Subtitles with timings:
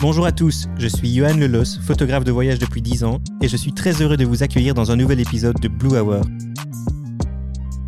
[0.00, 3.56] Bonjour à tous, je suis Johan Lelos, photographe de voyage depuis 10 ans, et je
[3.58, 6.22] suis très heureux de vous accueillir dans un nouvel épisode de Blue Hour.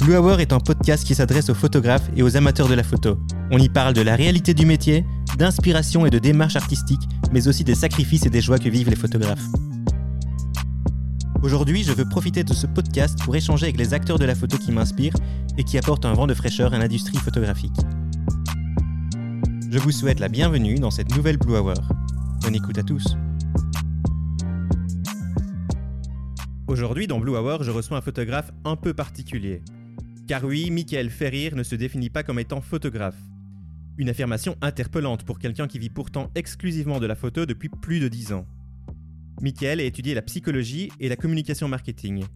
[0.01, 3.19] Blue Hour est un podcast qui s'adresse aux photographes et aux amateurs de la photo.
[3.51, 5.07] On y parle de la réalité du métier,
[5.39, 7.01] d'inspiration et de démarche artistique,
[7.33, 9.47] mais aussi des sacrifices et des joies que vivent les photographes.
[11.43, 14.59] Aujourd'hui, je veux profiter de ce podcast pour échanger avec les acteurs de la photo
[14.59, 15.17] qui m'inspirent
[15.57, 17.81] et qui apportent un vent de fraîcheur à l'industrie photographique.
[19.73, 21.73] Je vous souhaite la bienvenue dans cette nouvelle Blue Hour.
[22.43, 23.17] Bonne écoute à tous.
[26.67, 29.63] Aujourd'hui, dans Blue Hour, je reçois un photographe un peu particulier.
[30.29, 33.17] Car oui, Michael Ferrir ne se définit pas comme étant photographe.
[33.97, 38.09] Une affirmation interpellante pour quelqu'un qui vit pourtant exclusivement de la photo depuis plus de
[38.09, 38.47] 10 ans.
[39.41, 42.27] Michael a étudié la psychologie et la communication marketing.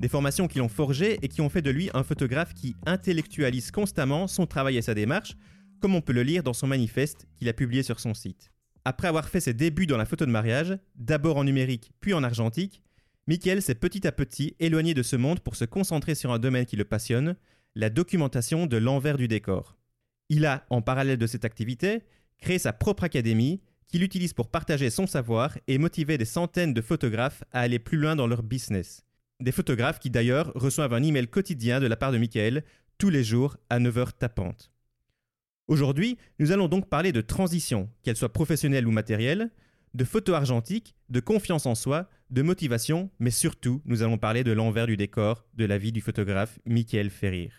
[0.00, 3.70] Des formations qui l'ont forgé et qui ont fait de lui un photographe qui intellectualise
[3.70, 5.36] constamment son travail et sa démarche,
[5.80, 8.50] comme on peut le lire dans son manifeste qu'il a publié sur son site.
[8.84, 12.22] Après avoir fait ses débuts dans la photo de mariage, d'abord en numérique puis en
[12.22, 12.82] argentique,
[13.26, 16.66] Michael s'est petit à petit éloigné de ce monde pour se concentrer sur un domaine
[16.66, 17.36] qui le passionne,
[17.74, 19.78] la documentation de l'envers du décor.
[20.28, 22.02] Il a, en parallèle de cette activité,
[22.38, 26.82] créé sa propre académie qu'il utilise pour partager son savoir et motiver des centaines de
[26.82, 29.04] photographes à aller plus loin dans leur business.
[29.40, 32.64] Des photographes qui d'ailleurs reçoivent un email quotidien de la part de Michael
[32.98, 34.73] tous les jours à 9h tapantes.
[35.66, 39.50] Aujourd'hui, nous allons donc parler de transition, qu'elle soit professionnelle ou matérielle,
[39.94, 44.52] de photo argentique, de confiance en soi, de motivation, mais surtout, nous allons parler de
[44.52, 47.52] l'envers du décor de la vie du photographe Michael Ferrir.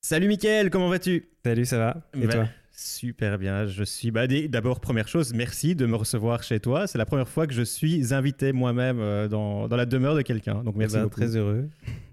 [0.00, 1.28] Salut Michael, comment vas-tu?
[1.44, 2.08] Salut, ça va?
[2.14, 2.48] Et Bah, toi?
[2.70, 4.10] Super bien, je suis...
[4.12, 6.86] bah, D'abord, première chose, merci de me recevoir chez toi.
[6.86, 10.22] C'est la première fois que je suis invité moi-même euh, dans, dans la demeure de
[10.22, 11.16] quelqu'un, donc merci ben, beaucoup.
[11.20, 11.68] Très heureux.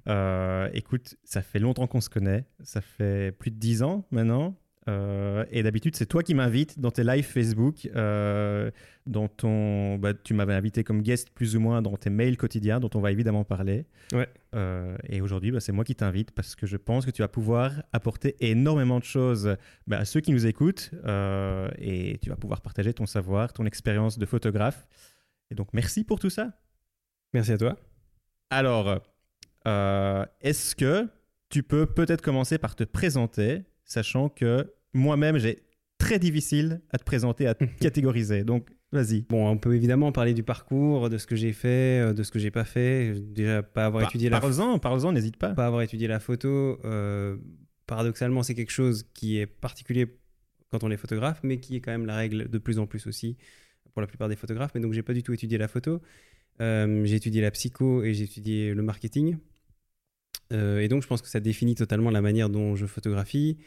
[0.07, 4.57] Euh, écoute, ça fait longtemps qu'on se connaît, ça fait plus de 10 ans maintenant.
[4.87, 8.69] Euh, et d'habitude, c'est toi qui m'invites dans tes lives Facebook, euh,
[9.07, 12.79] dans ton, bah, tu m'avais invité comme guest plus ou moins dans tes mails quotidiens,
[12.79, 13.85] dont on va évidemment parler.
[14.13, 14.29] Ouais.
[14.53, 17.27] Euh, et aujourd'hui, bah, c'est moi qui t'invite parce que je pense que tu vas
[17.27, 19.55] pouvoir apporter énormément de choses
[19.87, 23.65] bah, à ceux qui nous écoutent euh, et tu vas pouvoir partager ton savoir, ton
[23.65, 24.87] expérience de photographe.
[25.49, 26.51] Et donc, merci pour tout ça.
[27.33, 27.75] Merci à toi.
[28.51, 29.01] Alors,
[30.41, 31.07] est-ce que
[31.49, 35.63] tu peux peut-être commencer par te présenter, sachant que moi-même, j'ai
[35.97, 38.43] très difficile à te présenter, à te catégoriser.
[38.43, 39.21] Donc, vas-y.
[39.21, 42.31] Bon, on peut évidemment parler du parcours, de ce que j'ai fait, euh, de ce
[42.31, 43.13] que j'ai pas fait.
[43.19, 45.49] Déjà, pas avoir Par- étudié la Parle-en, parle-en, n'hésite pas.
[45.53, 46.79] pas avoir étudié la photo.
[46.85, 47.37] euh,
[47.87, 50.07] paradoxalement, c'est quelque chose qui est particulier
[50.71, 53.05] quand on est photographe, mais qui est quand même la règle de plus en plus
[53.07, 53.37] aussi
[53.93, 54.71] pour la plupart des photographes.
[54.75, 56.01] Mais donc, j'ai pas du tout étudié la photo.
[56.61, 59.37] Euh, j'ai étudié la psycho et j'ai étudié le marketing.
[60.53, 63.57] Euh, et donc, je pense que ça définit totalement la manière dont je photographie.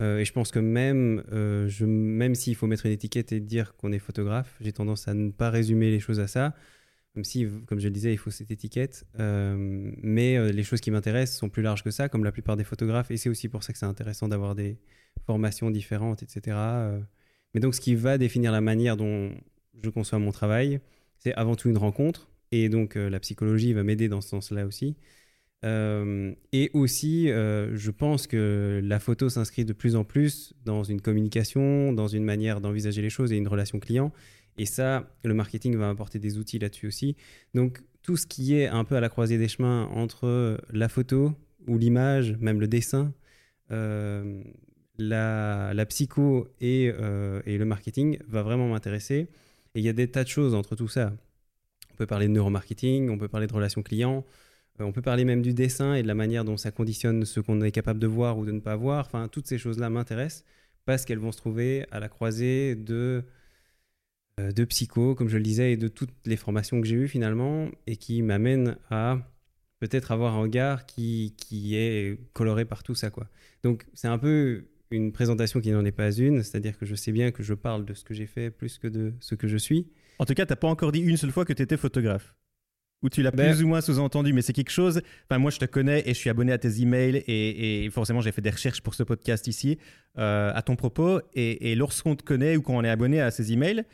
[0.00, 3.40] Euh, et je pense que même, euh, je, même s'il faut mettre une étiquette et
[3.40, 6.54] dire qu'on est photographe, j'ai tendance à ne pas résumer les choses à ça.
[7.14, 9.06] Même si, comme je le disais, il faut cette étiquette.
[9.20, 12.64] Euh, mais les choses qui m'intéressent sont plus larges que ça, comme la plupart des
[12.64, 13.10] photographes.
[13.12, 14.78] Et c'est aussi pour ça que c'est intéressant d'avoir des
[15.24, 16.56] formations différentes, etc.
[17.54, 19.32] Mais donc, ce qui va définir la manière dont
[19.80, 20.80] je conçois mon travail,
[21.18, 22.28] c'est avant tout une rencontre.
[22.50, 24.96] Et donc, la psychologie va m'aider dans ce sens-là aussi.
[25.64, 30.84] Euh, et aussi, euh, je pense que la photo s'inscrit de plus en plus dans
[30.84, 34.12] une communication, dans une manière d'envisager les choses et une relation client.
[34.58, 37.16] Et ça, le marketing va apporter des outils là-dessus aussi.
[37.54, 41.32] Donc, tout ce qui est un peu à la croisée des chemins entre la photo
[41.66, 43.14] ou l'image, même le dessin,
[43.70, 44.42] euh,
[44.98, 49.28] la, psycho et, et le marketing va vraiment m'intéresser.
[49.74, 51.14] Et il y a des tas de choses entre tout ça.
[51.92, 54.24] On peut parler de neuromarketing, on peut parler de relations clients,
[54.80, 57.60] on peut parler même du dessin et de la manière dont ça conditionne ce qu'on
[57.62, 59.06] est capable de voir ou de ne pas voir.
[59.06, 60.44] Enfin, toutes ces choses-là m'intéressent
[60.84, 63.24] parce qu'elles vont se trouver à la croisée de,
[64.40, 67.08] euh, de psycho, comme je le disais, et de toutes les formations que j'ai eues
[67.08, 69.18] finalement, et qui m'amènent à
[69.80, 73.10] peut-être avoir un regard qui, qui est coloré par tout ça.
[73.10, 73.28] Quoi.
[73.62, 77.12] Donc, c'est un peu une présentation qui n'en est pas une, c'est-à-dire que je sais
[77.12, 79.56] bien que je parle de ce que j'ai fait plus que de ce que je
[79.56, 79.88] suis.
[80.18, 82.34] En tout cas, t'as pas encore dit une seule fois que tu étais photographe.
[83.04, 85.02] Ou tu l'as Ben- plus ou moins sous-entendu, mais c'est quelque chose.
[85.28, 88.22] Enfin, moi, je te connais et je suis abonné à tes emails et, et forcément,
[88.22, 89.78] j'ai fait des recherches pour ce podcast ici
[90.18, 91.20] euh, à ton propos.
[91.34, 93.84] Et, et lorsqu'on te connaît ou quand on est abonné à ces emails,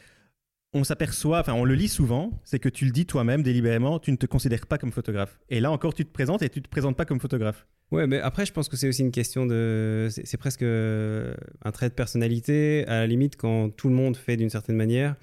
[0.73, 4.13] on s'aperçoit, enfin, on le lit souvent, c'est que tu le dis toi-même délibérément, tu
[4.13, 5.41] ne te considères pas comme photographe.
[5.49, 7.67] Et là encore, tu te présentes et tu te présentes pas comme photographe.
[7.91, 10.07] Ouais, mais après, je pense que c'est aussi une question de.
[10.13, 11.35] C'est c'est presque euh,
[11.65, 12.87] un trait de personnalité.
[12.87, 15.17] À la limite, quand tout le monde fait d'une certaine manière,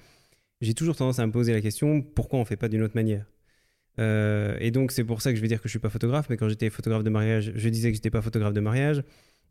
[0.60, 3.24] j'ai toujours tendance à me poser la question pourquoi on fait pas d'une autre manière?
[3.98, 6.28] Euh, Et donc, c'est pour ça que je vais dire que je suis pas photographe.
[6.30, 9.02] Mais quand j'étais photographe de mariage, je disais que j'étais pas photographe de mariage.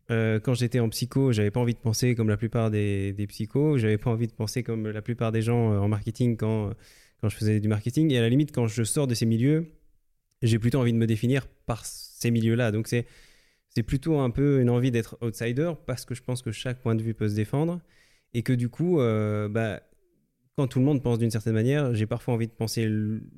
[0.10, 3.28] Euh, quand j'étais en psycho, j'avais pas envie de penser comme la plupart des, des
[3.28, 3.78] psychos.
[3.78, 6.74] J'avais pas envie de penser comme la plupart des gens euh, en marketing quand,
[7.22, 8.12] quand je faisais du marketing.
[8.12, 9.68] Et à la limite, quand je sors de ces milieux,
[10.42, 12.72] j'ai plutôt envie de me définir par ces milieux-là.
[12.72, 13.06] Donc c'est
[13.70, 16.96] c'est plutôt un peu une envie d'être outsider parce que je pense que chaque point
[16.96, 17.80] de vue peut se défendre
[18.34, 19.82] et que du coup, bah,
[20.56, 22.90] quand tout le monde pense d'une certaine manière, j'ai parfois envie de penser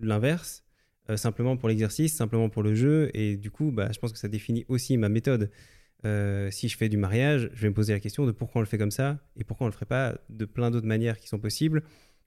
[0.02, 0.64] l'inverse,
[1.10, 4.20] euh, simplement pour l'exercice, simplement pour le jeu, et du coup, bah, je pense que
[4.20, 5.50] ça définit aussi ma méthode.
[6.06, 8.62] Euh, si je fais du mariage, je vais me poser la question de pourquoi on
[8.62, 11.28] le fait comme ça et pourquoi on le ferait pas de plein d'autres manières qui
[11.28, 11.84] sont possibles.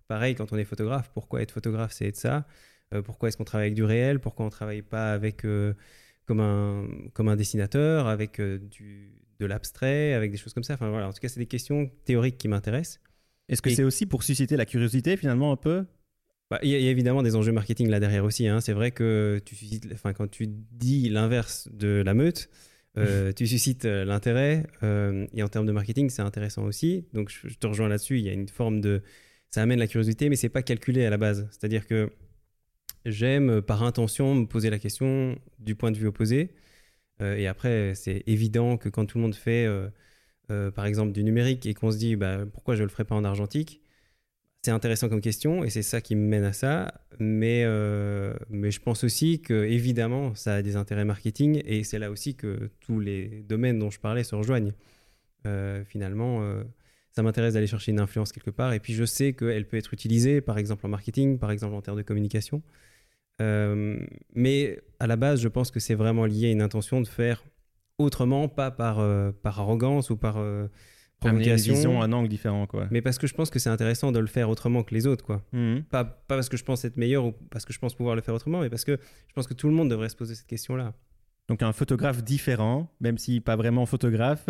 [0.09, 2.47] Pareil, quand on est photographe, pourquoi être photographe, c'est être ça
[3.05, 4.19] Pourquoi est-ce qu'on travaille avec du réel?
[4.21, 5.47] Pourquoi on travaille pas avec
[6.27, 10.75] comme un, comme un dessinateur, avec du, de l'abstrait, avec des choses comme ça?
[10.75, 13.01] Enfin voilà, en tout cas, c'est des questions théoriques qui m'intéressent.
[13.49, 15.87] Est-ce que c'est aussi pour susciter la curiosité finalement un peu?
[16.53, 18.47] Bah, il y, a évidemment des enjeux marketing là derrière aussi.
[18.47, 18.61] Hein.
[18.61, 22.51] C'est vrai que tu suscites, enfin, quand tu dis l'inverse de la meute,
[22.99, 24.67] euh, tu suscites euh, l'intérêt.
[24.83, 27.07] Euh, et en termes de marketing, c'est intéressant aussi.
[27.15, 28.19] Donc je, te rejoins là-dessus.
[28.19, 29.03] Il y a une forme de.
[29.49, 31.49] Ça amène la curiosité, mais c'est pas calculé à la base.
[31.53, 32.11] C'est-à-dire que
[33.07, 36.51] j'aime par intention me poser la question du point de vue opposé.
[37.23, 39.67] Euh, et après, c'est évident que quand tout le monde fait,
[40.75, 43.15] par exemple, du numérique et qu'on se dit bah, pourquoi je ne le ferais pas
[43.15, 43.82] en argentique,
[44.63, 46.95] c'est intéressant comme question et c'est ça qui me mène à ça.
[47.19, 47.67] Mais,
[48.49, 52.35] mais je pense aussi que, évidemment, ça a des intérêts marketing et c'est là aussi
[52.37, 54.73] que tous les domaines dont je parlais se rejoignent.
[55.87, 56.63] finalement,
[57.13, 59.93] ça m'intéresse d'aller chercher une influence quelque part et puis je sais qu'elle peut être
[59.93, 62.63] utilisée, par exemple en marketing, par exemple en termes de communication.
[63.41, 63.99] Euh,
[64.35, 67.45] mais à la base, je pense que c'est vraiment lié à une intention de faire
[67.99, 70.37] autrement, pas par, euh, par arrogance ou par
[71.31, 71.75] provocation.
[71.75, 72.87] vision, un angle différent, quoi.
[72.91, 75.25] Mais parce que je pense que c'est intéressant de le faire autrement que les autres,
[75.25, 75.43] quoi.
[75.53, 75.85] Mhm.
[75.85, 78.23] Pas, pas parce que je pense être meilleur ou parce que je pense pouvoir le
[78.23, 78.99] faire autrement, mais parce que
[79.29, 80.95] je pense que tout le monde devrait se poser cette question-là.
[81.49, 84.49] Donc un photographe différent, même si pas vraiment photographe,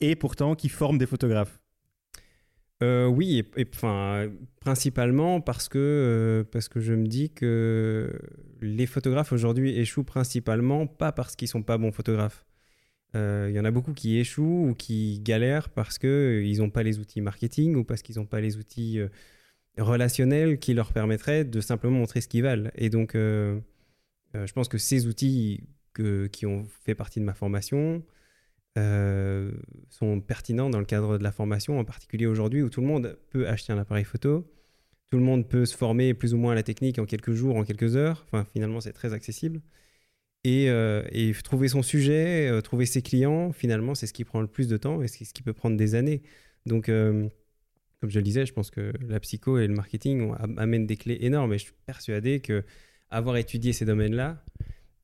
[0.00, 1.60] et pourtant qui forme des photographes.
[2.82, 4.28] Euh, oui, et, enfin,
[4.60, 8.12] principalement parce que, euh, parce que je me dis que
[8.60, 12.44] les photographes aujourd'hui échouent principalement pas parce qu'ils sont pas bons photographes.
[13.14, 16.82] Euh, il y en a beaucoup qui échouent ou qui galèrent parce qu'ils n'ont pas
[16.82, 19.00] les outils marketing ou parce qu'ils n'ont pas les outils
[19.78, 22.70] relationnels qui leur permettraient de simplement montrer ce qu'ils valent.
[22.74, 23.62] Et donc, je
[24.54, 25.64] pense que ces outils
[26.32, 28.02] qui ont fait partie de ma formation,
[28.78, 29.52] euh,
[29.90, 33.18] sont pertinents dans le cadre de la formation, en particulier aujourd'hui où tout le monde
[33.28, 34.50] peut acheter un appareil photo,
[35.10, 37.56] tout le monde peut se former plus ou moins à la technique en quelques jours,
[37.56, 38.24] en quelques heures.
[38.26, 39.60] Enfin, finalement, c'est très accessible.
[40.44, 44.40] Et, euh, et, trouver son sujet, euh, trouver ses clients, finalement, c'est ce qui prend
[44.40, 46.22] le plus de temps et ce qui peut prendre des années.
[46.66, 47.30] Donc, comme
[48.10, 51.52] je le disais, je pense que la psycho et le marketing amènent des clés énormes
[51.52, 52.64] et je suis persuadé que
[53.10, 54.44] avoir étudié ces domaines-là,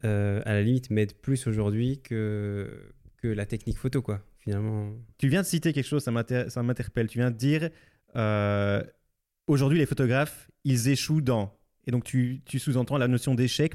[0.02, 4.92] à la limite, m'aide plus aujourd'hui que, que la technique photo, quoi, finalement.
[5.18, 7.08] Tu viens de citer quelque chose, ça m'interpelle.
[7.08, 7.70] Tu viens de dire,
[8.16, 8.82] euh,
[9.46, 11.54] aujourd'hui, les photographes, ils échouent dans.
[11.86, 13.74] Et donc, tu, sous-entends la notion d'échec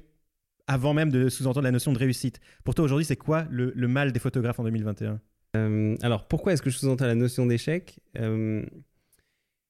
[0.67, 2.39] avant même de sous-entendre la notion de réussite.
[2.63, 5.19] Pour toi, aujourd'hui, c'est quoi le, mal des photographes en 2021
[5.55, 7.99] euh, Alors, pourquoi est-ce que je sous-entends la notion d'échec?
[8.17, 8.65] Euh,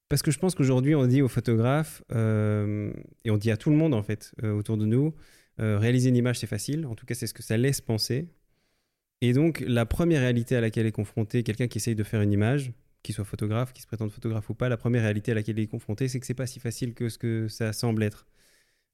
[0.09, 3.75] Parce que je pense qu'aujourd'hui, on dit aux photographes, et on dit à tout le
[3.75, 5.13] monde, en fait, autour de nous,
[5.57, 6.85] réaliser une image, c'est facile.
[6.85, 8.27] En tout cas, c'est ce que ça laisse penser.
[9.23, 12.33] Et donc, la première réalité à laquelle est confronté quelqu'un qui essaye de faire une
[12.33, 12.73] image,
[13.03, 15.63] qu'il soit photographe, qui se prétende photographe ou pas, la première réalité à laquelle il
[15.63, 18.27] est confronté, c'est que c'est pas si facile que ce que ça semble être.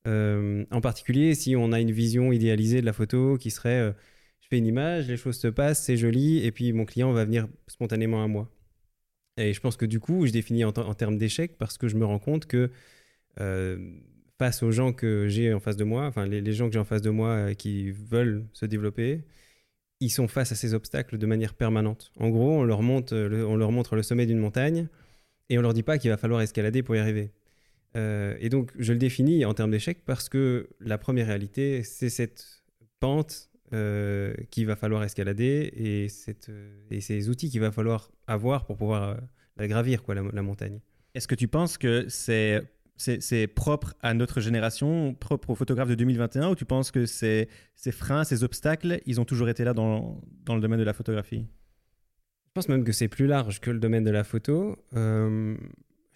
[0.07, 3.91] Euh, en particulier, si on a une vision idéalisée de la photo qui serait euh,
[4.41, 7.25] je fais une image, les choses se passent, c'est joli, et puis mon client va
[7.25, 8.49] venir spontanément à moi.
[9.37, 12.05] Et je pense que du coup, je définis en, termes d'échec parce que je me
[12.05, 12.71] rends compte que
[13.39, 13.77] euh,
[14.37, 16.85] face aux gens que j'ai en face de moi, enfin les, gens que j'ai en
[16.85, 19.23] face de moi qui veulent se développer,
[20.01, 22.11] ils sont face à ces obstacles de manière permanente.
[22.17, 24.89] En gros, on leur, on leur montre le sommet d'une montagne
[25.49, 27.31] et on leur dit pas qu'il va falloir escalader pour y arriver.
[27.95, 32.09] Euh, et donc, je le définis en termes d'échec parce que la première réalité, c'est
[32.09, 32.63] cette
[32.99, 36.51] pente euh, qu'il va falloir escalader et, cette,
[36.91, 39.17] et ces outils qu'il va falloir avoir pour pouvoir
[39.57, 40.79] la gravir, quoi, la montagne.
[41.15, 42.63] Est-ce que tu penses que c'est
[42.99, 47.47] c'est propre à notre génération, propre aux photographes de 2021, ou tu penses que ces,
[47.75, 50.93] ces freins, ces obstacles, ils ont toujours été là dans, dans le domaine de la
[50.93, 51.45] photographie?
[52.47, 54.75] Je pense même que c'est plus large que le domaine de la photo.
[54.95, 55.55] Euh,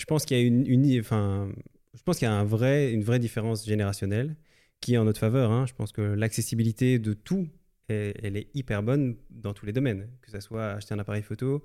[0.04, 1.50] je pense qu'il y a une, enfin,
[1.94, 4.36] je pense qu'il y a un vrai, une vraie différence générationnelle
[4.82, 5.50] qui est en notre faveur.
[5.50, 5.66] Hein.
[5.66, 7.48] Je pense que l'accessibilité de tout,
[7.88, 11.64] elle est hyper bonne dans tous les domaines, que ce soit acheter un appareil photo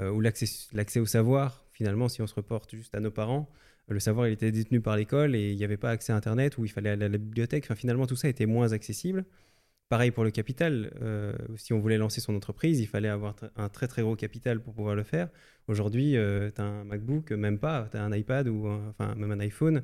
[0.00, 1.66] euh, ou l'accès au savoir.
[1.72, 3.50] Finalement, si on se reporte juste à nos parents,
[3.88, 6.58] le savoir il était détenu par l'école et il n'y avait pas accès à Internet
[6.58, 7.74] où il fallait aller à la bibliothèque.
[7.74, 9.24] Finalement, tout ça était moins accessible.
[9.88, 10.92] Pareil pour le capital.
[11.02, 14.60] Euh, si on voulait lancer son entreprise, il fallait avoir un très très gros capital
[14.60, 15.28] pour pouvoir le faire.
[15.68, 19.40] Aujourd'hui, tu as un MacBook, même pas, tu as un iPad ou enfin même un
[19.40, 19.82] iPhone.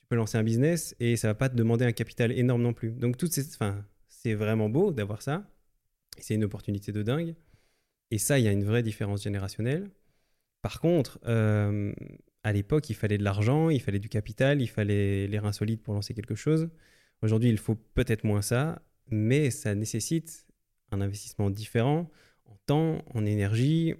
[0.00, 2.72] Tu peux lancer un business et ça va pas te demander un capital énorme non
[2.72, 2.92] plus.
[2.92, 5.48] Donc toutes ces, enfin, c'est vraiment beau d'avoir ça.
[6.18, 7.34] C'est une opportunité de dingue.
[8.10, 9.90] Et ça, il y a une vraie différence générationnelle.
[10.62, 11.92] Par contre, euh,
[12.42, 15.80] à l'époque, il fallait de l'argent, il fallait du capital, il fallait les reins solides
[15.82, 16.68] pour lancer quelque chose.
[17.22, 20.46] Aujourd'hui, il faut peut-être moins ça, mais ça nécessite
[20.92, 22.10] un investissement différent
[22.44, 23.94] en temps, en énergie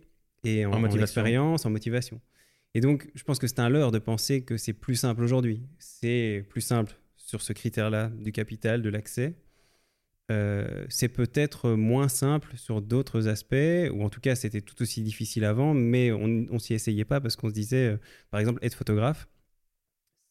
[0.45, 2.21] et en, en expérience, en motivation.
[2.75, 5.63] Et donc, je pense que c'est un leurre de penser que c'est plus simple aujourd'hui.
[5.79, 9.35] C'est plus simple sur ce critère-là du capital, de l'accès.
[10.31, 15.03] Euh, c'est peut-être moins simple sur d'autres aspects, ou en tout cas c'était tout aussi
[15.03, 17.97] difficile avant, mais on, ne s'y essayait pas parce qu'on se disait, euh,
[18.31, 19.29] par exemple, être photographe,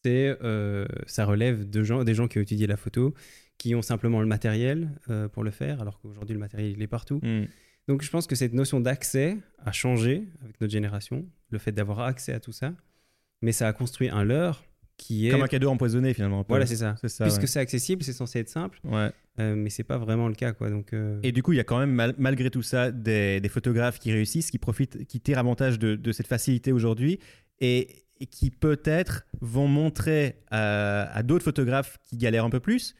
[0.04, 3.14] c'est, euh, ça relève de gens, des gens qui ont étudié la photo,
[3.58, 4.90] qui ont simplement le matériel
[5.32, 7.20] pour le faire, alors qu'aujourd'hui le matériel il est partout.
[7.22, 7.44] Hmm.
[7.88, 12.00] Donc je pense que cette notion d'accès a changé avec notre génération, le fait d'avoir
[12.00, 12.74] accès à tout ça,
[13.42, 14.64] mais ça a construit un leurre
[14.96, 15.30] qui est...
[15.30, 16.44] Comme un cadeau empoisonné finalement.
[16.48, 16.96] Voilà, c'est ça.
[17.00, 18.80] Puisque c'est accessible, c'est censé être simple.
[18.84, 19.10] Ouais.
[19.38, 21.60] Euh, mais c'est pas vraiment le cas quoi donc euh, et du coup il y
[21.60, 25.78] a quand même malgré tout ça des, photographes qui réussissent qui profitent qui tirent avantage
[25.78, 27.20] de, cette facilité aujourd'hui
[27.60, 32.94] et, qui peut-être vont montrer à, d'autres photographes qui galèrent un peu plus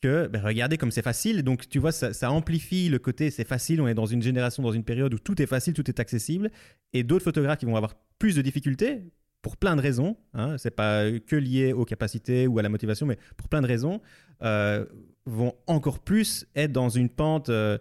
[0.00, 3.46] que ben, regardez comme c'est facile donc tu vois ça, ça amplifie le côté c'est
[3.46, 5.98] facile on est dans une génération dans une période où tout est facile tout est
[5.98, 6.50] accessible
[6.92, 9.02] et d'autres photographes qui vont avoir plus de difficultés
[9.42, 13.06] pour plein de raisons, hein, c'est pas que lié aux capacités ou à la motivation,
[13.06, 14.00] mais pour plein de raisons,
[14.42, 14.84] euh,
[15.26, 17.78] vont encore plus être dans une pente euh,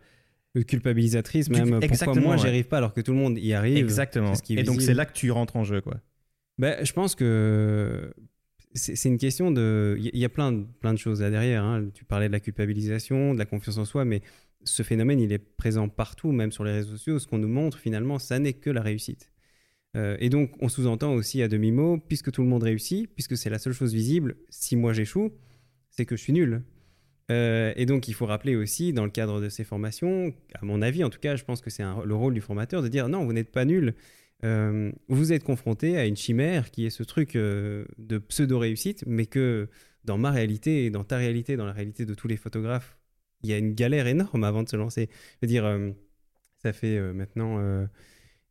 [0.67, 1.79] culpabilisatrice même.
[1.79, 4.33] Pourquoi moi j'y arrive pas alors que tout le monde y arrive Exactement.
[4.49, 5.95] et donc c'est là que tu rentres en jeu, quoi.
[6.57, 8.13] Ben, je pense que
[8.73, 9.97] c'est une question de.
[9.99, 11.63] Il y a plein plein de choses là derrière.
[11.63, 11.89] Hein.
[11.93, 14.21] Tu parlais de la culpabilisation, de la confiance en soi, mais
[14.63, 17.19] ce phénomène, il est présent partout, même sur les réseaux sociaux.
[17.19, 19.31] Ce qu'on nous montre, finalement, ça n'est que la réussite.
[19.95, 23.49] Euh, et donc, on sous-entend aussi à demi-mot, puisque tout le monde réussit, puisque c'est
[23.49, 25.31] la seule chose visible, si moi j'échoue,
[25.89, 26.63] c'est que je suis nul.
[27.31, 30.81] Euh, et donc, il faut rappeler aussi, dans le cadre de ces formations, à mon
[30.81, 33.25] avis, en tout cas, je pense que c'est le rôle du formateur de dire non,
[33.25, 33.95] vous n'êtes pas nul.
[34.43, 39.69] Euh, vous êtes confronté à une chimère qui est ce truc de pseudo-réussite, mais que
[40.05, 42.97] dans ma réalité et dans ta réalité, dans la réalité de tous les photographes,
[43.43, 45.09] il y a une galère énorme avant de se lancer.
[45.11, 45.93] Je veux dire,
[46.61, 47.87] ça fait maintenant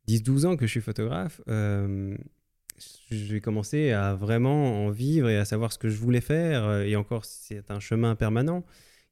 [0.07, 2.15] 10-12 ans que je suis photographe, euh,
[3.09, 6.63] j'ai commencé à vraiment en vivre et à savoir ce que je voulais faire.
[6.63, 8.63] Euh, et encore, c'est un chemin permanent.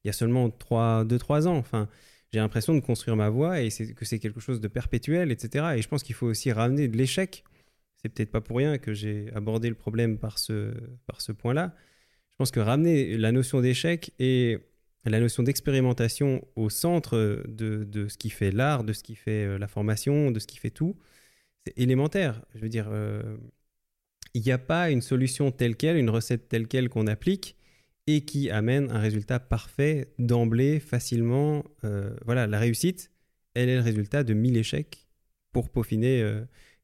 [0.04, 1.56] Il y a seulement 2-3 ans.
[1.56, 1.88] Enfin,
[2.32, 5.74] j'ai l'impression de construire ma voie et que c'est quelque chose de perpétuel, etc.
[5.76, 7.44] Et je pense qu'il faut aussi ramener de l'échec.
[8.02, 10.72] C'est peut-être pas pour rien que j'ai abordé le problème par ce,
[11.06, 11.74] par ce point-là.
[12.32, 14.58] Je pense que ramener la notion d'échec et
[15.04, 19.58] la notion d'expérimentation au centre de, ce qui fait l'art, de ce qui fait euh,
[19.58, 20.96] la formation, de ce qui fait tout,
[21.64, 22.42] c'est élémentaire.
[22.54, 23.36] Je veux dire, euh,
[24.34, 27.56] il n'y a pas une solution telle qu'elle, une recette telle qu'elle qu'on applique
[28.06, 31.64] et qui amène un résultat parfait d'emblée, facilement.
[31.84, 33.10] Euh, voilà, la réussite,
[33.54, 35.08] elle est le résultat de mille échecs
[35.52, 36.22] pour peaufiner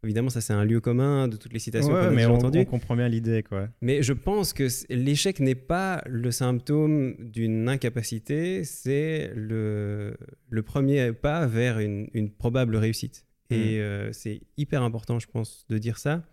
[0.04, 2.64] Évidemment, ça c'est un lieu commun de toutes les citations qu'on a mais on, on
[2.64, 3.68] comprend bien l'idée, quoi.
[3.80, 10.16] Mais je pense que l'échec n'est pas le symptôme d'une incapacité, c'est le,
[10.50, 13.26] le premier pas vers une, une probable réussite.
[13.50, 13.80] Et hmm.
[13.80, 16.24] euh, c'est hyper important, je pense, de dire ça,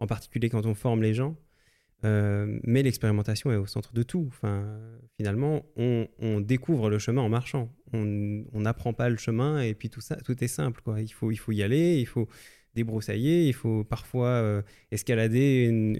[0.00, 1.34] en particulier quand on forme les gens.
[2.04, 4.26] Euh, mais l'expérimentation est au centre de tout.
[4.28, 4.78] Enfin,
[5.16, 7.72] finalement, on, on découvre le chemin en marchant.
[7.92, 10.80] On n'apprend pas le chemin et puis tout ça, tout est simple.
[10.82, 11.00] Quoi.
[11.00, 12.28] Il, faut, il faut y aller, il faut
[12.74, 15.96] débroussailler, il faut parfois euh, escalader une,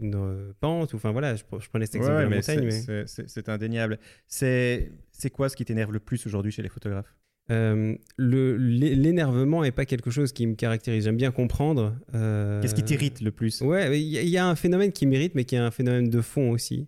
[0.00, 0.94] une, pente.
[0.94, 2.70] Enfin voilà, je, prenais cet exemple de la montagne.
[3.06, 3.98] C'est indéniable.
[4.26, 4.90] C'est
[5.32, 7.14] quoi ce qui t'énerve le plus aujourd'hui chez les photographes?
[7.50, 11.04] Euh, L'énervement n'est pas quelque chose qui me caractérise.
[11.04, 11.96] J'aime bien comprendre.
[12.14, 13.60] Euh, Qu'est-ce qui t'irrite le plus?
[13.60, 16.50] Ouais, il y, a un phénomène qui m'irrite, mais qui est un phénomène de fond
[16.50, 16.86] aussi.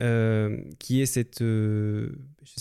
[0.00, 1.42] qui est cette.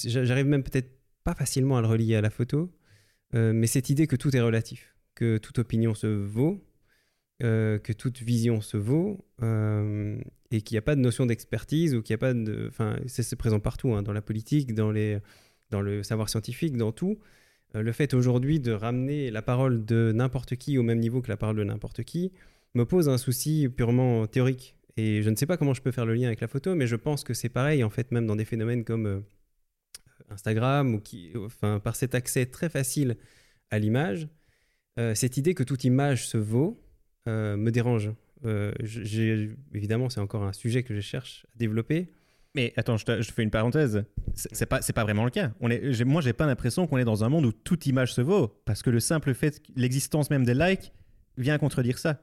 [0.05, 0.89] J'arrive même peut-être
[1.23, 2.71] pas facilement à le relier à la photo,
[3.33, 6.63] mais cette idée que tout est relatif que toute opinion se vaut,
[7.43, 10.19] euh, que toute vision se vaut, euh,
[10.51, 12.67] et qu'il n'y a pas de notion d'expertise, ou qu'il n'y a pas de...
[12.69, 15.17] Enfin, c'est présent partout, hein, dans la politique, dans, les,
[15.69, 17.19] dans le savoir scientifique, dans tout.
[17.75, 21.29] Euh, le fait aujourd'hui de ramener la parole de n'importe qui au même niveau que
[21.29, 22.31] la parole de n'importe qui
[22.75, 24.75] me pose un souci purement théorique.
[24.97, 26.87] Et je ne sais pas comment je peux faire le lien avec la photo, mais
[26.87, 29.23] je pense que c'est pareil, en fait, même dans des phénomènes comme
[30.29, 33.17] Instagram, ou qui, enfin, par cet accès très facile
[33.69, 34.27] à l'image,
[34.99, 36.81] euh, cette idée que toute image se vaut
[37.27, 38.11] euh, me dérange.
[38.45, 38.71] Euh,
[39.73, 42.13] évidemment, c'est encore un sujet que je cherche à développer,
[42.55, 44.03] Mais attends, je, te- je fais une parenthèse.
[44.33, 45.51] C'est pas, c'est pas vraiment le cas.
[45.59, 48.21] On est, moi, j'ai pas l'impression qu'on est dans un monde où toute image se
[48.21, 50.91] vaut, parce que le simple fait, l'existence même des likes
[51.37, 52.21] vient contredire ça.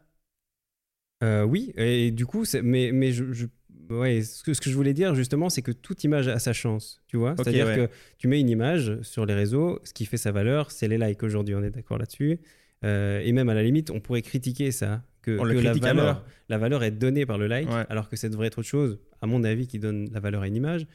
[1.22, 3.46] Euh, oui, et du coup, mais, mais je, je-
[3.90, 6.52] ouais, ce, que, ce que je voulais dire justement, c'est que toute image a sa
[6.52, 7.34] chance, tu vois?
[7.38, 7.76] C'est-à-dire ouais.
[7.76, 7.88] que
[8.18, 11.22] tu mets une image sur les réseaux, ce qui fait sa valeur, c'est les likes
[11.22, 12.40] aujourd'hui, on est d'accord là-dessus.
[12.84, 15.30] Euh, et même à la limite, on pourrait critiquer ça, que,
[15.62, 16.24] la, valeur, mort.
[16.48, 17.84] la valeur est donnée par le like, Ouais.
[17.88, 20.46] alors que ça devrait être autre chose, à mon avis, qui donne la valeur à
[20.48, 20.86] une image.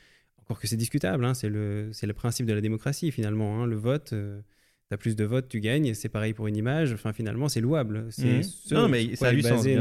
[0.41, 3.61] Encore que c'est discutable, hein, c'est le, principe de la démocratie finalement.
[3.61, 3.65] hein.
[3.67, 6.91] Le vote, tu as plus de votes, tu gagnes, c'est pareil pour une image.
[6.93, 8.07] Enfin, finalement, c'est louable.
[8.09, 8.43] C'est Mhm.
[8.43, 9.75] ce Non, mais ça a sens, basé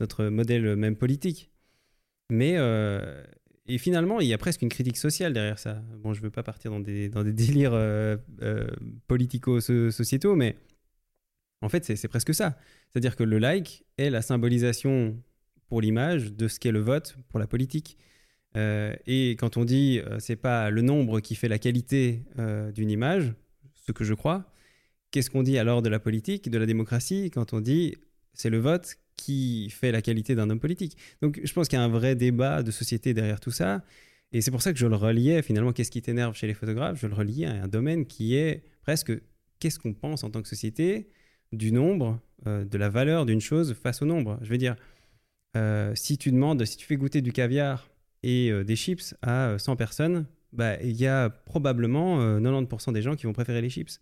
[0.00, 1.50] notre, modèle même politique.
[2.30, 3.22] Mais euh,
[3.66, 5.82] et finalement, il y a presque une critique sociale derrière ça.
[6.02, 8.66] Bon, je veux pas partir dans des, dans des délires euh, euh,
[9.06, 10.56] politico-sociétaux, mais
[11.64, 12.58] en fait, c'est presque ça.
[12.90, 15.16] C'est-à-dire que le like est la symbolisation
[15.68, 17.96] pour l'image de ce qu'est le vote pour la politique.
[18.56, 22.70] Euh, et quand on dit euh, c'est pas le nombre qui fait la qualité euh,
[22.70, 23.32] d'une image,
[23.74, 24.52] ce que je crois,
[25.10, 27.96] qu'est-ce qu'on dit alors de la politique, de la démocratie, quand on dit
[28.34, 30.98] c'est le vote qui fait la qualité d'un homme politique?
[31.22, 33.82] Donc je pense qu'il y a un vrai débat de société derrière tout ça.
[34.32, 37.00] Et c'est pour ça que je le reliais finalement, qu'est-ce qui t'énerve chez les photographes?
[37.00, 39.12] Je le reliais à un domaine qui est presque
[39.60, 41.08] qu'est-ce qu'on pense en tant que société?
[41.54, 44.38] Du nombre, euh, de la valeur d'une chose face au nombre.
[44.42, 44.76] Je veux dire,
[45.56, 47.88] euh, si tu demandes, si tu fais goûter du caviar
[48.22, 52.92] et euh, des chips à euh, 100 personnes, bah, il y a probablement euh, 90%
[52.92, 54.00] des gens qui vont préférer les chips.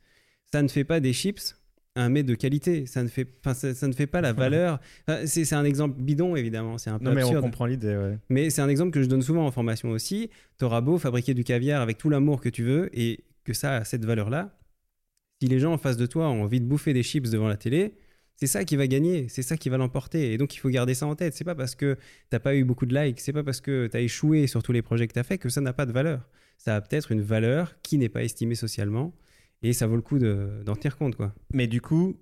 [0.53, 1.57] Ça ne fait pas des chips
[1.95, 2.87] un mets de qualité.
[2.87, 4.81] Ça ne fait, ça, ça ne fait pas la valeur.
[5.07, 6.79] Enfin, c'est c'est un exemple bidon, évidemment.
[6.79, 8.19] C'est un peu Non, mais on comprend l'idée, ouais.
[8.29, 10.31] Mais c'est un exemple que je donne souvent en formation aussi.
[10.59, 13.77] Tu auras beau fabriquer du caviar avec tout l'amour que tu veux et que ça
[13.77, 14.57] a cette valeur-là.
[15.43, 17.57] Si les gens en face de toi ont envie de bouffer des chips devant la
[17.57, 17.95] télé,
[18.37, 20.33] c'est ça qui va gagner, c'est ça qui va l'emporter.
[20.33, 21.35] Et donc il faut garder ça en tête.
[21.35, 21.97] C'est pas parce que
[22.31, 24.71] t'as pas eu beaucoup de likes, c'est pas parce que tu as échoué sur tous
[24.71, 26.29] les projets que tu as fait que ça n'a pas de valeur.
[26.59, 29.13] Ça a peut-être une valeur qui n'est pas estimée socialement
[29.63, 31.17] et ça vaut le coup de- d'en tenir compte.
[31.17, 31.35] quoi.
[31.53, 32.17] Mais du coup,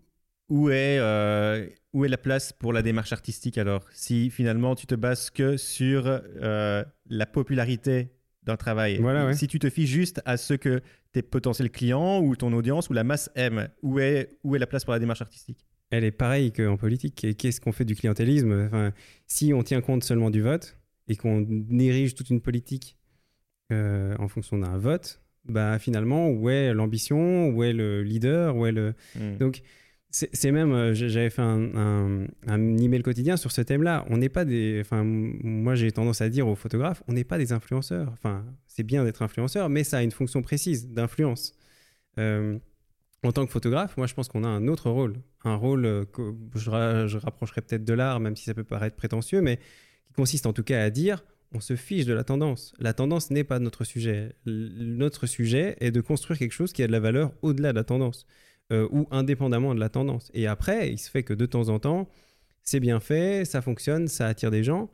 [0.48, 3.84] où est, euh, où est la place pour la démarche artistique alors?
[3.92, 8.08] Si finalement tu te bases que sur euh, la popularité
[8.44, 9.34] d'un travail, Voilà, ouais.
[9.34, 10.80] si tu te fies juste à ce que
[11.12, 14.66] tes potentiels clients ou ton audience ou la masse aime, où est, où est la
[14.66, 15.66] place pour la démarche artistique?
[15.90, 17.26] Elle est pareille qu'en politique.
[17.36, 18.66] Qu'est-ce qu'on fait du clientélisme?
[18.66, 18.92] Enfin,
[19.26, 21.44] Si on tient compte seulement du vote et qu'on
[21.78, 22.96] érige toute une politique
[23.72, 27.48] euh, en fonction d'un vote, bah, finalement, où est l'ambition?
[27.48, 28.56] Où est le leader?
[28.56, 28.94] Où est le...
[29.16, 29.36] Hmm.
[29.38, 29.62] Donc,
[30.12, 34.04] c'est même, euh, j'avais fait un, email quotidien sur ce thème-là.
[34.10, 37.38] On n'est pas des, enfin, moi j'ai tendance à dire aux photographes, on n'est pas
[37.38, 38.08] des influenceurs.
[38.12, 41.52] Enfin, c'est bien d'être influenceur, mais ça a une fonction précise d'influence.
[42.18, 42.58] Euh,
[43.22, 46.04] en tant que photographe, moi je pense qu'on a un autre rôle, un rôle euh,
[46.04, 46.70] que je,
[47.06, 49.58] je rapprocherai peut-être de l'art, même si ça peut paraître prétentieux, mais
[50.06, 52.74] qui consiste en tout cas à dire, on se fiche de la tendance.
[52.80, 54.34] La tendance n'est pas notre sujet.
[54.46, 57.84] Notre sujet est de construire quelque chose qui a de la valeur au-delà de la
[57.84, 58.26] tendance
[58.72, 60.30] euh, ou indépendamment de la tendance.
[60.34, 62.08] Et après, il se fait que de temps en temps,
[62.62, 64.90] c'est bien fait, ça fonctionne, ça attire des gens,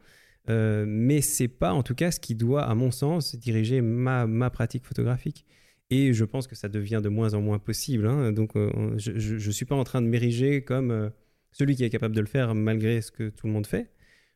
[0.49, 4.27] euh, mais c'est pas en tout cas ce qui doit, à mon sens, diriger ma,
[4.27, 5.45] ma pratique photographique.
[5.91, 8.07] Et je pense que ça devient de moins en moins possible.
[8.07, 8.33] hein.
[8.33, 11.11] Donc, euh, je ne suis pas en train de m'ériger comme euh,
[11.53, 13.93] celui qui est capable de le faire malgré ce que tout le monde fait.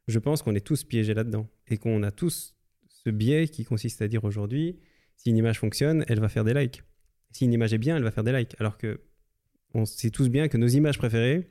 [0.07, 2.55] Je pense qu'on est tous piégés là-dedans et qu'on a tous
[2.89, 4.79] ce biais qui consiste à dire aujourd'hui,
[5.17, 6.83] si une image fonctionne, elle va faire des likes.
[7.33, 8.55] Si une image est bien, elle va faire des likes.
[8.59, 9.01] Alors que
[9.75, 11.49] on sait tous bien que nos images préférées,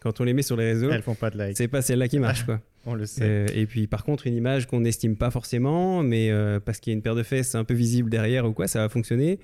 [0.00, 2.08] quand on les met sur les réseaux, Elles font pas de like, c'est pas celle-là
[2.08, 2.44] qui marche.
[2.44, 2.60] Quoi.
[2.86, 3.22] on le sait.
[3.24, 6.92] Euh, et puis par contre, une image qu'on n'estime pas forcément, mais euh, parce qu'il
[6.92, 9.38] y a une paire de fesses un peu visible derrière ou quoi, ça va fonctionner.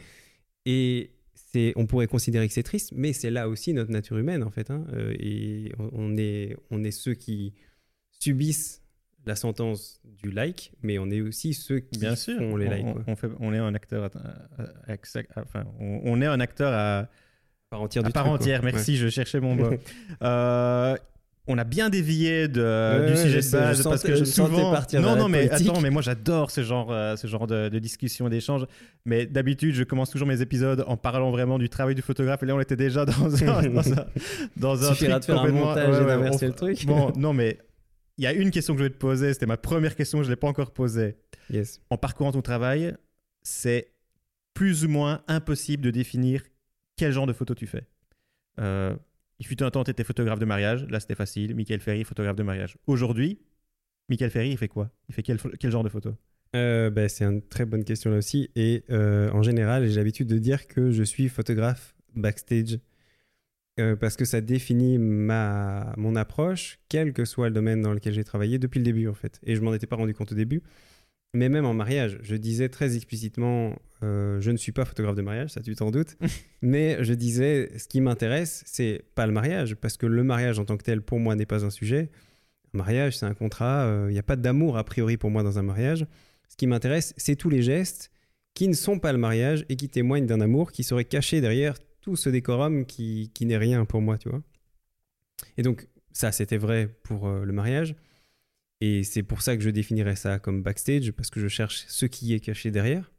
[0.66, 4.42] Et c'est, on pourrait considérer que c'est triste, mais c'est là aussi notre nature humaine
[4.42, 4.70] en fait.
[4.70, 4.84] hein.
[4.92, 7.54] Euh, et on, est, on est ceux qui
[8.10, 8.82] subissent
[9.26, 12.70] la sentence du like, mais on est aussi ceux qui Bien sûr, font les on,
[12.74, 12.86] likes.
[12.86, 13.04] on- quoi.
[13.06, 16.40] on fait, on est un acteur, à- à- à- à- enfin, on, on est un
[16.40, 17.08] acteur à,
[17.70, 18.40] part entière à du part truc, quoi.
[18.42, 18.62] entière.
[18.64, 19.70] Merci, je cherchais mon mot.
[20.22, 20.96] Euh,
[21.46, 22.60] on a bien dévié de,
[23.00, 25.28] Ouais, du sujet je de base parce que je me sentais souvent, partir non, non,
[25.28, 25.68] mais politique.
[25.70, 28.66] attends, mais moi j'adore ce genre, euh, ce genre de, de discussion et d'échange.
[29.04, 32.42] Mais d'habitude, je commence toujours mes épisodes en parlant vraiment du travail du photographe.
[32.42, 34.06] Et là, on était déjà dans un, dans un,
[34.56, 36.54] dans un Suffira truc de faire un complètement- montage ouais, et ouais, d'inverser on- le
[36.54, 36.86] truc.
[36.86, 37.58] Bon, non, mais
[38.18, 39.32] il y a une question que je vais te poser.
[39.32, 41.16] C'était ma première question, je ne l'ai pas encore posée
[41.50, 41.80] Yes.
[41.90, 42.94] en parcourant ton travail,
[43.42, 43.92] c'est
[44.54, 46.42] plus ou moins impossible de définir
[47.00, 47.84] quel genre de photo tu fais.
[48.60, 48.94] Euh,
[49.38, 50.86] il fut un temps, tu étais photographe de mariage.
[50.90, 51.54] Là, c'était facile.
[51.54, 52.76] Michael Ferry, photographe de mariage.
[52.86, 53.40] Aujourd'hui,
[54.10, 54.90] Michael Ferry, il fait quoi?
[55.08, 55.38] Il fait quel,
[55.70, 56.14] genre de photo?
[56.54, 58.50] Euh, bah, c'est une très bonne question là aussi.
[58.54, 62.80] Et euh, en général, j'ai l'habitude de dire que je suis photographe backstage
[63.78, 68.12] euh, parce que ça définit ma, mon approche, quel que soit le domaine dans lequel
[68.12, 69.40] j'ai travaillé depuis le début en fait.
[69.42, 70.62] Et je m'en étais pas rendu compte au début.
[71.32, 75.22] Mais même en mariage, je disais très explicitement, euh, je ne suis pas photographe de
[75.22, 76.16] mariage, ça tu t'en doutes,
[76.62, 80.64] mais je disais, ce qui m'intéresse, c'est pas le mariage, parce que le mariage en
[80.64, 82.10] tant que tel, pour moi, n'est pas un sujet.
[82.74, 85.58] Un mariage, c'est un contrat, il n'y a pas d'amour a priori pour moi dans
[85.58, 86.06] un mariage.
[86.48, 88.10] Ce qui m'intéresse, c'est tous les gestes
[88.54, 91.76] qui ne sont pas le mariage et qui témoignent d'un amour qui serait caché derrière
[92.00, 94.42] tout ce décorum qui, qui n'est rien pour moi, tu vois.
[95.56, 97.94] Et donc, ça, c'était vrai pour euh, le mariage.
[98.80, 102.06] Et c'est pour ça que je définirais ça comme backstage, parce que je cherche ce
[102.06, 103.12] qui est caché derrière.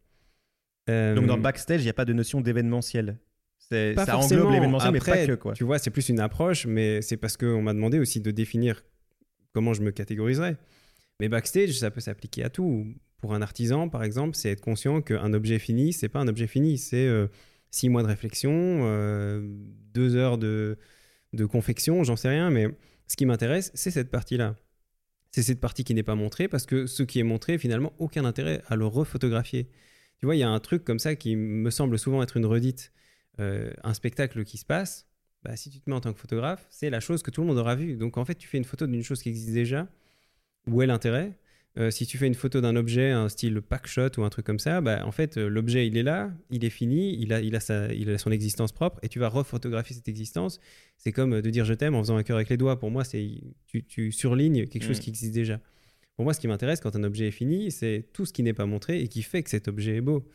[0.89, 3.19] Euh, Donc dans backstage, il n'y a pas de notion d'événementiel.
[3.59, 5.35] Ça englobe l'événementiel, mais pas que.
[5.35, 5.53] Quoi.
[5.53, 8.83] Tu vois, c'est plus une approche, mais c'est parce qu'on m'a demandé aussi de définir
[9.53, 10.57] comment je me catégoriserais.
[11.19, 12.87] Mais backstage, ça peut s'appliquer à tout.
[13.19, 16.47] Pour un artisan, par exemple, c'est être conscient qu'un objet fini, c'est pas un objet
[16.47, 17.27] fini, c'est euh,
[17.69, 19.41] six mois de réflexion, euh,
[19.93, 20.77] deux heures de,
[21.33, 22.67] de confection, j'en sais rien, mais
[23.07, 24.55] ce qui m'intéresse, c'est cette partie-là.
[25.31, 28.25] C'est cette partie qui n'est pas montrée parce que ce qui est montré, finalement, aucun
[28.25, 29.69] intérêt à le refotographier.
[30.17, 32.45] Tu vois, il y a un truc comme ça qui me semble souvent être une
[32.45, 32.91] redite.
[33.39, 35.07] Euh, un spectacle qui se passe,
[35.43, 37.47] bah, si tu te mets en tant que photographe, c'est la chose que tout le
[37.47, 37.95] monde aura vue.
[37.95, 39.87] Donc en fait, tu fais une photo d'une chose qui existe déjà.
[40.67, 41.39] Où est l'intérêt?
[41.77, 44.45] Euh, si tu fais une photo d'un objet, un style pack shot ou un truc
[44.45, 47.39] comme ça, bah, en fait, euh, l'objet, il est là, il est fini, il a,
[47.39, 50.59] il, a sa, il a son existence propre, et tu vas refotographier cette existence.
[50.97, 52.77] C'est comme de dire je t'aime en faisant un cœur avec les doigts.
[52.77, 53.25] Pour moi, c'est
[53.67, 55.01] tu, tu surlignes quelque chose mm.
[55.01, 55.61] qui existe déjà.
[56.17, 58.53] Pour moi, ce qui m'intéresse quand un objet est fini, c'est tout ce qui n'est
[58.53, 60.27] pas montré et qui fait que cet objet est beau.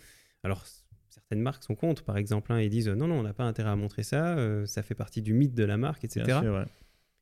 [0.42, 0.64] Alors,
[1.10, 3.70] certaines marques sont contre, par exemple, hein, et disent non, non, on n'a pas intérêt
[3.70, 6.40] à montrer ça, euh, ça fait partie du mythe de la marque, etc.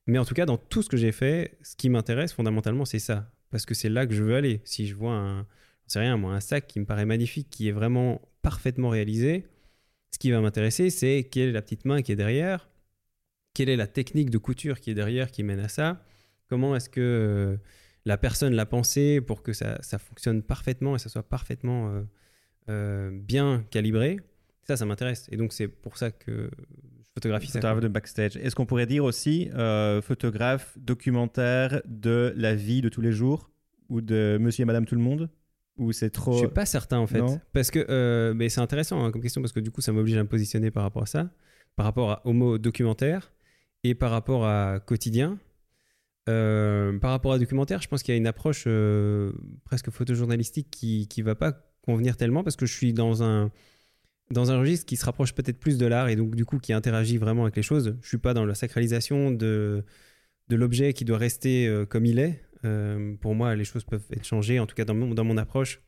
[0.06, 3.00] Mais en tout cas, dans tout ce que j'ai fait, ce qui m'intéresse fondamentalement, c'est
[3.00, 4.60] ça parce que c'est là que je veux aller.
[4.64, 5.46] Si je vois un,
[5.94, 9.46] rien, moi, un sac qui me paraît magnifique, qui est vraiment parfaitement réalisé,
[10.10, 12.68] ce qui va m'intéresser, c'est quelle est la petite main qui est derrière,
[13.52, 16.04] quelle est la technique de couture qui est derrière qui mène à ça,
[16.48, 17.56] comment est-ce que euh,
[18.04, 22.02] la personne l'a pensé pour que ça, ça, fonctionne parfaitement et ça soit parfaitement euh,
[22.70, 24.18] euh, bien calibré.
[24.64, 25.28] Ça, ça m'intéresse.
[25.30, 26.50] Et donc, c'est pour ça que
[27.14, 27.46] photographie.
[27.48, 28.36] Photographe de backstage.
[28.36, 33.50] Est-ce qu'on pourrait dire aussi euh, photographe documentaire de la vie de tous les jours
[33.88, 35.30] ou de Monsieur et Madame tout le monde
[35.76, 37.22] ou c'est trop Je suis pas certain en fait,
[37.52, 40.16] parce que euh, mais c'est intéressant hein, comme question parce que du coup ça m'oblige
[40.16, 41.30] à me positionner par rapport à ça,
[41.74, 43.32] par rapport à, au mot documentaire
[43.82, 45.38] et par rapport à quotidien.
[46.28, 48.66] Euh, par rapport à documentaire, je pense qu'il y a une approche
[49.64, 53.50] presque photojournalistique qui qui va pas convenir tellement parce que je suis dans un
[54.30, 56.72] dans un registre qui se rapproche peut-être plus de l'art et donc du coup qui
[56.72, 57.96] interagit vraiment avec les choses.
[58.00, 59.84] Je suis pas dans la sacralisation de,
[60.48, 62.42] de l'objet qui doit rester euh, comme il est.
[62.64, 65.36] Euh, pour moi, les choses peuvent être changées, en tout cas dans mon, dans mon
[65.36, 65.82] approche.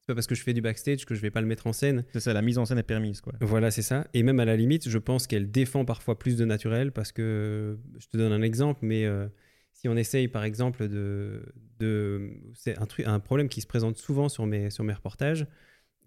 [0.00, 1.72] C'est pas parce que je fais du backstage que je vais pas le mettre en
[1.72, 2.04] scène.
[2.12, 3.20] C'est ça, la mise en scène est permise.
[3.20, 3.32] Quoi.
[3.40, 4.06] Voilà, c'est ça.
[4.14, 7.76] Et même à la limite, je pense qu'elle défend parfois plus de naturel parce que,
[7.98, 9.26] je te donne un exemple, mais euh,
[9.72, 11.42] si on essaye par exemple de...
[11.80, 15.46] de c'est un, truc, un problème qui se présente souvent sur mes, sur mes reportages.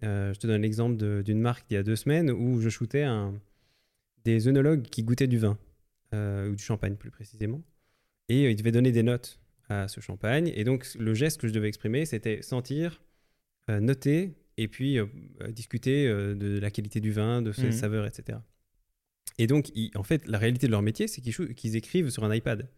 [0.02, 3.02] Euh, je te donne l'exemple d'une marque il y a deux semaines où je shootais
[3.02, 3.34] un,
[4.24, 5.58] des œnologues qui goûtaient du vin,
[6.14, 7.62] euh, ou du champagne plus précisément.
[8.28, 10.50] Et euh, ils devaient donner des notes à ce champagne.
[10.54, 13.02] Et donc le geste que je devais exprimer, c'était sentir,
[13.68, 14.98] noter et puis
[15.50, 17.72] discuter de la qualité du vin, de ses mmh.
[17.72, 18.38] saveurs, etc.
[19.38, 22.68] Et donc, en fait, la réalité de leur métier, c'est qu'ils écrivent sur un iPad.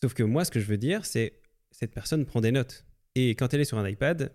[0.00, 1.40] Sauf que moi, ce que je veux dire, c'est
[1.72, 2.84] cette personne prend des notes.
[3.14, 4.32] Et quand elle est sur un iPad,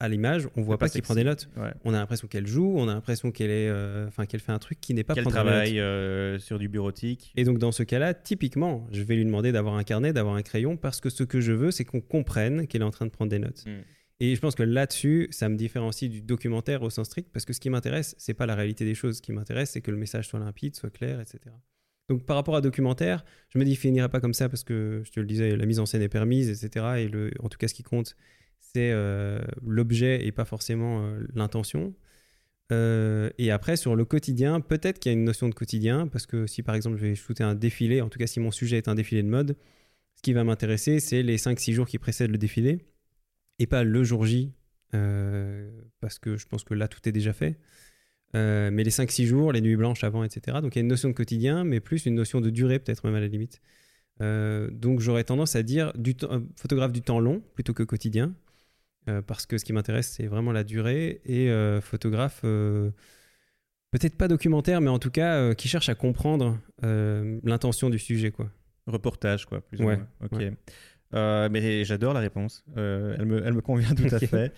[0.00, 1.48] à l'image, on voit pas, qu'il prend des notes.
[1.84, 4.58] On a l'impression qu'elle joue, on a l'impression qu'elle est, euh, enfin qu'elle fait un
[4.58, 7.32] truc qui n'est pas qu'elle travaille euh, sur du bureautique.
[7.36, 10.42] Et donc dans ce cas-là, typiquement, je vais lui demander d'avoir un carnet, d'avoir un
[10.42, 13.10] crayon, parce que ce que je veux, c'est qu'on comprenne qu'elle est en train de
[13.10, 13.64] prendre des notes.
[13.66, 13.80] Hmm.
[14.20, 17.52] Et je pense que là-dessus, ça me différencie du documentaire au sens strict, parce que
[17.52, 19.18] ce qui m'intéresse, c'est pas la réalité des choses.
[19.18, 21.38] Ce qui m'intéresse, c'est que le message soit limpide, soit clair, etc.
[22.08, 25.20] Donc par rapport à documentaire, je me définirai pas comme ça parce que je te
[25.20, 26.86] le disais, la mise en scène est permise, etc.
[26.98, 28.16] Et le, en tout cas, ce qui compte,
[28.72, 31.94] c'est euh, l'objet et pas forcément euh, l'intention.
[32.70, 36.26] Euh, et après, sur le quotidien, peut-être qu'il y a une notion de quotidien, parce
[36.26, 38.76] que si par exemple je vais shooter un défilé, en tout cas si mon sujet
[38.76, 39.56] est un défilé de mode,
[40.16, 42.84] ce qui va m'intéresser, c'est les 5-6 jours qui précèdent le défilé,
[43.58, 44.52] et pas le jour J,
[44.90, 47.58] parce que je pense que là tout est déjà fait.
[48.34, 50.58] mais les 5-6 jours, les nuits blanches avant, etc.
[50.60, 53.06] Donc il y a une notion de quotidien, mais plus une notion de durée, peut-être
[53.06, 53.62] même à la limite.
[54.20, 55.94] donc j'aurais tendance à dire
[56.56, 58.34] photographe du temps long plutôt que quotidien.
[59.08, 61.20] Euh, parce que ce qui m'intéresse, c'est vraiment la durée.
[61.24, 62.90] Et euh, photographe, euh,
[63.90, 68.30] peut-être pas documentaire, mais en tout cas, qui cherche à comprendre l'intention du sujet.
[68.30, 68.50] Quoi.
[68.86, 70.06] Reportage, quoi, plus ou moins.
[70.22, 70.42] Ok.
[71.14, 72.64] Euh, mais j'adore la réponse.
[72.76, 74.52] Euh, elle, me, elle me convient tout à fait.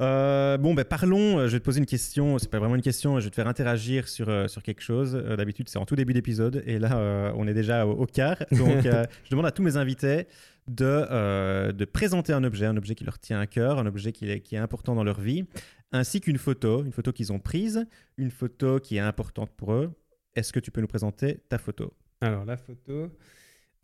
[0.00, 1.46] Euh, bon, ben parlons.
[1.46, 2.38] Je vais te poser une question.
[2.38, 3.18] C'est pas vraiment une question.
[3.20, 5.14] Je vais te faire interagir sur, sur quelque chose.
[5.14, 6.62] D'habitude, c'est en tout début d'épisode.
[6.66, 8.36] Et là, on est déjà au, au quart.
[8.52, 10.26] Donc, je demande à tous mes invités
[10.66, 14.12] de, euh, de présenter un objet, un objet qui leur tient à cœur, un objet
[14.12, 15.44] qui est, qui est important dans leur vie,
[15.92, 19.92] ainsi qu'une photo, une photo qu'ils ont prise, une photo qui est importante pour eux.
[20.34, 21.92] Est-ce que tu peux nous présenter ta photo?
[22.20, 23.10] Alors, la photo.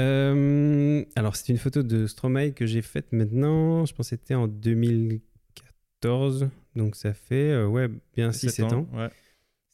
[0.01, 3.85] Euh, alors, c'est une photo de Stromae que j'ai faite maintenant.
[3.85, 6.49] Je pense que c'était en 2014.
[6.75, 8.89] Donc, ça fait euh, ouais, bien 6-7 ans.
[8.93, 9.11] Ouais.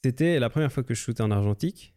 [0.03, 1.95] C'était la première fois que je shootais en argentique.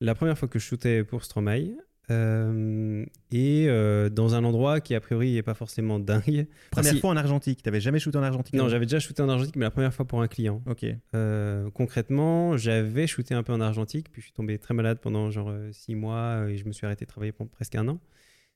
[0.00, 1.76] La première fois que je shootais pour Stromae.
[2.10, 6.46] Euh, et euh, dans un endroit qui, a priori, n'est pas forcément dingue.
[6.70, 7.00] Première si.
[7.00, 7.62] fois en argentique.
[7.62, 9.92] Tu n'avais jamais shooté en argentique Non, j'avais déjà shooté en argentique, mais la première
[9.94, 10.62] fois pour un client.
[10.66, 10.84] Ok.
[11.14, 15.30] Euh, concrètement, j'avais shooté un peu en argentique, puis je suis tombé très malade pendant
[15.30, 18.00] genre 6 mois et je me suis arrêté de travailler pendant presque un an.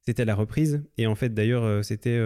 [0.00, 0.82] C'était la reprise.
[0.98, 2.18] Et en fait, d'ailleurs, c'était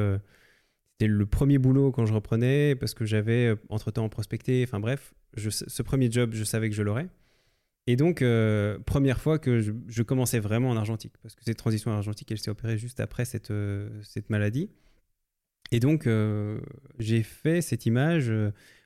[0.98, 4.64] c'était le premier boulot quand je reprenais parce que j'avais euh, entre-temps prospecté.
[4.66, 7.08] Enfin bref, je- ce premier job, je savais que je l'aurais.
[7.86, 11.92] Et donc, euh, première fois que je, commençais vraiment en argentique, parce que cette transition
[11.92, 14.68] en argentique, elle s'est opérée juste après cette, euh, cette maladie.
[15.70, 16.60] Et donc, euh,
[16.98, 18.32] j'ai fait cette image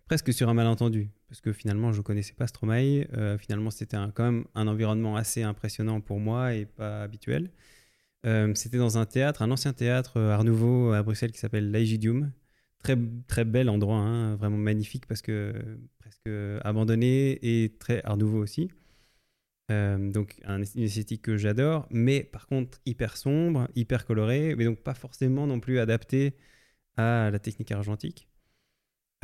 [0.05, 3.07] presque sur un malentendu, parce que finalement, je ne connaissais pas Stromae.
[3.39, 7.51] Finalement, c'était quand même un environnement assez impressionnant pour moi et pas habituel.
[8.55, 12.33] C'était dans un théâtre, un ancien théâtre Art Nouveau à Bruxelles qui s'appelle l'Aegidium.
[12.83, 12.97] Très,
[13.29, 15.53] très bel endroit, hein, vraiment magnifique parce que
[15.99, 16.29] presque
[16.65, 18.71] abandonné et très Art Nouveau aussi.
[19.71, 24.65] Euh, donc un- une esthétique que j'adore, mais par contre hyper sombre, hyper coloré, mais
[24.65, 26.35] donc pas forcément non plus adapté
[26.97, 28.29] à la technique argentique.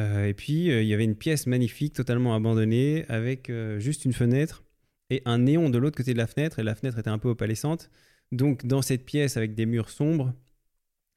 [0.00, 4.12] Euh, et puis euh, il y avait une pièce magnifique, totalement abandonnée, avec juste une
[4.12, 4.64] fenêtre
[5.10, 7.28] et un néon de l'autre côté de la fenêtre, et la fenêtre était un peu
[7.30, 7.90] opalescente.
[8.32, 10.34] Donc dans cette pièce avec des murs sombres,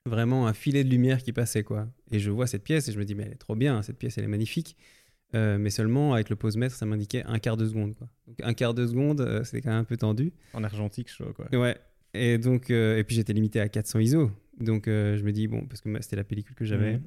[0.05, 1.87] vraiment un filet de lumière qui passait quoi.
[2.11, 3.97] Et je vois cette pièce et je me dis mais elle est trop bien, cette
[3.97, 4.77] pièce elle est magnifique.
[5.35, 7.93] Euh, mais seulement avec le pose-mètre, ça m'indiquait un quart de seconde.
[7.95, 8.07] Quoi.
[8.27, 10.33] Donc un quart de seconde, euh, c'était quand même un peu tendu.
[10.53, 11.47] En argentique, chaud, quoi.
[11.55, 11.77] Ouais.
[12.15, 14.31] Et donc, euh, et puis j'étais limité à 400 ISO.
[14.59, 17.03] Donc euh, je me dis bon, parce que moi, c'était la pellicule que j'avais Mhm.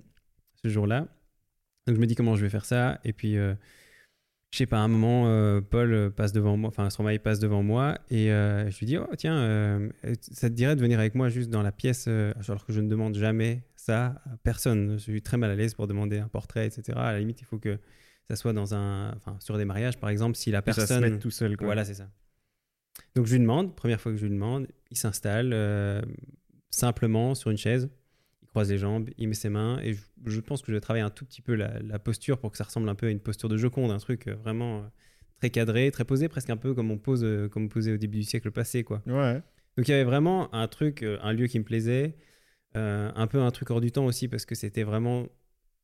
[0.63, 1.09] ce jour-là.
[1.89, 3.01] Donc je me dis comment je vais faire ça?
[3.05, 3.57] Et puis je
[4.59, 8.27] sais pas, à un moment, Paul passe devant moi, enfin Stromae passe devant moi et
[8.29, 9.81] je lui dis oh tiens,
[10.21, 12.89] ça te dirait de venir avec moi juste dans la pièce, alors que je ne
[12.89, 14.93] demande jamais ça à personne.
[14.93, 16.97] Je suis très mal à l'aise pour demander un portrait, etc.
[16.97, 17.79] À la limite, il faut que
[18.29, 21.01] ça soit dans un, enfin sur des mariages par exemple, si la Ça se personne
[21.13, 21.67] met tout seul, quoi.
[21.67, 22.09] voilà, c'est ça.
[23.15, 26.03] Donc je lui demande, première fois que je lui demande, il s'installe euh,
[26.71, 27.91] simplement sur une chaise,
[28.43, 30.81] il croise les jambes, il met ses mains, et je, je pense que je vais
[30.81, 33.11] travailler un tout petit peu la, la posture pour que ça ressemble un peu à
[33.11, 34.83] une posture de Joconde, un truc euh, vraiment euh,
[35.39, 38.19] très cadré, très posé, presque un peu comme on pose, comme on posait au début
[38.19, 39.03] du siècle passé, quoi.
[39.07, 39.43] Ouais.
[39.77, 42.15] Donc il y avait vraiment un truc, un lieu qui me plaisait,
[42.77, 45.27] euh, un peu un truc hors du temps aussi parce que c'était vraiment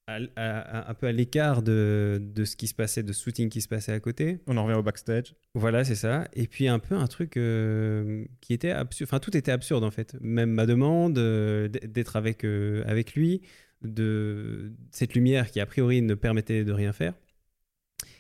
[0.09, 3.49] à- à- à- un peu à l'écart de, de ce qui se passait, de shooting
[3.51, 4.41] qui se passait à côté.
[4.47, 5.35] On en revient au backstage.
[5.55, 6.27] Voilà, c'est ça.
[6.33, 9.09] Et puis un peu un truc euh, qui était absurde.
[9.09, 10.17] Enfin, tout était absurde en fait.
[10.21, 13.43] Même ma demande euh, d'être avec, euh, avec lui,
[13.83, 17.15] de cette lumière qui a priori ne permettait de rien faire.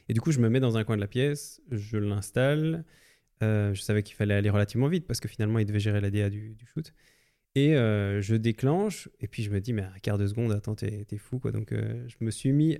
[0.08, 2.84] Et du coup, je me mets dans un coin de la pièce, je l'installe.
[3.40, 6.28] Je savais qu'il fallait aller relativement vite parce que finalement, il devait gérer la DA
[6.30, 6.92] du, du shoot.
[7.58, 10.76] Et euh, je déclenche, et puis je me dis, mais un quart de seconde, attends,
[10.76, 11.50] t'es t'es fou quoi.
[11.50, 12.78] Donc euh, je me suis mis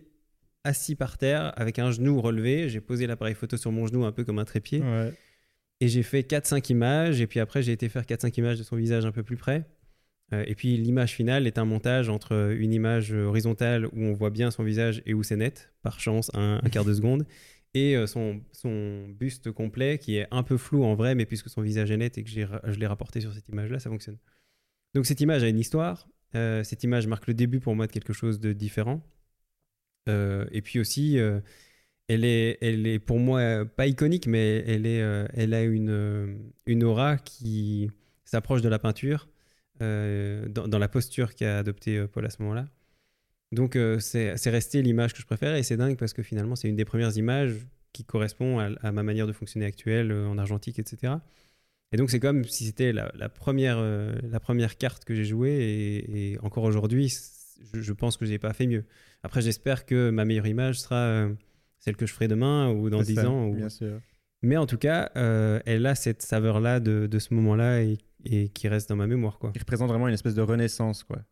[0.62, 2.68] assis par terre avec un genou relevé.
[2.68, 4.80] J'ai posé l'appareil photo sur mon genou un peu comme un trépied.
[4.80, 5.12] Ouais.
[5.80, 7.20] Et j'ai fait 4-5 images.
[7.20, 9.66] Et puis après, j'ai été faire 4-5 images de son visage un peu plus près.
[10.32, 14.30] Euh, et puis l'image finale est un montage entre une image horizontale où on voit
[14.30, 17.26] bien son visage et où c'est net, par chance, un, un quart de seconde,
[17.74, 21.62] et son, son buste complet qui est un peu flou en vrai, mais puisque son
[21.62, 24.18] visage est net et que j'ai je l'ai rapporté sur cette image-là, ça fonctionne.
[24.94, 26.08] Donc cette image a une histoire.
[26.34, 29.02] Euh, cette image marque le début pour moi de quelque chose de différent.
[30.08, 31.40] Euh, et puis aussi, euh,
[32.08, 35.02] elle, est, elle est pour moi pas iconique, mais elle, est,
[35.34, 37.90] elle a une, une aura qui
[38.24, 39.28] s'approche de la peinture
[39.80, 42.68] dans, la posture qu'a adoptée Paul à ce moment-là.
[43.52, 46.76] Donc c'est resté l'image que je préfère et c'est dingue parce que finalement c'est une
[46.76, 47.54] des premières images
[47.92, 51.14] qui correspond à, ma manière de fonctionner actuelle en argentique, etc.
[51.92, 55.24] Et donc c'est comme si c'était la, la première, euh, la première carte que j'ai
[55.24, 57.08] jouée et, et encore aujourd'hui,
[57.72, 58.84] je, je pense que je n'ai pas fait mieux.
[59.22, 61.32] Après j'espère que ma meilleure image sera euh,
[61.78, 63.46] celle que je ferai demain ou dans C'est 10 ça, ans.
[63.48, 64.00] ou- Bien sûr.
[64.42, 68.48] Mais en tout cas, euh, elle a cette saveur-là de, de ce moment-là et, et
[68.50, 69.38] qui reste dans ma mémoire.
[69.40, 69.50] Quoi.
[69.54, 71.24] Il représente vraiment une espèce de renaissance, quoi.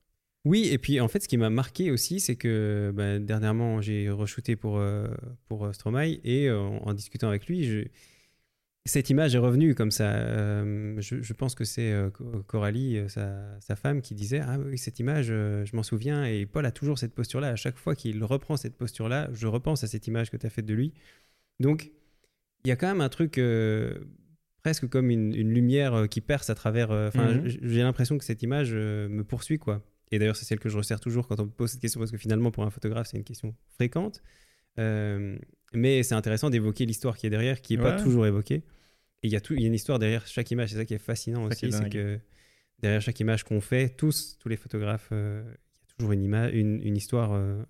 [0.45, 4.09] Oui, et puis en fait, ce qui m'a marqué aussi, c'est que bah, dernièrement, j'ai
[4.11, 4.81] re-shooté pour,
[5.47, 7.85] pour Stromae et en, en discutant avec lui, je-
[8.87, 10.15] cette image est revenue comme ça.
[10.15, 14.41] Euh, je, je pense que c'est euh, Co- Coralie, euh, sa, sa femme, qui disait
[14.41, 16.25] Ah oui, cette image, je m'en souviens.
[16.25, 17.49] Et Paul a toujours cette posture-là.
[17.49, 20.51] À chaque fois qu'il reprend cette posture-là, je repense à cette image que tu as
[20.51, 20.93] faite de lui.
[21.61, 21.91] Donc,
[22.65, 23.41] il y a quand même un truc
[24.63, 26.91] presque comme une, une lumière qui perce à travers.
[26.91, 27.49] Enfin, Mhm.
[27.63, 29.83] j'ai l'impression que cette image me poursuit, quoi.
[30.13, 32.11] Et d'ailleurs, c'est celle que je resserre toujours quand on me pose cette question, parce
[32.13, 34.23] que finalement, pour un photographe, c'est une question fréquente.
[35.73, 38.63] Mais c'est intéressant d'évoquer l'histoire qui est derrière, qui n'est pas toujours évoquée.
[39.27, 40.71] Il y, a tout- y a une histoire derrière chaque image.
[40.71, 42.19] C'est ça qui est fascinant Ça aussi, c'est que
[42.81, 46.23] derrière chaque image qu'on fait, tous, tous les photographes, euh, il y a toujours une,
[46.23, 47.63] image, une, une histoire euh,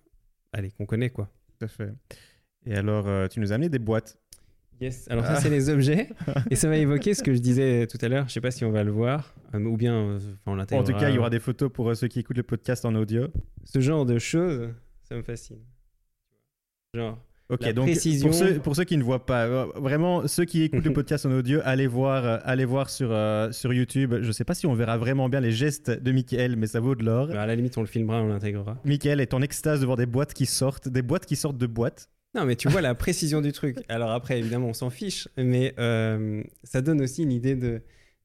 [0.52, 1.30] allez, qu'on connaît, quoi.
[1.58, 1.92] Tout à fait.
[2.66, 4.18] Et alors, euh, tu nous as amené des boîtes.
[4.80, 5.08] Yes.
[5.10, 5.36] Alors Ah.
[5.36, 6.10] ça, c'est les objets.
[6.50, 8.28] Et ça va évoquer ce que je disais tout à l'heure.
[8.28, 9.34] Je sais pas si on va le voir.
[9.54, 9.94] ou bien
[10.44, 10.84] on En l'intégrera.
[10.92, 13.28] tout cas, il y aura des photos pour ceux qui écoutent le podcast en audio.
[13.64, 15.60] Ce genre de choses, ça me fascine.
[16.92, 20.26] Genre, Ok, La donc précision- pour ceux, pour ceux qui ne voient pas, euh, vraiment
[20.26, 23.72] ceux qui écoutent le podcast en audio, allez voir, euh, allez voir sur, euh, sur
[23.72, 24.14] YouTube.
[24.20, 26.80] Je ne sais pas si on verra vraiment bien les gestes de Michael, mais ça
[26.80, 27.30] vaut de l'or.
[27.30, 28.78] à la limite, on le filmera, on l'intégrera.
[28.84, 31.66] Michael est en extase de voir des boîtes qui sortent, des boîtes qui sortent de
[31.66, 32.08] boîtes.
[32.34, 33.78] Non, mais tu vois la précision du truc.
[33.88, 37.80] Alors après, évidemment, on s'en fiche, mais euh, ça donne aussi une idée de.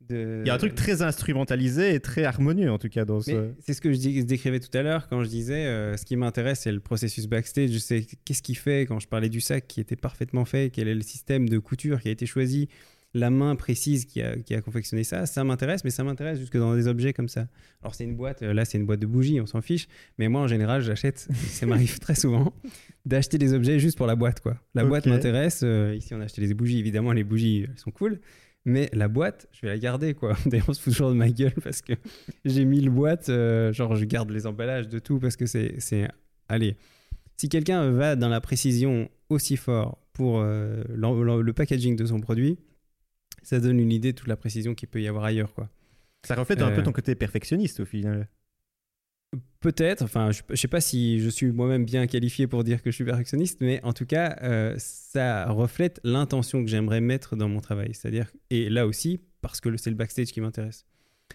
[0.09, 0.41] De...
[0.43, 3.49] Il y a un truc très instrumentalisé et très harmonieux en tout cas dans ce.
[3.59, 6.05] C'est ce que je, dis- je décrivais tout à l'heure quand je disais euh, ce
[6.05, 7.71] qui m'intéresse, c'est le processus backstage.
[7.71, 10.87] Je sais qu'est-ce qu'il fait quand je parlais du sac qui était parfaitement fait, quel
[10.87, 12.67] est le système de couture qui a été choisi,
[13.13, 15.25] la main précise qui a, qui a confectionné ça.
[15.25, 17.47] Ça m'intéresse, mais ça m'intéresse jusque dans des objets comme ça.
[17.81, 19.87] Alors, c'est une boîte, euh, là, c'est une boîte de bougies, on s'en fiche.
[20.17, 22.53] Mais moi, en général, j'achète, ça m'arrive très souvent,
[23.05, 24.57] d'acheter des objets juste pour la boîte, quoi.
[24.75, 25.59] La boîte m'intéresse.
[25.63, 28.21] euh, ici, on a acheté des bougies, évidemment, les bougies, elles sont cool.
[28.65, 30.35] Mais la boîte, je vais la garder, quoi.
[30.45, 31.93] D'ailleurs, on se fout toujours de ma gueule parce que
[32.45, 33.29] j'ai mille boîtes.
[33.29, 35.79] euh, genre, je garde les emballages de tout parce que c'est.
[35.79, 36.07] c'est-
[36.47, 36.75] Allez,
[37.37, 42.59] si quelqu'un va dans la précision aussi fort pour euh, le packaging de son produit,
[43.41, 45.69] ça donne une idée de toute la précision qu'il peut y avoir ailleurs, quoi.
[46.27, 48.27] Ça reflète un Euh, peu ton côté perfectionniste au final.
[49.61, 52.89] Peut-être, enfin, je, je sais pas si je suis moi-même bien qualifié pour dire que
[52.89, 57.47] je suis perfectionniste, mais en tout cas, euh, ça reflète l'intention que j'aimerais mettre dans
[57.47, 57.93] mon travail.
[57.93, 60.85] C'est-à-dire, et là aussi, parce que c'est le backstage qui m'intéresse.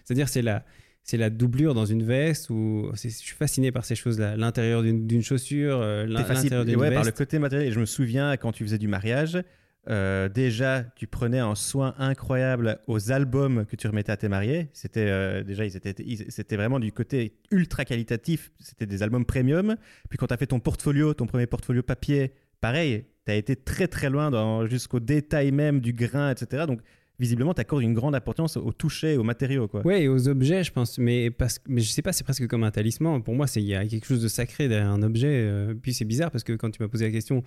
[0.03, 0.65] C'est-à-dire, c'est la,
[1.03, 4.35] c'est la doublure dans une veste ou je suis fasciné par ces choses-là.
[4.35, 7.17] L'intérieur d'une chaussure, euh, l'intérieur d'une ouais, par le veste.
[7.17, 7.69] côté matériel.
[7.69, 9.41] Et je me souviens quand tu faisais du mariage,
[9.89, 14.69] euh, déjà tu prenais un soin incroyable aux albums que tu remettais à tes mariés.
[14.73, 15.95] C'était euh, déjà ils étaient,
[16.29, 18.51] c'était vraiment du côté ultra qualitatif.
[18.59, 19.75] C'était des albums premium.
[20.09, 23.55] Puis quand tu as fait ton portfolio, ton premier portfolio papier, pareil, tu as été
[23.55, 26.65] très très loin jusqu'au détail même du grain, etc.
[26.67, 26.81] Donc
[27.19, 29.67] visiblement, tu accordes une grande importance au toucher, aux matériaux.
[29.67, 29.81] Quoi.
[29.85, 30.97] Aux objets, je pense.
[30.99, 33.23] Mais, parce, mais je sais pas, c'est presque comme un talisman.
[33.23, 35.27] Pour moi, il y a quelque chose de sacré derrière un objet.
[35.27, 37.43] euh, puis c'est bizarre parce que quand tu m'as posé la question,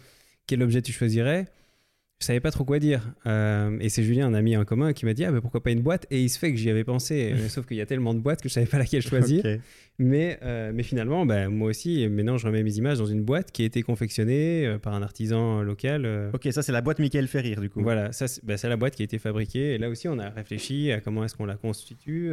[0.46, 1.46] quel objet tu choisirais
[2.20, 3.14] je savais pas trop quoi dire.
[3.26, 5.70] Euh, et c'est Julien, un ami en commun, qui m'a dit ah, mais pourquoi pas
[5.70, 6.06] une boîte?
[6.10, 7.32] Et il se fait que j'y avais pensé.
[7.32, 9.42] Euh, Sauf qu'il y a tellement de boîtes que je savais pas laquelle choisir.
[9.98, 13.52] Mais, euh, mais finalement, bah, moi aussi, maintenant, je remets mes images dans une boîte
[13.52, 16.30] qui a été confectionnée euh, par un artisan local.
[16.34, 17.82] Ok, ça c'est la boîte Michael Ferrir du coup.
[17.82, 19.74] voilà, ça, c'est bah, c'est la boîte qui a été fabriquée.
[19.74, 22.32] Et là aussi, on a réfléchi à comment est-ce qu'on la constitue.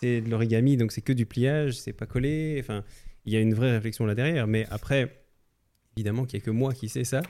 [0.00, 2.58] C'est de l'origami, donc c'est que du pliage, c'est pas collé.
[2.60, 2.84] Enfin,
[3.24, 4.46] il y a une vraie réflexion là derrière.
[4.46, 5.22] Mais après,
[5.96, 7.22] évidemment qu'il n'y a que moi qui sais ça.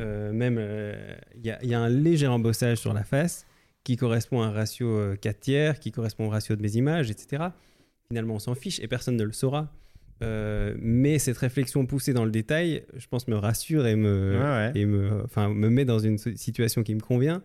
[0.00, 3.46] Euh, même, euh, il y, a- il y a un léger embossage sur la face
[3.84, 7.10] qui correspond à un ratio euh, 4 tiers, qui correspond au ratio de mes images,
[7.10, 7.44] etc.
[8.08, 9.72] Finalement, on s'en fiche et personne ne le saura.
[10.22, 14.72] Euh, mais cette réflexion poussée dans le détail, je pense, me rassure et me, ouais.
[14.74, 17.42] et me, enfin, me met dans une situation qui me convient.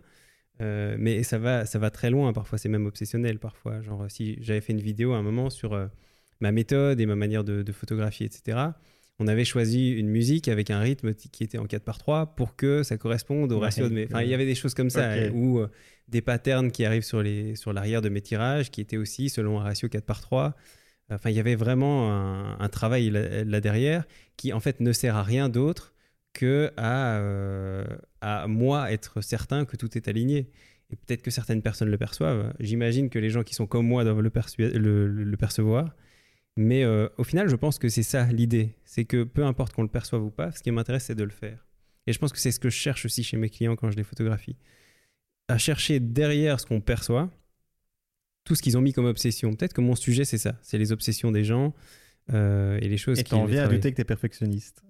[0.61, 2.33] Euh, mais ça va, ça va très loin.
[2.33, 3.39] Parfois, c'est même obsessionnel.
[3.39, 5.87] Parfois, genre si j'avais fait une vidéo à un moment sur euh,
[6.41, 8.57] ma méthode et ma manière de, de photographier, etc.
[9.19, 12.55] On avait choisi une musique avec un rythme qui était en 4 par 3 pour
[12.55, 14.05] que ça corresponde au Ouais, ratio de mes.
[14.05, 15.67] Enfin, il y avait des choses comme ça ou euh,
[16.09, 19.59] des patterns qui arrivent sur les sur l'arrière de mes tirages qui étaient aussi selon
[19.59, 20.55] un ratio 4 par 3
[21.11, 24.05] Enfin, il y avait vraiment un, un travail là, là derrière
[24.37, 25.93] qui en fait ne sert à rien d'autre
[26.33, 27.85] que à, euh,
[28.21, 30.49] à moi être certain que tout est aligné.
[30.89, 32.53] Et peut-être que certaines personnes le perçoivent.
[32.59, 35.93] J'imagine que les gens qui sont comme moi doivent le, perçu- le- le- le percevoir.
[36.55, 38.75] Mais euh, au final, je pense que c'est ça l'idée.
[38.85, 41.31] C'est que peu importe qu'on le perçoive ou pas, ce qui m'intéresse, c'est de le
[41.31, 41.65] faire.
[42.05, 43.97] Et je pense que c'est ce que je cherche aussi chez mes clients quand je
[43.97, 44.57] les photographie.
[45.47, 47.29] À chercher derrière ce qu'on perçoit,
[48.43, 49.53] tout ce qu'ils ont mis comme obsession.
[49.55, 50.59] Peut-être que mon sujet, c'est ça.
[50.61, 51.73] C'est les obsessions des gens
[52.31, 54.83] euh, et les choses Et qui t'en les viens à douter que t'es perfectionniste.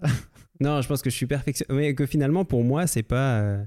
[0.59, 1.71] Non, je pense que je suis perfectionniste.
[1.71, 3.41] Mais que finalement, pour moi, c'est pas.
[3.41, 3.63] euh,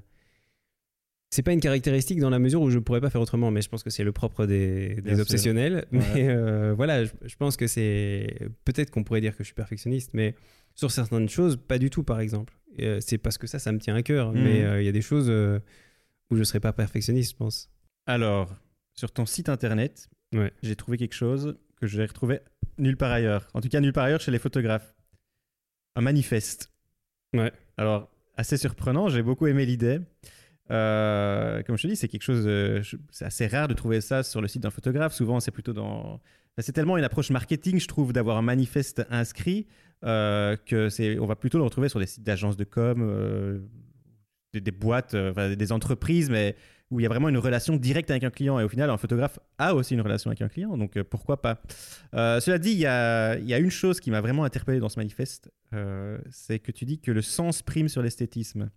[1.37, 3.68] C'est pas une caractéristique dans la mesure où je pourrais pas faire autrement, mais je
[3.68, 5.87] pense que c'est le propre des, obsessionnels.
[5.93, 6.01] Ouais.
[6.14, 8.39] Mais euh, voilà, je, je pense que c'est.
[8.64, 10.34] Peut-être qu'on pourrait dire que je suis perfectionniste, mais
[10.74, 12.55] sur certaines choses, pas du tout, par exemple.
[12.80, 14.32] Euh, c'est parce que ça, ça me tient à cœur.
[14.32, 14.43] Mhm.
[14.43, 17.70] Mais euh, il y a des choses où je serais pas perfectionniste, je pense.
[18.07, 18.57] Alors,
[18.95, 20.55] sur ton site internet, Ouais.
[20.62, 22.41] j'ai trouvé quelque chose que je n'ai retrouvé
[22.78, 23.47] nulle part ailleurs.
[23.53, 24.95] En tout cas, nulle part ailleurs chez les photographes.
[25.97, 26.72] Un manifeste.
[27.34, 27.53] Ouais.
[27.76, 30.01] Alors, assez surprenant, j'ai beaucoup aimé l'idée.
[30.70, 32.44] Euh, comme je te dis, c'est quelque chose.
[32.44, 35.12] de- je- c'est assez rare de trouver ça sur le site d'un photographe.
[35.12, 36.20] Souvent, c'est plutôt dans.
[36.58, 39.66] C'est tellement une approche marketing, je trouve, d'avoir un manifeste inscrit
[40.04, 41.18] euh, que c'est.
[41.18, 43.60] On va plutôt le retrouver sur des sites d'agences de com, euh,
[44.52, 46.56] des, des boîtes, euh, enfin, des entreprises, mais
[46.90, 48.58] où il y a vraiment une relation directe avec un client.
[48.60, 51.42] Et au final, un photographe a aussi une relation avec un client, donc euh, pourquoi
[51.42, 51.60] pas.
[52.14, 54.78] Euh, cela dit, il y a, il y a une chose qui m'a vraiment interpellé
[54.78, 58.70] dans ce manifeste, euh, c'est que tu dis que le sens prime sur l'esthétisme.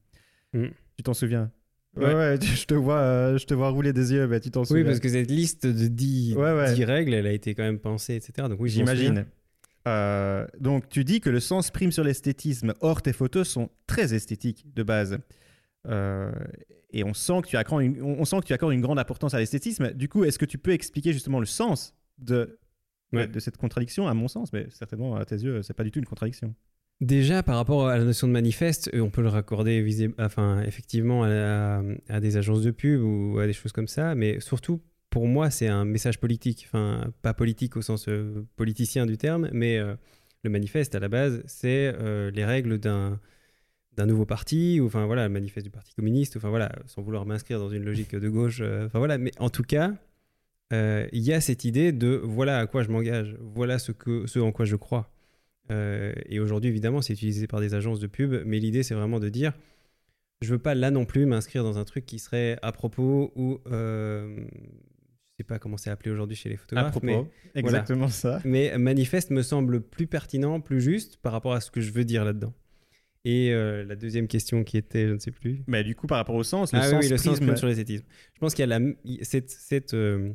[0.53, 0.65] Mm.
[0.97, 1.51] Tu t'en souviens?
[1.99, 2.13] Ouais.
[2.15, 4.83] Ouais, je te vois, euh, je te vois rouler des yeux, mais tu t'en souviens.
[4.83, 6.73] Oui, parce que cette liste de 10, Ouais, ouais.
[6.73, 8.47] 10 règles, elle a été quand même pensée, etc.
[8.47, 8.69] Donc oui.
[8.69, 9.25] J'imagine.
[9.87, 12.73] Euh, donc, tu dis que le sens prime sur l'esthétisme.
[12.81, 15.17] Or, tes photos sont très esthétiques de base.
[15.87, 16.31] Euh,
[16.91, 19.33] et on sent, que tu accordes une, on sent que tu accordes une grande importance
[19.33, 19.93] à l'esthétisme.
[19.93, 22.59] Du coup, est-ce que tu peux expliquer justement le sens de,
[23.13, 23.27] Ouais.
[23.27, 24.51] de cette contradiction, à mon sens?
[24.53, 26.53] Mais certainement, à tes yeux, c'est pas du tout une contradiction.
[27.01, 31.23] Déjà, par rapport à la notion de manifeste, euh, on peut le raccorder enfin, effectivement
[31.23, 35.49] à, des agences de pub ou à des choses comme ça, mais surtout, pour moi,
[35.49, 36.65] c'est un message politique.
[36.67, 39.95] Enfin, pas politique au sens euh, politicien du terme, mais euh,
[40.43, 41.93] le manifeste, à la base, c'est
[42.31, 43.19] les règles d'un
[44.05, 47.59] nouveau parti, ou enfin voilà, le manifeste du Parti communiste, enfin voilà, sans vouloir m'inscrire
[47.59, 49.93] dans une logique de gauche, enfin voilà, mais en tout cas,
[50.71, 54.65] il y a cette idée de voilà à quoi je m'engage, voilà ce en quoi
[54.65, 55.09] je crois.
[55.72, 59.20] Euh, et aujourd'hui, évidemment, c'est utilisé par des agences de pub, mais l'idée, c'est vraiment
[59.20, 59.53] de dire
[60.41, 63.59] je veux pas là non plus m'inscrire dans un truc qui serait à propos ou
[63.67, 68.07] euh, je sais pas comment c'est appelé aujourd'hui chez les À photographes, propos, mais, exactement
[68.07, 68.39] ça.
[68.45, 72.05] mais manifeste me semble plus pertinent, plus juste par rapport à ce que je veux
[72.05, 72.53] dire là-dedans.
[73.26, 75.61] Et euh, la deuxième question qui était, je ne sais plus.
[75.67, 77.67] Mais du coup, par rapport au sens, le Ah sens oui, le sens prisme- sur
[77.67, 78.05] l'esthétisme.
[78.34, 78.86] Je pense qu'il y a la,
[79.24, 80.32] cette, cette euh,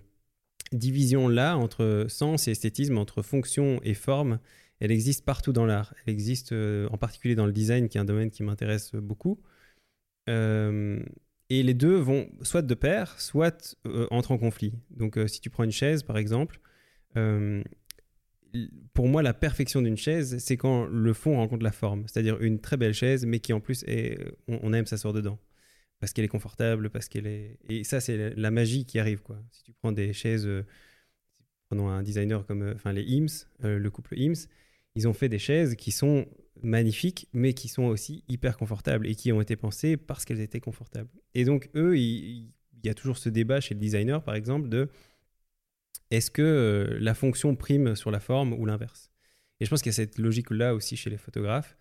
[0.72, 4.38] division-là entre sens et esthétisme, entre fonction et forme,
[4.80, 5.94] elle existe partout dans l'art.
[6.04, 9.40] Elle existe euh, en particulier dans le design, qui est un domaine qui m'intéresse beaucoup.
[10.28, 11.02] Euh,
[11.50, 14.72] et les deux vont soit de pair, soit euh, entrent en conflit.
[14.90, 16.60] Donc euh, si tu prends une chaise, par exemple,
[17.16, 17.62] euh,
[18.92, 22.06] pour moi, la perfection d'une chaise, c'est quand le fond rencontre la forme.
[22.06, 25.38] C'est-à-dire une très belle chaise, mais qui en plus, est, on, on aime s'asseoir dedans.
[26.00, 27.58] Parce qu'elle est confortable, parce qu'elle est...
[27.68, 29.42] Et ça, c'est la- magie qui arrive, quoi.
[29.50, 30.46] Si tu prends des chaises...
[30.46, 30.64] euh,
[31.68, 32.62] prenons un designer comme...
[32.62, 33.04] euh, Enfin, les
[33.64, 34.34] euh, le couple Eames,
[34.94, 36.26] ils ont fait des chaises qui sont
[36.62, 40.60] magnifiques, mais qui sont aussi hyper confortables et qui ont été pensées parce qu'elles étaient
[40.60, 41.10] confortables.
[41.34, 44.88] Et donc, eux, il y a toujours ce débat chez le designer, par exemple, de
[46.10, 49.10] est-ce que euh, la fonction prime sur la forme ou l'inverse?
[49.60, 51.76] Et je pense qu'il y a cette logique-là aussi chez les photographes.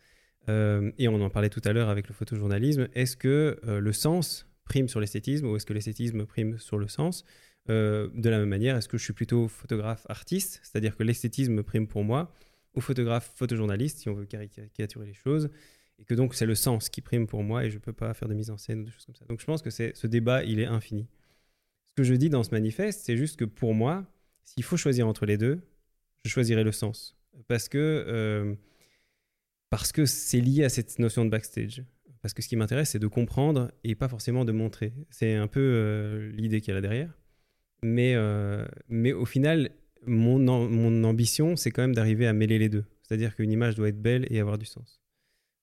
[0.50, 2.88] Euh, et on en parlait tout à l'heure avec le photojournalisme.
[2.94, 6.88] Est-ce que euh, le sens prime sur l'esthétisme ou est-ce que l'esthétisme prime sur le
[6.88, 7.24] sens?
[7.70, 12.04] De la même manière, est-ce que je suis plutôt photographe-artiste, c'est-à-dire que l'esthétisme prime pour
[12.04, 12.34] moi,
[12.76, 15.50] ou photographe photojournaliste, si on veut caricaturer les choses,
[16.00, 18.14] et que donc c'est le sens qui prime pour moi et je ne peux pas
[18.14, 19.26] faire de mise en scène ou des choses comme ça.
[19.26, 21.08] Donc je pense que ce débat, il est infini.
[21.86, 24.06] Ce que je dis dans ce manifeste, c'est juste que pour moi,
[24.44, 25.62] s'il faut choisir entre les deux,
[26.26, 27.16] je choisirais le sens.
[27.48, 28.56] Parce que euh,
[29.70, 31.84] parce que c'est lié à cette notion de backstage.
[32.22, 34.94] Parce que ce qui m'intéresse, c'est de comprendre et pas forcément de montrer.
[35.10, 37.18] C'est un peu euh, l'idée qu'il y a là derrière.
[37.82, 39.72] Mais, euh, mais au final,
[40.06, 42.86] mon, mon ambition, c'est quand même d'arriver à mêler les deux.
[43.04, 45.02] C'est-à-dire qu'une image doit être belle et avoir du sens.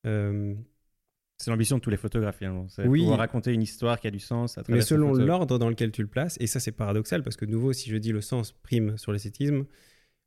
[0.06, 0.54] Euh,
[1.38, 2.68] C'est l'ambition de tous les photographes, finalement.
[2.68, 3.00] C'est Oui.
[3.00, 6.02] pouvoir raconter une histoire qui a du sens à mais selon l'ordre dans lequel tu
[6.02, 8.52] le places, et ça c'est paradoxal parce que de nouveau, si je dis le sens
[8.52, 9.64] prime sur l'esthétisme,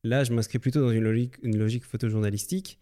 [0.04, 2.80] là je m'inscris plutôt dans une logique, une logique photojournalistique,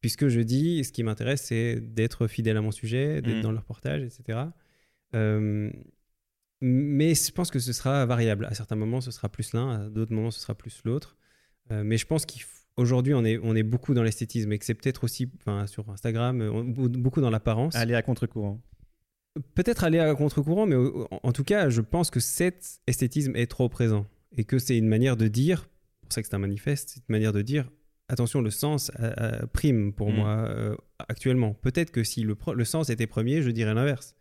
[0.00, 3.42] puisque je dis ce qui m'intéresse c'est d'être fidèle à mon sujet, d'être Mhm.
[3.42, 4.38] dans le reportage, etc.
[5.14, 5.70] Euh,
[6.60, 8.46] mais je pense que ce sera variable.
[8.46, 11.16] À certains moments, ce sera plus l'un, à d'autres moments, ce sera plus l'autre.
[11.70, 14.74] Euh, mais je pense qu'aujourd'hui, on est, on est beaucoup dans l'esthétisme et que c'est
[14.74, 17.74] peut-être aussi, enfin, sur Instagram, on- beaucoup dans l'apparence.
[17.74, 18.60] Aller à contre-courant.
[19.54, 23.48] Peut-être aller à contre-courant, mais en en tout cas, je pense que cet esthétisme est
[23.50, 25.68] trop présent et que c'est une manière de dire,
[26.02, 27.70] pour ça que c'est un manifeste, c'est une manière de dire
[28.08, 30.14] attention, le sens euh, euh, prime pour Mm.
[30.14, 30.74] moi euh,
[31.08, 31.52] actuellement.
[31.54, 34.14] Peut-être que si le sens était premier, je dirais l'inverse.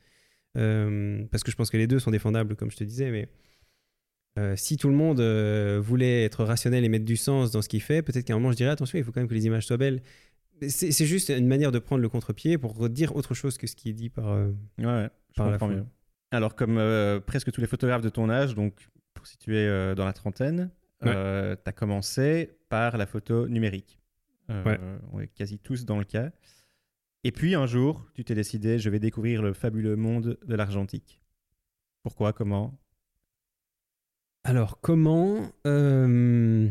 [0.57, 3.27] Euh, parce que je pense que les deux sont défendables, comme je te disais, mais
[4.37, 7.69] euh, si tout le monde euh, voulait être rationnel et mettre du sens dans ce
[7.69, 9.45] qu'il fait, peut-être qu'à un moment je dirais attention, il faut quand même que les
[9.45, 10.01] images soient belles.
[10.69, 13.89] C'est juste une manière de prendre le contre-pied pour dire autre chose que ce qui
[13.89, 14.29] est dit par.
[14.31, 15.85] euh, Ouais, ouais, je Par la comprends mieux.
[16.31, 16.81] Alors, comme
[17.25, 20.69] presque tous les photographes de ton âge, donc pour situer dans la trentaine,
[21.01, 23.99] tu as commencé par la photo numérique.
[24.47, 24.79] Ouais.
[25.11, 26.31] On est quasi tous dans le cas.
[27.25, 31.19] Et puis un jour, tu t'es décidé, je vais découvrir le fabuleux monde de l'argentique.
[32.03, 32.79] Pourquoi Comment?
[34.43, 36.69] Alors, comment euh,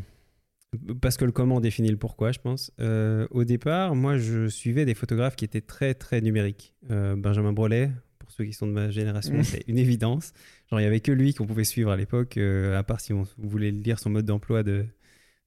[1.00, 2.70] Parce que le comment définit le pourquoi, je pense.
[2.78, 6.72] Euh, au départ, moi, je suivais des photographes qui étaient très, très numériques.
[6.88, 7.90] Euh, Benjamin Brolet,
[8.20, 9.42] pour ceux qui sont de ma génération, Mmh.
[9.42, 10.32] c'est une évidence.
[10.70, 13.12] Genre, il n'y avait que lui qu'on pouvait suivre à l'époque, euh, à part si
[13.12, 14.86] on voulait lire son mode d'emploi de,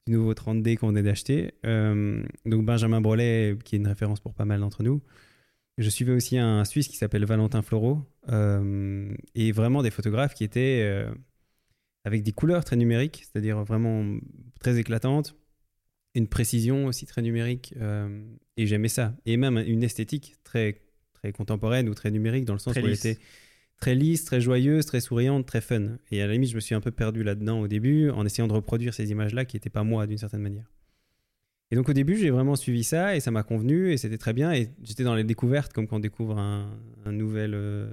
[0.08, 1.54] du nouveau 30D qu'on venait d'acheter.
[1.66, 5.02] Euh, donc, Benjamin Brolet, qui est une référence pour pas mal d'entre nous.
[5.78, 10.44] Je suivais aussi un Suisse qui s'appelle Valentin Floreau, euh, et vraiment des photographes qui
[10.44, 11.12] étaient euh,
[12.04, 14.18] avec des couleurs très numériques, c'est-à-dire vraiment
[14.60, 15.36] très éclatantes,
[16.16, 17.76] une précision aussi très numérique,
[18.56, 19.16] et j'aimais ça.
[19.28, 20.82] Et même une esthétique très,
[21.14, 23.06] très contemporaine ou très numérique, dans le sens Très où elle lisse.
[23.06, 23.20] était
[23.80, 25.98] très lisse, très joyeuse, très souriante, très fun.
[26.12, 28.48] Et à la limite, je me suis un peu perdu là-dedans au début, en essayant
[28.48, 30.72] de reproduire ces images-là qui n'étaient pas moi d'une certaine manière.
[31.70, 34.34] Et donc au début, j'ai vraiment suivi ça et ça m'a convenu et c'était très
[34.34, 34.54] bien.
[34.54, 36.70] Et j'étais dans les découvertes, comme quand on découvre un,
[37.12, 37.90] nouvel, euh,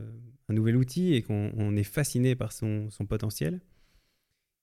[0.49, 3.61] un nouvel outil et qu'on on est fasciné par son, son potentiel.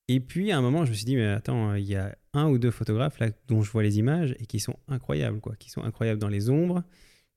[0.08, 2.48] Et puis à un moment, je me suis dit, mais attends, il y a un
[2.50, 5.56] ou deux photographes là dont je vois les images et qui sont incroyables, quoi.
[5.58, 6.84] Qui sont incroyables dans les ombres,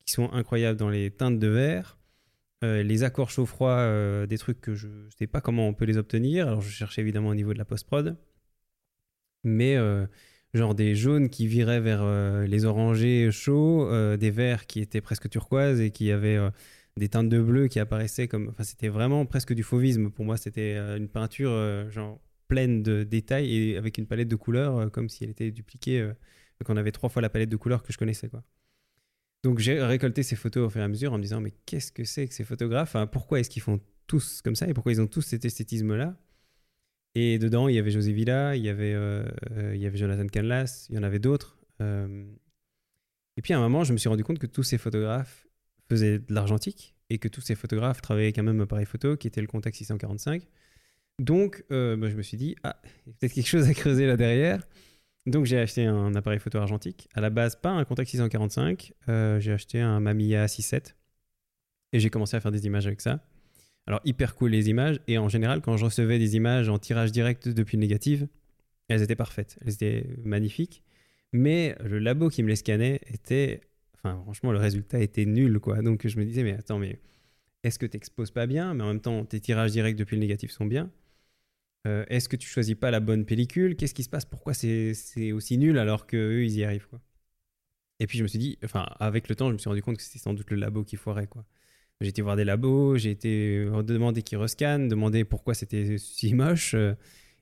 [0.04, 1.98] qui sont incroyables dans les teintes de verre.
[2.64, 5.84] Euh, les accords chaud-froid, euh, des trucs que je ne sais pas comment on peut
[5.84, 6.48] les obtenir.
[6.48, 8.16] Alors je cherchais évidemment au niveau de la post-prod.
[9.44, 10.06] Mais euh,
[10.54, 12.04] genre des jaunes qui viraient vers
[12.46, 16.38] les orangés chauds, des verts qui étaient presque turquoises et qui avaient
[16.96, 18.48] des teintes de bleu qui apparaissaient comme.
[18.48, 20.10] Enfin, c'était vraiment presque du fauvisme.
[20.10, 21.50] Pour moi, c'était une peinture
[21.90, 26.10] genre pleine de détails et avec une palette de couleurs comme si elle était dupliquée.
[26.64, 28.42] qu'on avait trois fois la palette de couleurs que je connaissais, quoi.
[29.44, 31.92] Donc j'ai récolté ces photos au fur et à mesure en me disant mais qu'est-ce
[31.92, 32.96] que c'est que ces photographes?
[33.12, 36.16] Pourquoi est-ce qu'ils font tous comme ça et pourquoi ils ont tous cet esthétisme-là?
[37.14, 39.98] Et dedans, il y avait José Villa, il y avait, euh, euh, il y avait
[39.98, 41.58] Jonathan Canlas, il y en avait d'autres.
[41.82, 42.24] Euh,
[43.36, 45.46] et puis à un moment, je me suis rendu compte que tous ces photographes
[45.90, 49.26] faisaient de l'argentique et que tous ces photographes travaillaient avec un même appareil photo qui
[49.26, 50.48] était le Contact 645.
[51.18, 54.06] Donc bah, je me suis dit, ah, il y a peut-être quelque chose à creuser
[54.06, 54.66] là derrière.
[55.26, 57.08] Donc j'ai acheté un appareil photo argentique.
[57.14, 60.94] À la base, pas un Contact 645, euh, j'ai acheté un Mamiya 6.7
[61.92, 63.24] et j'ai commencé à faire des images avec ça.
[63.86, 67.10] Alors hyper cool les images et en général quand je recevais des images en tirage
[67.10, 68.28] direct depuis le négative,
[68.88, 70.82] elles étaient parfaites, elles étaient magnifiques.
[71.32, 73.62] Mais le labo qui me les scannait était,
[73.94, 75.80] enfin franchement le résultat était nul quoi.
[75.80, 77.00] Donc je me disais mais attends mais
[77.62, 80.20] est-ce que tu n'exposes pas bien, mais en même temps tes tirages directs depuis le
[80.20, 80.90] négatif sont bien
[81.86, 83.76] Euh, Est-ce que tu choisis pas la bonne pellicule?
[83.76, 84.24] Qu'est-ce qui se passe?
[84.24, 87.00] Pourquoi c'est aussi nul alors que eux ils y arrivent quoi?
[88.00, 89.96] Et puis je me suis dit, enfin avec le temps je me suis rendu compte
[89.96, 91.44] que c'était sans doute le labo qui foirait quoi.
[92.00, 96.34] J'ai été voir des labos, j'ai été euh, demander qu'ils rescannent, demander pourquoi c'était si
[96.34, 96.74] moche.
[96.74, 96.94] euh,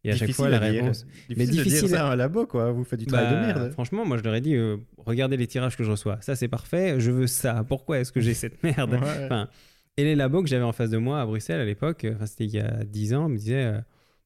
[0.04, 1.06] et à chaque fois, la à réponse.
[1.06, 2.70] Difficile, Mais de difficile ça à- un labo, quoi.
[2.72, 3.72] Vous faites du travail de Bah, merde.
[3.72, 6.18] Franchement, moi, je leur ai dit euh, regardez les tirages que je reçois.
[6.20, 7.00] Ça, c'est parfait.
[7.00, 7.64] Je veux ça.
[7.66, 8.92] Pourquoi est-ce que j'ai cette merde?
[8.92, 9.24] Ouais.
[9.24, 9.48] Enfin,
[9.96, 12.44] Et les labos que j'avais en face de moi à Bruxelles à l'époque, enfin, c'était
[12.44, 13.72] il y a 10 ans, me disaient.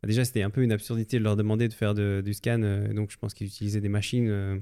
[0.07, 2.63] Bah, déjà, c'était un peu une absurdité de leur demander de faire du scan.
[2.63, 4.57] euh, donc, je pense qu'ils utilisaient des machines euh,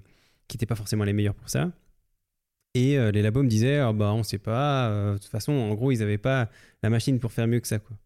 [0.49, 1.71] qui n'étaient pas forcément les meilleures pour ça.
[2.75, 5.13] Et euh, les labos me disaient Ah bah, on sait pas.
[5.13, 6.51] de toute façon, en gros, ils n'avaient pas
[6.83, 7.79] la machine pour faire mieux que ça.
[7.79, 7.97] Quoi.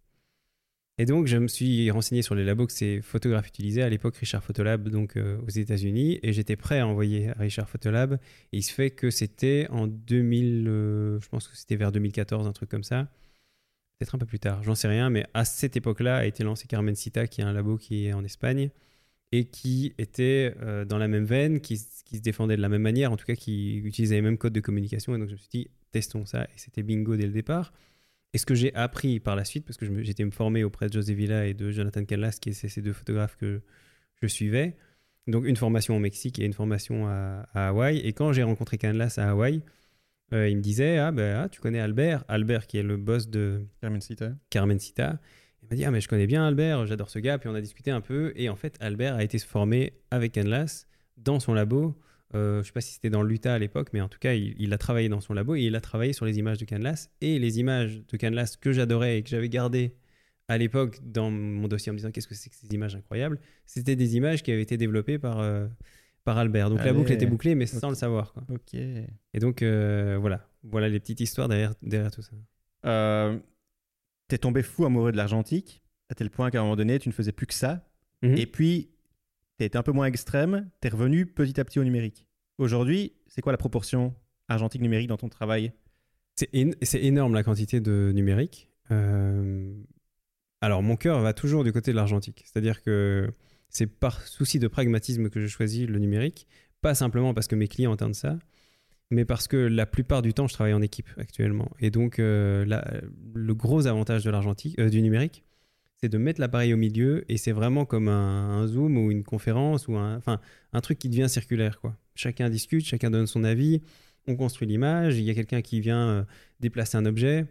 [0.98, 3.82] Et donc, je me suis renseigné sur les labos que ces photographes utilisaient.
[3.82, 6.18] À l'époque, Richard Photolab, donc aux États-Unis.
[6.24, 8.14] Et j'étais prêt à envoyer à Richard Photolab.
[8.52, 12.48] Et il se fait que c'était en 2000, euh, je pense que c'était vers 2014,
[12.48, 13.08] un truc comme ça.
[13.98, 15.10] Peut-être un peu plus tard, j'en sais rien.
[15.10, 18.12] Mais à cette époque-là a été lancé Carmen Cita, qui est un labo qui est
[18.12, 18.70] en Espagne.
[19.30, 23.12] Et qui était euh, dans la même veine, qui, se défendait de la même manière,
[23.12, 25.14] en tout cas qui utilisait les mêmes codes de communication.
[25.14, 26.44] Et donc, je me suis dit, testons ça.
[26.44, 27.72] Et c'était bingo dès le départ.
[28.32, 30.92] Et ce que j'ai appris par la suite, parce que j'étais me former auprès de
[30.94, 33.60] José Villa et de Jonathan Callas, qui étaient ces deux photographes que
[34.22, 34.76] je suivais.
[35.28, 37.98] Donc une formation au Mexique et une formation à, Hawaï.
[37.98, 39.62] Et quand j'ai rencontré Canlas à Hawaï,
[40.32, 43.66] il me disait ah ben ah, tu connais Albert, Albert qui est le boss de
[43.80, 44.32] Carmen Cita.
[44.50, 45.20] Carmen Cita.
[45.62, 47.38] Il m'a dit ah mais je connais bien Albert, j'adore ce gars.
[47.38, 50.32] Puis on a discuté un peu et en fait Albert a été se former avec
[50.32, 51.96] Canlas dans son labo.
[52.34, 54.54] Euh, je sais pas si c'était dans l'Utah à l'époque, mais en tout cas il,
[54.58, 57.08] il a travaillé dans son labo et il a travaillé sur les images de Canlas
[57.22, 59.94] et les images de Canlas que j'adorais et que j'avais gardées
[60.48, 63.38] à l'époque dans mon dossier en me disant qu'est-ce que c'est que ces images incroyables?
[63.66, 65.66] C'était des images qui avaient été développées par euh,
[66.28, 66.68] par Albert.
[66.68, 68.34] Donc la boucle était bouclée mais sans le savoir.
[68.34, 68.44] Quoi.
[68.50, 68.74] Ok.
[68.74, 72.32] Et donc euh, voilà, voilà les petites histoires derrière derrière tout ça.
[72.84, 73.38] Euh,
[74.28, 77.14] T'es tombé fou amoureux de l'argentique, à tel point qu'à un moment donné, tu ne
[77.14, 77.88] faisais plus que ça.
[78.20, 78.36] Mhm.
[78.36, 78.90] Et puis,
[79.56, 82.26] t'as été un peu moins extrême, t'es revenu petit à petit au numérique.
[82.58, 84.14] Aujourd'hui, c'est quoi la proportion
[84.48, 85.72] argentique-numérique dans ton travail?
[86.36, 88.68] C'est énorme la quantité de numérique.
[88.90, 89.72] Euh,
[90.60, 92.42] Alors, mon cœur va toujours du côté de l'argentique.
[92.44, 93.32] C'est-à-dire que
[93.68, 96.46] c'est par souci de pragmatisme que je choisis le numérique.
[96.80, 98.38] Pas simplement parce que mes clients entendent ça,
[99.10, 101.70] mais parce que la plupart du temps, je travaille en équipe actuellement.
[101.80, 102.64] Et donc, euh,
[103.34, 104.30] le gros avantage de
[104.80, 105.44] euh, du numérique,
[105.96, 109.88] c'est de mettre l'appareil au milieu et c'est vraiment comme un, Zoom ou une conférence
[109.88, 110.40] ou un, enfin,
[110.72, 111.80] un truc qui devient circulaire.
[111.80, 111.96] Quoi.
[112.14, 113.82] Chacun discute, chacun donne son avis,
[114.28, 116.24] on construit l'image, il y a quelqu'un qui vient euh,
[116.60, 117.46] déplacer un objet.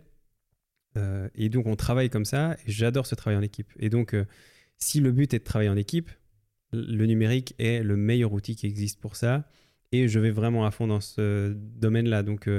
[1.36, 3.72] Et donc on travaille comme ça et j'adore ce travail en équipe.
[3.78, 4.15] Et donc
[4.78, 6.09] si le but est de travailler en équipe,
[6.73, 9.47] le numérique est le meilleur outil qui existe pour ça.
[9.91, 12.23] Et je vais vraiment à fond dans ce domaine-là.
[12.23, 12.49] Donc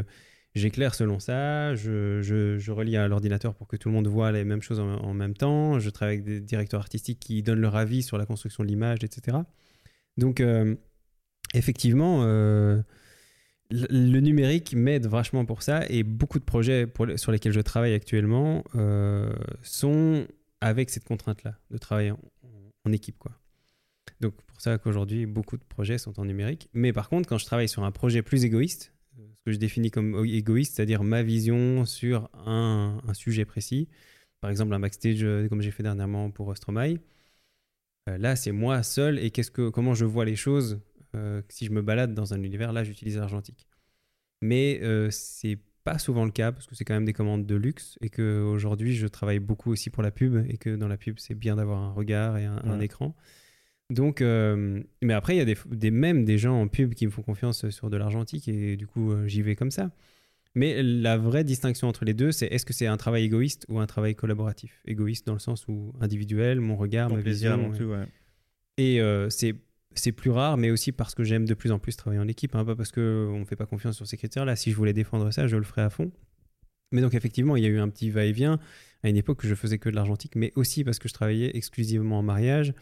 [0.58, 4.44] j'éclaire selon ça, je, je, relie à l'ordinateur pour que tout le monde voit les
[4.44, 8.02] mêmes choses en, même temps, je travaille avec des directeurs artistiques qui donnent leur avis
[8.02, 9.38] sur la construction de l'image, etc.
[10.16, 10.74] Donc, euh,
[11.54, 12.82] effectivement, euh,
[13.70, 18.64] le numérique m'aide vachement pour ça et beaucoup de projets sur lesquels je travaille actuellement
[18.74, 20.26] euh, sont
[20.60, 23.18] avec cette contrainte-là, de travailler en, équipe.
[23.18, 23.32] Quoi.
[24.20, 26.70] Donc, pour ça qu'aujourd'hui, beaucoup de projets sont en numérique.
[26.72, 28.94] Mais par contre, quand je travaille sur un projet plus égoïste,
[29.34, 33.88] ce que je définis comme égoïste, c'est-à-dire ma vision sur un, sujet précis.
[34.40, 36.98] Par exemple, un backstage, euh, comme j'ai fait dernièrement pour Stromae.
[38.08, 40.80] Euh, là, c'est moi seul et qu'est-ce que, comment je vois les choses.
[41.16, 43.66] Euh, si je me balade dans un univers, là, j'utilise l'argentique.
[44.40, 44.80] Mais
[45.10, 45.58] c'est
[45.92, 48.94] pas souvent le cas parce que c'est quand même des commandes de luxe et qu'aujourd'hui,
[48.94, 51.82] je travaille beaucoup aussi pour la pub et que dans la pub, c'est bien d'avoir
[51.82, 53.14] un regard et un écran.
[53.90, 57.06] Donc, euh, mais après, il y a des, des, même des gens en pub qui
[57.06, 59.90] me font confiance sur de l'argentique et du coup, euh, j'y vais comme ça.
[60.54, 63.80] Mais la vraie distinction entre les deux, c'est est-ce que c'est un travail égoïste ou
[63.80, 64.82] un travail collaboratif?
[64.86, 67.22] Égoïste dans le sens où individuel, mon regard, mon
[67.72, 68.06] tout, ouais.
[68.76, 69.54] Et euh, c'est
[69.98, 72.54] c'est plus rare, mais aussi parce que j'aime de plus en plus travailler en équipe,
[72.54, 74.56] hein, pas parce qu'on ne me fait pas confiance sur ces critères-là.
[74.56, 76.10] Si je voulais défendre ça, je le ferais à fond.
[76.92, 78.58] Mais donc effectivement, il y a eu un petit va-et-vient
[79.02, 81.56] à une époque où je faisais que de l'argentique, mais aussi parce que je travaillais
[81.56, 82.72] exclusivement en mariage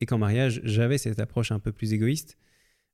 [0.00, 2.36] et qu'en mariage, j'avais cette approche un peu plus égoïste.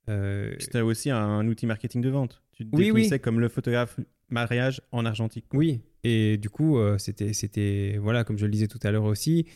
[0.09, 0.55] Euh...
[0.59, 2.43] C'était aussi un, outil marketing de vente.
[2.53, 3.99] Tu te oui, définissais comme le photographe
[4.31, 5.47] mariage en argentique.
[5.53, 9.05] Oui, et du coup, euh, c'était, c'était, voilà, comme je le disais tout à l'heure
[9.05, 9.47] aussi,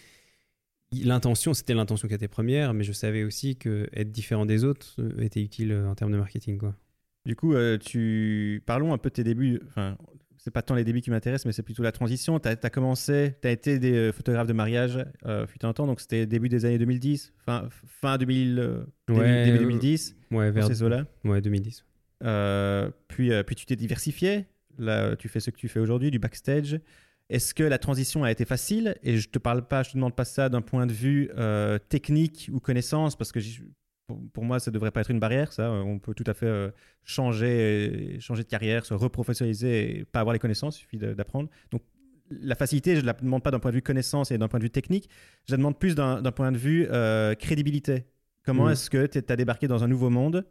[0.93, 4.95] l'intention, c'était l'intention qui était première, mais je savais aussi que être différent des autres
[4.99, 6.59] euh, était utile euh, en termes de marketing.
[6.59, 6.74] Quoi.
[7.24, 8.62] Du coup, tu...
[8.66, 9.61] parlons un peu de tes débuts.
[9.66, 9.99] Enfin,
[10.47, 12.39] c'est pas tant les débuts qui m'intéressent, mais c'est plutôt la transition.
[12.39, 15.89] Tu as, commencé, tu as été des euh, photographes de mariage, euh, fut un temps,
[15.89, 17.68] donc c'était début des années 2010, fin,
[18.01, 21.05] fin 2000, euh, début, 2010, ouais, vers ces eaux-là.
[21.24, 21.84] Ouais, 2010.
[23.09, 24.47] puis, puis tu t'es diversifié.
[24.78, 26.80] Là, tu fais ce que tu fais aujourd'hui, du backstage.
[27.29, 28.97] Est-ce que la transition a été facile?
[29.03, 31.31] Et je te parle pas, je te demande pas ça d'un point de vue
[31.89, 33.41] technique ou connaissance, parce que
[34.33, 35.70] pour, moi, ça ne devrait pas être une barrière, ça.
[35.70, 36.70] On peut tout à fait euh,
[37.05, 41.49] changer, changer de carrière, se reprofessionnaliser et pas avoir les connaissances, il suffit d'apprendre.
[41.70, 41.83] Donc,
[42.31, 44.59] la facilité, je ne la demande pas d'un point de vue connaissance et d'un point
[44.59, 45.09] de vue technique,
[45.47, 48.05] je la demande plus d'un point de vue euh, crédibilité.
[48.45, 48.70] Comment mmh.
[48.70, 50.47] est-ce que tu as débarqué dans un nouveau monde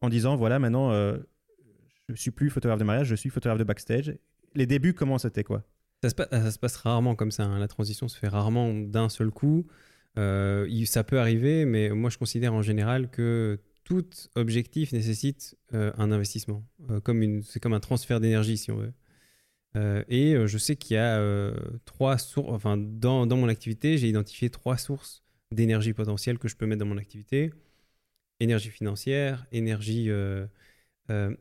[0.00, 1.18] en disant, voilà, maintenant, euh,
[2.08, 4.16] je suis plus photographe de mariage, je suis photographe de backstage.
[4.54, 5.64] Les débuts, comment c'était quoi?
[6.02, 7.44] Ça se, passe, ça se, passe rarement comme ça.
[7.44, 7.58] Hein.
[7.58, 9.66] La transition se fait rarement d'un seul coup.
[10.18, 15.92] Euh, ça peut arriver, mais moi je considère en général que tout objectif nécessite euh,
[15.96, 16.64] un investissement.
[16.90, 18.92] Euh, comme c'est comme un transfert d'énergie, si on veut.
[20.08, 21.18] et je sais qu'il y a
[21.84, 26.56] trois sources, enfin, dans, dans mon activité, j'ai identifié trois sources d'énergie potentielle que je
[26.56, 27.52] peux mettre dans mon activité
[28.40, 30.10] énergie financière, énergie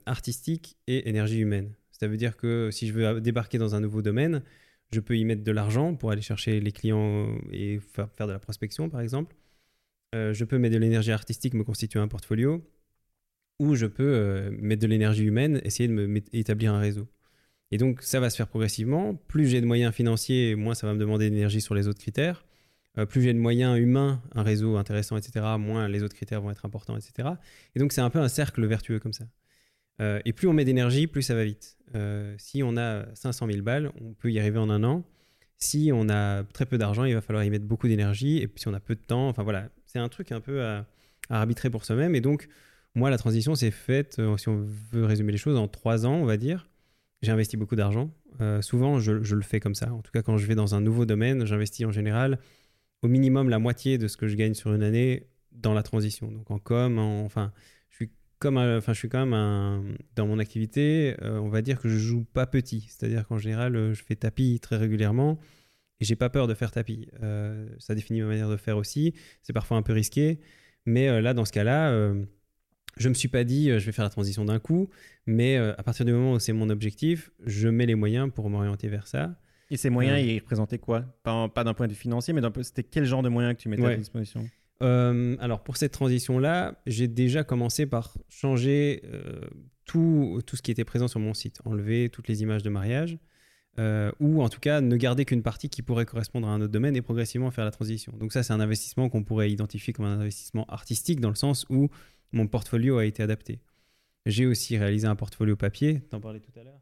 [0.05, 1.73] artistique et énergie humaine.
[2.01, 4.41] Ça veut dire que si je veux débarquer dans un nouveau domaine,
[4.91, 8.39] je peux y mettre de l'argent pour aller chercher les clients et faire, de la
[8.39, 9.35] prospection, par exemple.
[10.15, 12.67] Euh, je peux mettre de l'énergie artistique, me constituer un portfolio.
[13.59, 17.07] Ou je peux euh, mettre de l'énergie humaine, essayer de me établir un réseau.
[17.69, 19.13] Et donc, ça va se faire progressivement.
[19.27, 22.43] Plus j'ai de moyens financiers, moins ça va me demander d'énergie sur les autres critères.
[22.97, 26.49] Euh, plus j'ai de moyens humains, un réseau intéressant, etc., moins les autres critères vont
[26.49, 27.29] être importants, etc.
[27.75, 29.25] Et donc, c'est un peu un cercle vertueux comme ça.
[30.25, 31.77] Et plus on met d'énergie, plus ça va vite.
[31.95, 35.03] Euh, si on a 500 000 balles, on peut y arriver en un an.
[35.57, 38.37] Si on a très peu d'argent, il va falloir y mettre beaucoup d'énergie.
[38.37, 40.63] Et puis si on a peu de temps, enfin voilà, c'est un truc un peu
[40.63, 40.85] à,
[41.29, 42.15] arbitrer pour soi-même.
[42.15, 42.47] Et donc,
[42.95, 46.15] moi, la transition s'est faite, euh, si on veut résumer les choses, en trois ans,
[46.15, 46.67] on va dire.
[47.21, 48.11] J'ai investi beaucoup d'argent.
[48.41, 49.93] Euh, souvent, je, le fais comme ça.
[49.93, 52.39] En tout cas, quand je vais dans un nouveau domaine, j'investis en général
[53.03, 56.31] au minimum la moitié de ce que je gagne sur une année dans la transition.
[56.31, 57.51] Donc en com, enfin,
[58.41, 61.97] comme enfin, je suis quand même dans mon activité, euh, on va dire que je
[61.97, 62.87] joue pas petit.
[62.89, 65.39] C'est-à-dire qu'en général, euh, je fais tapis très régulièrement
[65.99, 67.07] et j'ai pas peur de faire tapis.
[67.21, 69.13] Euh, ça définit ma manière de faire aussi.
[69.43, 70.39] C'est parfois un peu risqué,
[70.87, 72.13] mais là, dans ce cas-là,
[72.97, 74.89] je me suis pas dit je vais faire la transition d'un coup,
[75.27, 78.87] mais à partir du moment où c'est mon objectif, je mets les moyens pour m'orienter
[78.89, 79.39] vers ça.
[79.69, 81.01] Et ces moyens, ils représentaient quoi?
[81.21, 83.69] Pas, pas d'un point de vue financier, mais c'était quel genre de moyens que tu
[83.69, 84.43] mettais à disposition?
[84.81, 89.41] Euh, alors pour cette transition-là, j'ai déjà commencé par changer euh,
[89.85, 93.17] tout, tout ce qui était présent sur mon site, enlever toutes les images de mariage,
[93.79, 96.71] euh, ou en tout cas ne garder qu'une partie qui pourrait correspondre à un autre
[96.71, 98.13] domaine et progressivement faire la transition.
[98.17, 101.65] Donc ça, c'est un investissement qu'on pourrait identifier comme un investissement artistique dans le sens
[101.69, 101.89] où
[102.31, 103.59] mon portfolio a été adapté.
[104.25, 106.81] J'ai aussi réalisé un portfolio papier, t'en parlais tout à l'heure.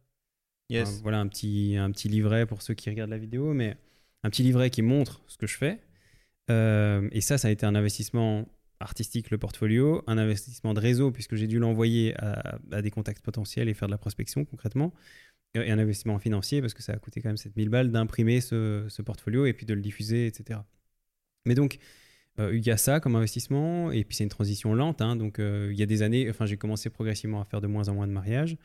[0.69, 1.01] Yes.
[1.01, 3.75] voilà un petit, un petit livret pour ceux qui regardent la vidéo, mais
[4.23, 5.79] un petit livret qui montre ce que je fais.
[6.49, 8.47] Euh, et ça, ça a été un investissement
[8.79, 13.67] artistique, le portfolio, un investissement de réseau, puisque j'ai dû l'envoyer à, des contacts potentiels
[13.69, 14.93] et faire de la prospection concrètement
[15.55, 19.01] et un investissement financier parce que ça a coûté quand même 7000 balles d'imprimer ce,
[19.01, 20.59] portfolio et puis de le diffuser, etc.
[21.45, 21.79] Mais donc,
[22.39, 25.01] euh, il y a ça comme investissement et puis c'est une transition lente.
[25.01, 27.67] Hein, donc, euh, il y a des années, enfin, j'ai commencé progressivement à faire de
[27.67, 28.57] moins en moins de mariages.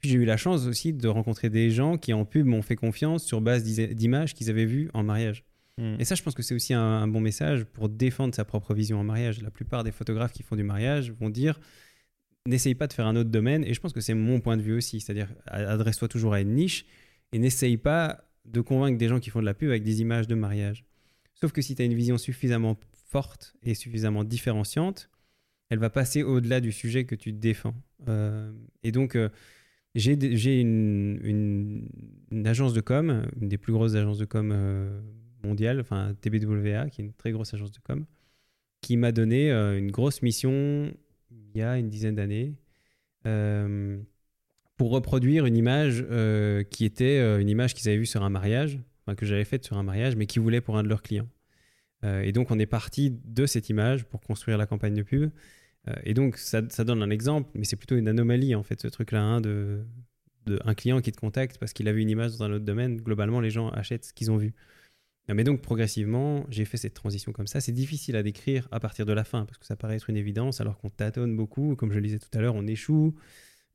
[0.00, 2.76] Puis j'ai eu la chance aussi de rencontrer des gens qui en pub m'ont fait
[2.76, 5.44] confiance sur base d'images qu'ils avaient vues en mariage.
[5.78, 5.96] Mmh.
[5.98, 8.98] Et ça, je pense que c'est aussi un, bon message pour défendre sa propre vision
[8.98, 9.42] en mariage.
[9.42, 11.60] La plupart des photographes qui font du mariage vont dire
[12.46, 13.64] n'essaye pas de faire un autre domaine.
[13.64, 15.00] Et je pense que c'est mon point de vue aussi.
[15.00, 16.86] C'est-à-dire, adresse-toi toujours à une niche
[17.32, 20.28] et n'essaye pas de convaincre des gens qui font de la pub avec des images
[20.28, 20.84] de mariage.
[21.34, 25.10] Sauf que si tu as une vision suffisamment forte et suffisamment différenciante,
[25.68, 27.74] elle va passer au-delà du sujet que tu défends.
[28.08, 28.52] Euh,
[28.82, 29.28] et donc, euh,
[29.94, 31.88] j'ai une,
[32.44, 35.00] agence de com, une des plus grosses agences de com euh,
[35.46, 38.04] mondiales, enfin TBWA, qui est une très grosse agence de com,
[38.80, 40.92] qui m'a donné euh, une grosse mission
[41.30, 42.54] il y a une dizaine d'années
[43.26, 43.98] euh,
[44.76, 48.78] pour reproduire une image euh, qui était une image qu'ils avaient vue sur un mariage,
[49.02, 51.28] enfin, que j'avais faite sur un mariage, mais qu'ils voulaient pour un de leurs clients.
[52.22, 55.30] Et donc on est parti de cette image pour construire la campagne de pub.
[56.04, 59.20] Et donc ça, donne un exemple, mais c'est plutôt une anomalie en fait, ce truc-là,
[59.20, 59.84] hein, de,
[60.64, 62.98] un client qui te contacte parce qu'il a vu une image dans un autre domaine.
[62.98, 64.54] Globalement, les gens achètent ce qu'ils ont vu.
[65.28, 67.60] Mais donc progressivement, j'ai fait cette transition comme ça.
[67.60, 70.16] C'est difficile à décrire à partir de la fin parce que ça paraît être une
[70.16, 71.74] évidence alors qu'on tâtonne beaucoup.
[71.74, 73.14] Comme je le disais tout à l'heure, on échoue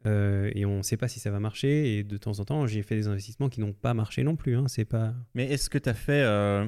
[0.06, 1.98] euh, et on ne sait pas si ça va marcher.
[1.98, 4.56] Et de temps en temps, j'ai fait des investissements qui n'ont pas marché non plus.
[4.56, 4.68] Hein.
[4.68, 5.14] C'est pas.
[5.36, 6.68] Mais est-ce que tu as fait euh...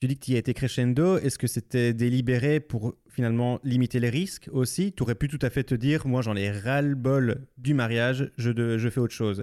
[0.00, 1.18] Tu dis que tu y as été crescendo.
[1.18, 4.92] Est-ce que c'était délibéré pour finalement limiter les risques aussi?
[4.92, 8.88] Tu aurais pu tout à fait te dire moi, j'en ai ras-le-bol du mariage, je,
[8.90, 9.42] fais autre chose.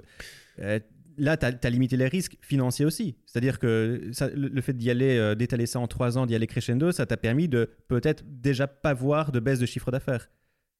[0.60, 0.80] Euh,
[1.18, 3.16] là, tu as, limité les risques financiers aussi.
[3.26, 6.92] C'est-à-dire que le, fait d'y aller, euh, d'étaler ça en trois ans, d'y aller crescendo,
[6.92, 10.28] ça t'a permis de peut-être déjà pas voir de baisse de chiffre d'affaires.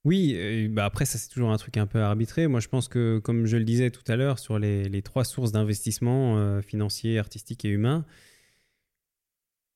[0.07, 2.47] Oui, bah après, ça c'est toujours un truc un peu arbitré.
[2.47, 5.25] Moi, je pense que, comme je le disais tout à l'heure, sur les, les, trois
[5.25, 8.05] sources d'investissement euh, financier, artistique et humain,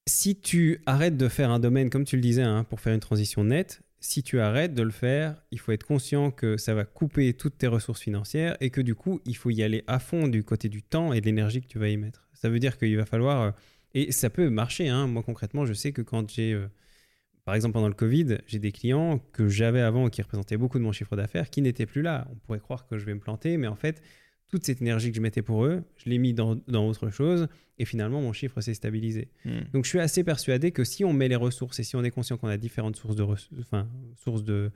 [0.06, 3.00] si tu arrêtes de faire un domaine, comme tu le disais, hein, pour faire une
[3.00, 6.84] transition nette, si tu arrêtes de le faire, il faut être conscient que ça va
[6.84, 10.26] couper toutes tes ressources financières et que du coup, il faut y aller à fond
[10.26, 12.26] du côté du temps et de l'énergie que tu vas y mettre.
[12.32, 13.42] Ça veut dire qu'il va falloir...
[13.42, 13.51] Euh,
[13.92, 14.88] et ça peut marcher.
[14.88, 15.07] Hein.
[15.07, 16.55] Moi, concrètement, je sais que quand j'ai...
[16.55, 16.68] Euh,
[17.44, 20.84] par exemple, pendant le Covid, j'ai des clients que j'avais avant qui représentaient beaucoup de
[20.84, 22.26] mon chiffre d'affaires qui n'étaient plus là.
[22.30, 24.03] On pourrait croire que je vais me planter, mais en fait,
[24.51, 27.48] toute cette énergie que je mettais pour eux, je l'ai mis dans, dans, autre chose
[27.78, 29.28] et finalement mon chiffre s'est stabilisé.
[29.44, 29.51] Mmh.
[29.72, 32.11] Donc je suis assez persuadé que si on met les ressources et si on est
[32.11, 34.70] conscient qu'on a différentes sources de enfin, sources de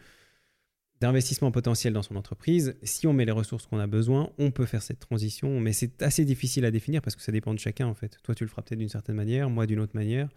[1.00, 4.64] d'investissement potentiel dans son entreprise, si on met les ressources qu'on a besoin, on peut
[4.64, 7.86] faire cette transition, mais c'est assez difficile à définir parce que ça dépend de chacun
[7.86, 8.18] en fait.
[8.22, 10.28] Toi tu le feras peut-être d'une certaine manière, moi d'une autre manière.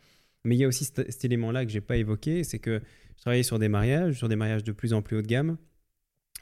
[0.44, 2.82] Mais il y a aussi cet, cet élément-là que j'ai pas évoqué, c'est que
[3.16, 5.58] je travaillais sur des mariages, sur des mariages de plus en plus haut de gamme,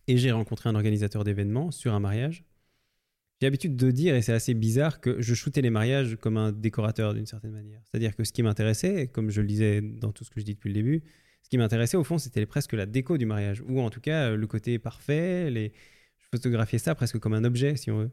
[0.08, 2.44] et j'ai rencontré un organisateur d'événements sur un mariage
[3.46, 6.52] j'ai l'habitude de dire, et c'est assez bizarre, que je shootais les mariages comme un
[6.52, 7.80] décorateur d'une certaine manière.
[7.86, 10.56] C'est-à-dire que ce qui m'intéressait, comme je le disais dans tout ce que je dis
[10.56, 11.04] depuis le début,
[11.44, 14.32] ce qui m'intéressait au fond, c'était presque la déco du mariage, ou en tout cas
[14.32, 15.52] le côté parfait.
[15.52, 15.74] Les...
[16.18, 18.12] Je photographiais ça presque comme un objet, si on veut.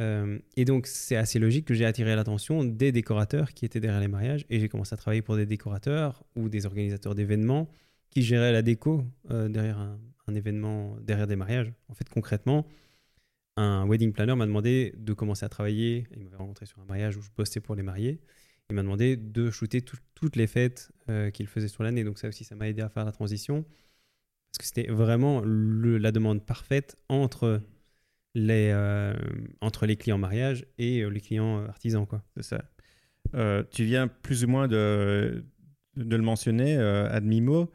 [0.00, 4.00] Euh, et donc, c'est assez logique que j'ai attiré l'attention des décorateurs qui étaient derrière
[4.00, 7.68] les mariages, et j'ai commencé à travailler pour des décorateurs ou des organisateurs d'événements
[8.10, 9.80] qui géraient la déco euh, derrière
[10.28, 11.72] un événement, derrière des mariages.
[11.88, 12.68] En fait, concrètement,
[13.56, 16.06] un wedding planner m'a demandé de commencer à travailler.
[16.16, 18.20] Il m'avait rencontré sur un mariage où je bossais pour les mariés.
[18.70, 22.04] Il m'a demandé de shooter tout, toutes les fêtes euh, qu'il faisait sur l'année.
[22.04, 23.62] Donc ça aussi, ça m'a aidé à faire la transition.
[23.62, 27.62] Parce que c'était vraiment le, la demande parfaite entre
[28.34, 29.14] les, euh,
[29.60, 32.06] entre les clients mariage et euh, les clients artisans.
[32.36, 32.64] C'est ça.
[33.34, 35.44] Euh, tu viens plus ou moins de,
[35.96, 37.70] de le mentionner, Admimo.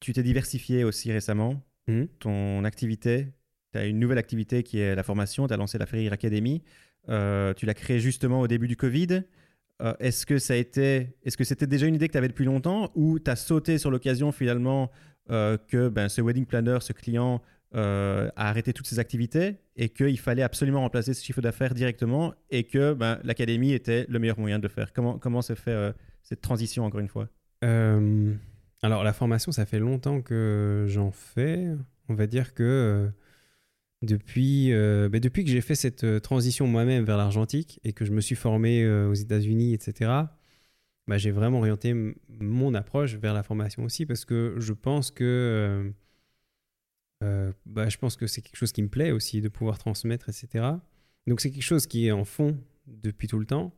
[0.00, 1.62] tu t'es diversifié aussi récemment.
[1.86, 2.04] Mmh.
[2.18, 3.28] Ton activité,
[3.72, 6.62] tu as une nouvelle activité qui est la formation, tu as lancé la Ferrier Academy.
[7.08, 9.22] Euh, tu l'as créée justement au début du Covid.
[9.80, 12.44] Euh, est-ce que ça a est-ce que c'était déjà une idée que tu avais depuis
[12.44, 14.90] longtemps ou tu as sauté sur l'occasion finalement
[15.30, 17.42] euh, que ben, ce wedding planner, ce client
[17.74, 22.64] a arrêté toutes ses activités et qu'il fallait absolument remplacer ce chiffre d'affaires directement et
[22.64, 24.94] que ben, l'académie était le meilleur moyen de le faire?
[24.94, 25.92] Comment, comment se fait
[26.22, 27.28] cette transition encore une fois?
[27.60, 31.68] Alors la formation, ça fait longtemps que j'en fais.
[32.08, 33.10] On va dire que
[34.02, 38.04] depuis, euh, bah, depuis que j'ai fait cette euh, transition moi-même vers l'argentique et que
[38.04, 40.10] je me suis formé euh, aux États-Unis, etc.,
[41.08, 41.94] bah, j'ai vraiment orienté
[42.28, 44.56] mon approche vers la formation aussi parce que
[47.66, 50.66] bah, je pense que c'est quelque chose qui me plaît aussi de pouvoir transmettre, etc.
[51.26, 53.74] Donc c'est quelque chose qui est en fond depuis tout le temps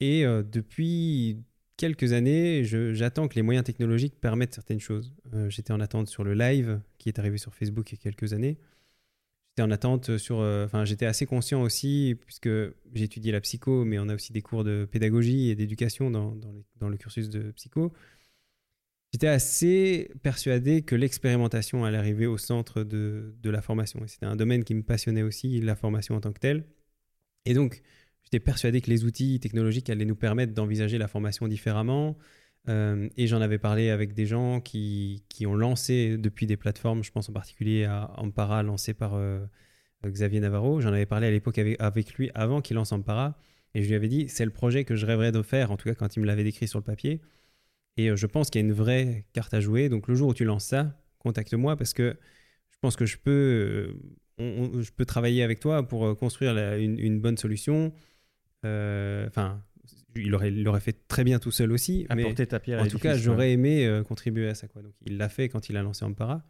[0.00, 1.42] et depuis
[1.78, 5.14] quelques années, j'attends que les moyens technologiques permettent certaines choses.
[5.48, 8.34] J'étais en attente sur le live qui est arrivé sur Facebook il y a quelques
[8.34, 8.58] années
[9.62, 10.40] en attente sur.
[10.40, 12.48] Euh, enfin, j'étais assez conscient aussi, puisque
[12.94, 16.36] j'ai étudié la psycho, mais on a aussi des cours de pédagogie et d'éducation dans,
[16.76, 17.92] dans, le cursus de psycho.
[19.12, 24.00] J'étais assez persuadé que l'expérimentation allait arriver au centre de, de la formation.
[24.06, 26.64] C'était un domaine qui me passionnait aussi, la formation en tant que telle.
[27.46, 27.82] Et donc,
[28.24, 32.18] j'étais persuadé que les outils technologiques allaient nous permettre d'envisager la formation différemment,
[32.68, 37.04] euh, et j'en avais parlé avec des gens qui, qui, ont lancé depuis des plateformes,
[37.04, 39.44] je pense en particulier à Ampara, lancé par euh,
[40.04, 40.80] Xavier Navarro.
[40.80, 43.38] J'en avais parlé à l'époque avec, lui avant qu'il lance Ampara.
[43.74, 45.88] Et je lui avais dit, c'est le projet que je rêverais de faire, en tout
[45.88, 47.20] cas quand il me l'avait décrit sur le papier.
[47.96, 49.88] Et euh, je pense qu'il y a une vraie carte à jouer.
[49.88, 52.16] Donc le jour où tu lances ça, contacte-moi parce que
[52.70, 53.96] je pense que je peux,
[54.38, 57.92] je peux travailler avec toi pour construire une, bonne solution.
[58.64, 59.62] Enfin,
[60.16, 62.06] il aurait, il fait très bien tout seul aussi.
[62.08, 62.82] Apporter ta pierre.
[62.82, 64.68] En tout cas, j'aurais aimé euh, contribuer à ça.
[64.68, 64.82] Quoi.
[64.82, 66.42] Donc, il l'a fait quand il a lancé Ampara.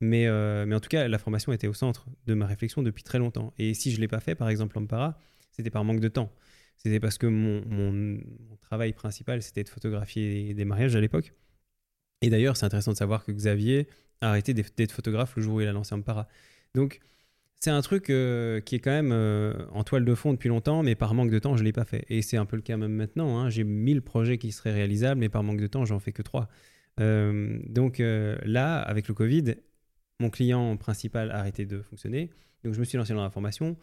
[0.00, 3.02] Mais, euh, mais en tout cas, la formation était au centre de ma réflexion depuis
[3.02, 3.54] très longtemps.
[3.58, 5.18] Et si je ne l'ai pas fait, par exemple, Ampara,
[5.52, 6.32] c'était par manque de temps.
[6.76, 8.18] C'était parce que mon, mon,
[8.60, 11.32] travail principal, c'était de photographier des mariages à l'époque.
[12.20, 13.88] Et d'ailleurs, c'est intéressant de savoir que Xavier
[14.20, 16.28] a arrêté d'être photographe le jour où il a lancé Ampara.
[16.74, 17.00] Donc,
[17.64, 20.82] c'est un truc euh, qui est quand même euh, en toile de fond depuis longtemps,
[20.82, 22.04] mais par manque de temps, je ne l'ai pas fait.
[22.10, 23.38] Et c'est un peu le cas même maintenant.
[23.38, 23.48] Hein.
[23.48, 26.46] J'ai 1000 projets qui seraient réalisables, mais par manque de temps, j'en fais que 3.
[27.00, 29.54] Euh, donc là, avec le Covid,
[30.20, 32.28] mon client principal a arrêté de fonctionner.
[32.64, 33.78] Donc je me suis lancé dans la formation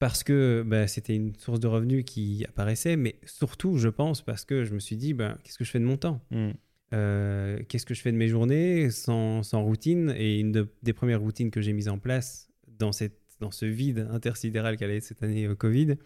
[0.00, 4.44] parce que bah, c'était une source de revenus qui apparaissait, mais surtout, je pense, parce
[4.44, 6.20] que je me suis dit, bah, qu'est-ce que je fais de mon temps?
[6.32, 6.50] Mmh.
[6.92, 10.14] Euh, qu'est-ce que je fais de mes journées sans, routine?
[10.16, 14.08] Et une des premières routines que j'ai mises en place dans, cette, dans ce vide
[14.10, 15.96] intersidéral qu'elle a cette année euh, Covid,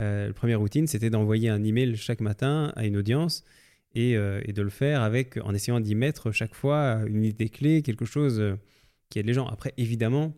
[0.00, 3.44] euh, la première routine, c'était d'envoyer un email chaque matin à une audience
[3.94, 8.06] et, de le faire avec, en essayant d'y mettre chaque fois une idée clé, quelque
[8.06, 8.42] chose
[9.10, 9.46] qui aide les gens.
[9.46, 10.34] Après, évidemment,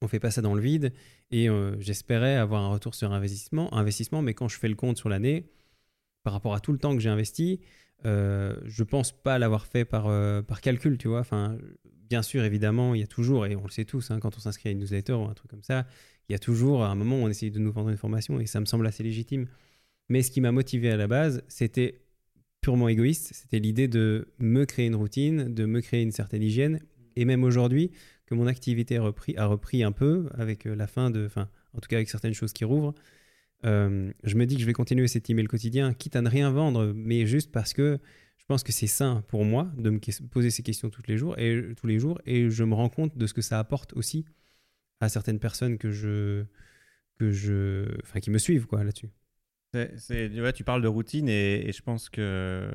[0.00, 0.92] on fait pas ça dans le vide
[1.32, 1.48] et
[1.80, 5.50] j'espérais avoir un retour sur investissement, investissement, mais quand je fais le compte sur l'année,
[6.22, 7.60] par rapport à tout le temps que j'ai investi,
[8.04, 11.20] je pense pas l'avoir fait par, euh, par calcul, tu vois.
[11.20, 11.56] Enfin,
[12.08, 14.40] bien sûr, évidemment, il y a toujours, et on le sait tous, hein, quand on
[14.40, 15.86] s'inscrit à une newsletter ou un truc comme ça,
[16.28, 18.60] il y a toujours un moment on essaye de nous vendre une formation et ça
[18.60, 19.46] me semble assez légitime.
[20.08, 22.02] Mais ce qui m'a motivé à la base, c'était
[22.60, 23.30] purement égoïste.
[23.34, 26.80] C'était l'idée de me créer une routine, de me créer une certaine hygiène.
[27.16, 27.90] Et même aujourd'hui,
[28.26, 31.24] que mon activité a repris, a repris un peu avec euh, la fin de.
[31.26, 32.94] Enfin, en tout cas, avec certaines choses qui rouvrent.
[33.64, 36.50] Euh, je me dis que je vais continuer cet email quotidien, quitte à ne rien
[36.50, 37.98] vendre, mais juste parce que
[38.36, 39.98] je pense que c'est sain pour moi de me
[40.28, 43.16] poser ces questions tous les jours et tous les jours, et je me rends compte
[43.16, 44.24] de ce que ça apporte aussi
[45.00, 46.44] à certaines personnes que je,
[47.18, 49.10] que je, enfin, qui me suivent quoi là-dessus.
[49.96, 52.70] C'est, tu parles de routine et, je pense que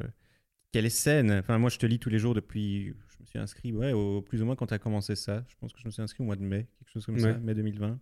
[0.71, 1.31] qu'elle est saine.
[1.31, 2.87] Enfin, moi, je te lis tous les jours depuis.
[2.87, 5.43] Je me suis inscrit, ouais, au, plus ou moins quand tu as commencé ça.
[5.47, 7.33] Je pense que je me suis inscrit au mois de mai, quelque chose comme ça,
[7.39, 7.99] mai 2020.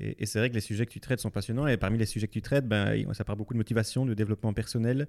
[0.00, 1.66] Et, c'est vrai que les sujets que tu traites sont passionnants.
[1.66, 4.52] Et parmi les sujets que tu traites, ben, ça parle beaucoup de motivation, de développement
[4.52, 5.08] personnel.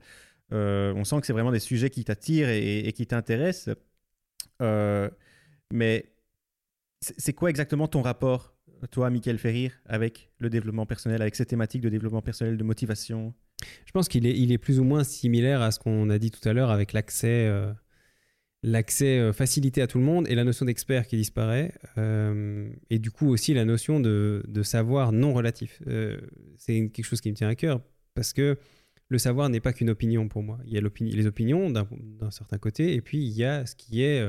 [0.54, 3.76] Euh, on sent que c'est vraiment des sujets qui t'attirent et, qui t'intéressent.
[4.62, 5.10] Euh,
[5.74, 6.12] mais
[7.02, 8.54] c'est quoi exactement ton rapport,
[8.92, 13.34] toi, Michael Ferrir, avec le développement personnel, avec ces thématiques de développement personnel, de motivation?
[13.86, 16.30] Je pense qu'il est, il est plus ou moins similaire à ce qu'on a dit
[16.30, 17.48] tout à l'heure avec l'accès.
[17.48, 17.72] Euh,
[18.66, 23.00] l'accès euh, facilité à tout le monde et la notion d'expert qui disparaît, euh, et
[23.00, 25.82] du coup aussi la notion de, savoir non relatif.
[25.88, 26.20] Euh,
[26.58, 27.82] c'est quelque chose qui me tient à cœur
[28.16, 28.58] parce que
[29.10, 30.58] le savoir n'est pas qu'une opinion pour moi.
[30.66, 34.02] Il y a les opinions d'un certain côté et puis il y a ce qui
[34.02, 34.26] est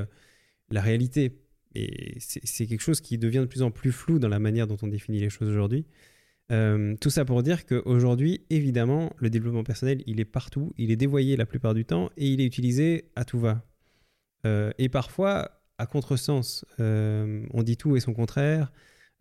[0.69, 1.39] la réalité.
[1.73, 4.77] Et c'est quelque chose qui devient de plus en plus flou dans la manière dont
[4.83, 5.87] on définit les choses aujourd'hui.
[6.49, 11.37] tout ça pour dire qu'aujourd'hui, évidemment, le développement personnel, il est partout, il est dévoyé
[11.37, 13.65] la plupart du temps et il est utilisé à tout va.
[14.47, 18.71] Euh, et parfois, à contresens, euh, on dit tout et son contraire.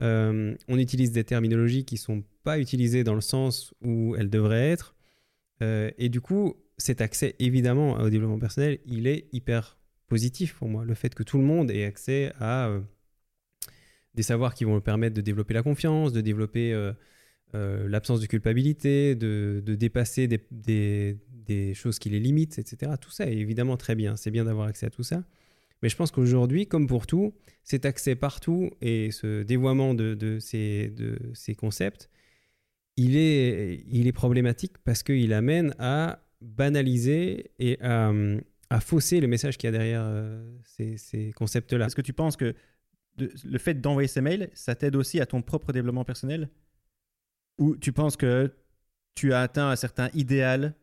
[0.02, 4.30] Euh, on utilise des terminologies qui ne sont pas utilisées dans le sens où elles
[4.30, 4.94] devraient être.
[5.60, 10.84] et du coup, cet accès, évidemment, au développement personnel, il est hyper positif pour moi.
[10.84, 12.70] Le fait que tout le monde ait accès à
[14.14, 16.74] des savoirs qui vont permettre de développer la confiance, de développer
[17.52, 22.92] l'absence de culpabilité, de, dépasser des, des choses qui les limitent, etc.
[23.00, 24.16] Tout ça est évidemment très bien.
[24.16, 25.24] C'est bien d'avoir accès à tout ça.
[25.82, 30.38] Mais je pense qu'aujourd'hui, comme pour tout, cet accès partout et ce dévoiement de, de,
[30.38, 32.08] ces, de ces concepts,
[32.96, 38.12] il est, il est problématique parce qu'il amène à banaliser et à,
[38.80, 41.86] fausser le message qu'il y a derrière euh, ces, concepts-là.
[41.86, 42.54] Est-ce que tu penses que
[43.16, 46.48] de- le fait d'envoyer ces mails, ça t'aide aussi à ton propre développement personnel?
[47.58, 48.52] Ou tu penses que
[49.14, 50.74] tu as atteint un certain idéal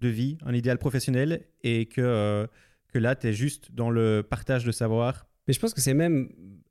[0.00, 2.46] de vie, un idéal professionnel, et que, euh,
[2.92, 5.26] que là, tu es juste dans le partage de savoir?
[5.46, 6.28] Mais je pense que c'est même.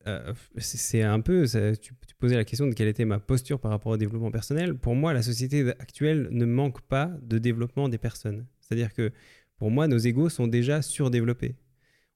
[0.07, 1.45] euh, c'est un peu.
[1.81, 4.75] tu, posais la question de quelle était ma posture par rapport au développement personnel.
[4.75, 8.45] Pour moi, la société actuelle ne manque pas de développement des personnes.
[8.59, 9.11] C'est-à-dire que
[9.57, 11.55] pour moi, nos égos sont déjà surdéveloppés.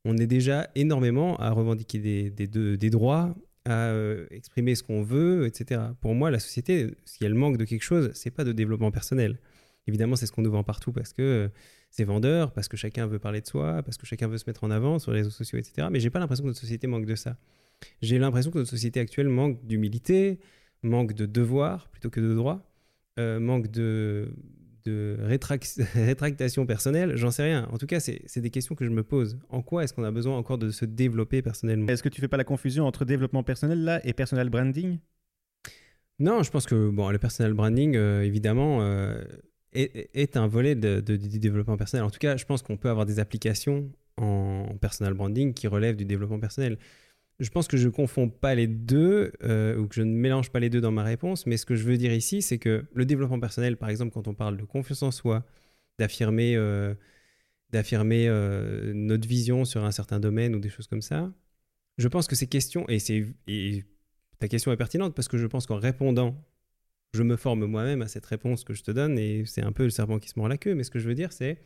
[0.06, 3.36] On est déjà énormément à revendiquer des, des, de- des droits,
[3.70, 5.82] à euh, exprimer ce qu'on veut, etc.
[6.02, 9.40] Pour moi, la société, si elle manque de quelque chose, c'est pas de développement personnel.
[9.88, 11.50] Évidemment, c'est ce qu'on nous vend partout parce que euh,
[11.92, 14.64] c'est vendeur, parce que chacun veut parler de soi, parce que chacun veut se mettre
[14.64, 15.88] en avant sur les réseaux sociaux, etc.
[15.92, 17.38] Mais j'ai pas l'impression que notre société manque de ça.
[18.02, 20.40] J'ai l'impression que notre société actuelle manque d'humilité,
[20.84, 22.68] manque de devoir plutôt que de droit,
[23.20, 24.34] euh, manque de,
[24.86, 27.68] de rétrac- rétractation personnelle, j'en sais rien.
[27.72, 29.40] En tout cas, c'est c'est des questions que je me pose.
[29.50, 31.88] En quoi est-ce qu'on a besoin encore de se développer personnellement?
[31.88, 35.00] Est-ce que tu fais pas la confusion entre développement personnel là et personal branding?
[36.20, 39.22] Non, je pense que bon, le personal branding, euh, évidemment, euh,
[39.74, 42.04] est, est un volet de, de- du développement personnel.
[42.04, 45.96] En tout cas, je pense qu'on peut avoir des applications en personal branding qui relèvent
[45.96, 46.78] du développement personnel.
[47.40, 50.50] Je pense que je ne confonds pas les deux euh, ou que je ne mélange
[50.52, 52.86] pas les deux dans ma réponse, mais ce que je veux dire ici, c'est que
[52.94, 55.46] le développement personnel, par exemple, quand on parle de confiance en soi,
[56.00, 56.94] d'affirmer euh,
[57.72, 61.32] d'affirmer euh, notre vision sur un certain domaine ou des choses comme ça,
[61.98, 62.98] je pense que ces questions, et,
[63.48, 63.86] et
[64.40, 66.44] ta question est pertinente parce que je pense qu'en répondant,
[67.14, 69.84] je me forme moi-même à cette réponse que je te donne et c'est un peu
[69.84, 71.58] le serpent qui se mord la queue, mais ce que je veux dire, c'est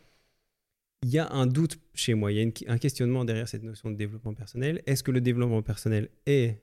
[1.04, 3.64] il y a un doute chez moi, il y a une- un questionnement derrière cette
[3.64, 4.82] notion de développement personnel.
[4.86, 6.62] Est-ce que le développement personnel est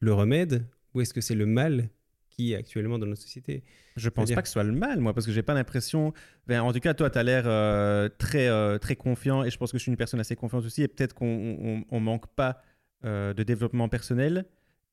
[0.00, 1.88] le remède ou est-ce que c'est le mal
[2.30, 3.64] qui est actuellement dans notre société?
[3.96, 6.12] Je pense C'est-à-dire- pas que ce soit le mal, moi, parce que j'ai pas l'impression.
[6.50, 9.72] En tout cas, toi, tu as l'air euh, très, euh, très confiant et je pense
[9.72, 10.82] que je suis une personne assez confiante aussi.
[10.82, 12.62] Et peut-être qu'on on, on manque pas
[13.04, 14.44] euh, de développement personnel,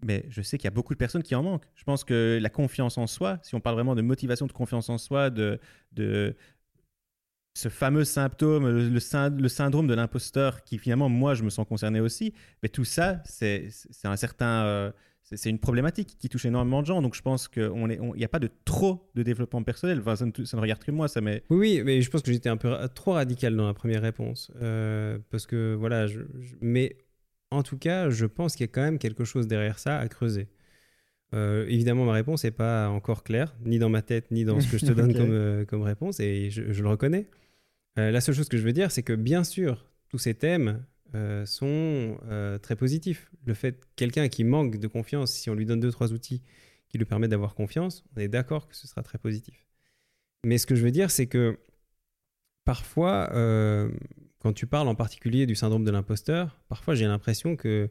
[0.04, 1.66] mais je sais qu'il y a beaucoup de personnes qui en manquent.
[1.76, 4.90] Je pense que la confiance en soi, si on parle vraiment de motivation de confiance
[4.90, 5.60] en soi, de,
[5.92, 6.36] de
[7.58, 11.50] ce fameux symptôme, le, le syn- le syndrome de l'imposteur, qui finalement, moi, je me
[11.50, 13.70] sens concerné aussi, mais tout ça, c'est
[14.04, 14.66] un certain.
[14.66, 14.92] euh,
[15.24, 17.02] c'est une problématique qui touche énormément de gens.
[17.02, 17.72] Donc je pense qu'il
[18.16, 20.00] n'y a pas de trop de développement personnel.
[20.00, 21.20] Enfin, ça, ne, ça ne regarde que moi, ça.
[21.20, 24.04] Mais Oui, oui, mais je pense que j'étais un peu trop radical dans la première
[24.04, 24.52] réponse.
[24.62, 26.98] Euh, parce que voilà, je- je- mais
[27.50, 30.08] en tout cas, je pense qu'il y a quand même quelque chose derrière ça à
[30.10, 30.48] creuser.
[31.34, 34.68] Euh, évidemment, ma réponse n'est pas encore claire, ni dans ma tête, ni dans ce
[34.74, 37.28] que je te donne comme, euh, comme réponse, et je, je le reconnais.
[37.98, 40.86] Euh, la seule chose que je veux dire, c'est que bien sûr, tous ces thèmes
[41.16, 43.32] euh, sont euh, très positifs.
[43.46, 46.42] Le fait quelqu'un qui manque de confiance, si on lui donne deux, trois outils
[46.90, 49.66] qui lui permettent d'avoir confiance, on est d'accord que ce sera très positif.
[50.44, 51.58] Mais ce que je veux dire, c'est que
[52.66, 53.30] parfois,
[54.40, 57.90] quand tu parles en particulier du syndrome de l'imposteur, parfois j'ai l'impression que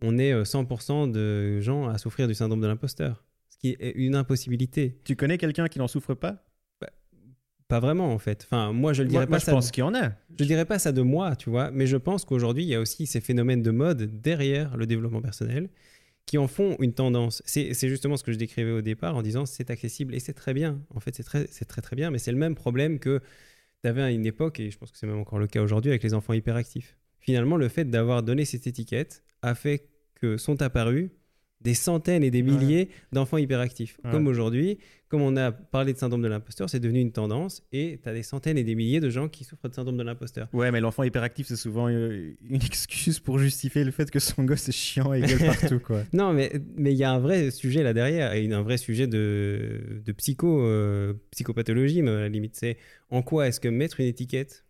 [0.00, 3.92] on est euh, 100% de gens à souffrir du syndrome de l'imposteur, ce qui est
[3.92, 5.00] une impossibilité.
[5.04, 6.44] tu connais quelqu'un qui n'en souffre pas?
[7.68, 8.42] Pas vraiment en fait.
[8.44, 9.52] Enfin, moi je le Moi, dirais moi, pas je ça.
[9.52, 10.12] pense qu'il y en a.
[10.38, 12.80] Je dirais pas ça de moi, tu vois, mais je pense qu'aujourd'hui, il y a
[12.80, 15.70] aussi ces phénomènes de mode derrière le développement personnel
[16.26, 17.42] qui en font une tendance.
[17.46, 20.54] C'est justement ce que je décrivais au départ en disant c'est accessible et c'est très
[20.54, 20.80] bien.
[20.94, 23.20] En fait, c'est très, c'est très très bien, mais c'est le même problème que
[23.82, 25.90] tu avais à une époque, et je pense que c'est même encore le cas aujourd'hui
[25.90, 26.96] avec les enfants hyperactifs.
[27.20, 31.10] Finalement, le fait d'avoir donné cette étiquette a fait que sont apparus
[31.64, 33.98] des centaines et des milliers d'enfants hyperactifs.
[34.04, 34.10] Ouais.
[34.10, 38.00] Comme aujourd'hui, comme on a parlé de syndrome de l'imposteur, c'est devenu une tendance et
[38.02, 40.48] tu as des centaines et des milliers de gens qui souffrent de syndrome de l'imposteur.
[40.52, 44.44] Ouais, mais l'enfant hyperactif, c'est souvent euh, une excuse pour justifier le fait que son
[44.44, 46.02] gosse est chiant et gueule partout, quoi.
[46.12, 49.06] Non, mais mais il y a un vrai sujet là derrière, et un vrai sujet
[49.06, 52.56] de, de psycho, euh, psychopathologie, mais à la limite.
[52.56, 52.76] C'est
[53.10, 54.64] en quoi est-ce que mettre une étiquette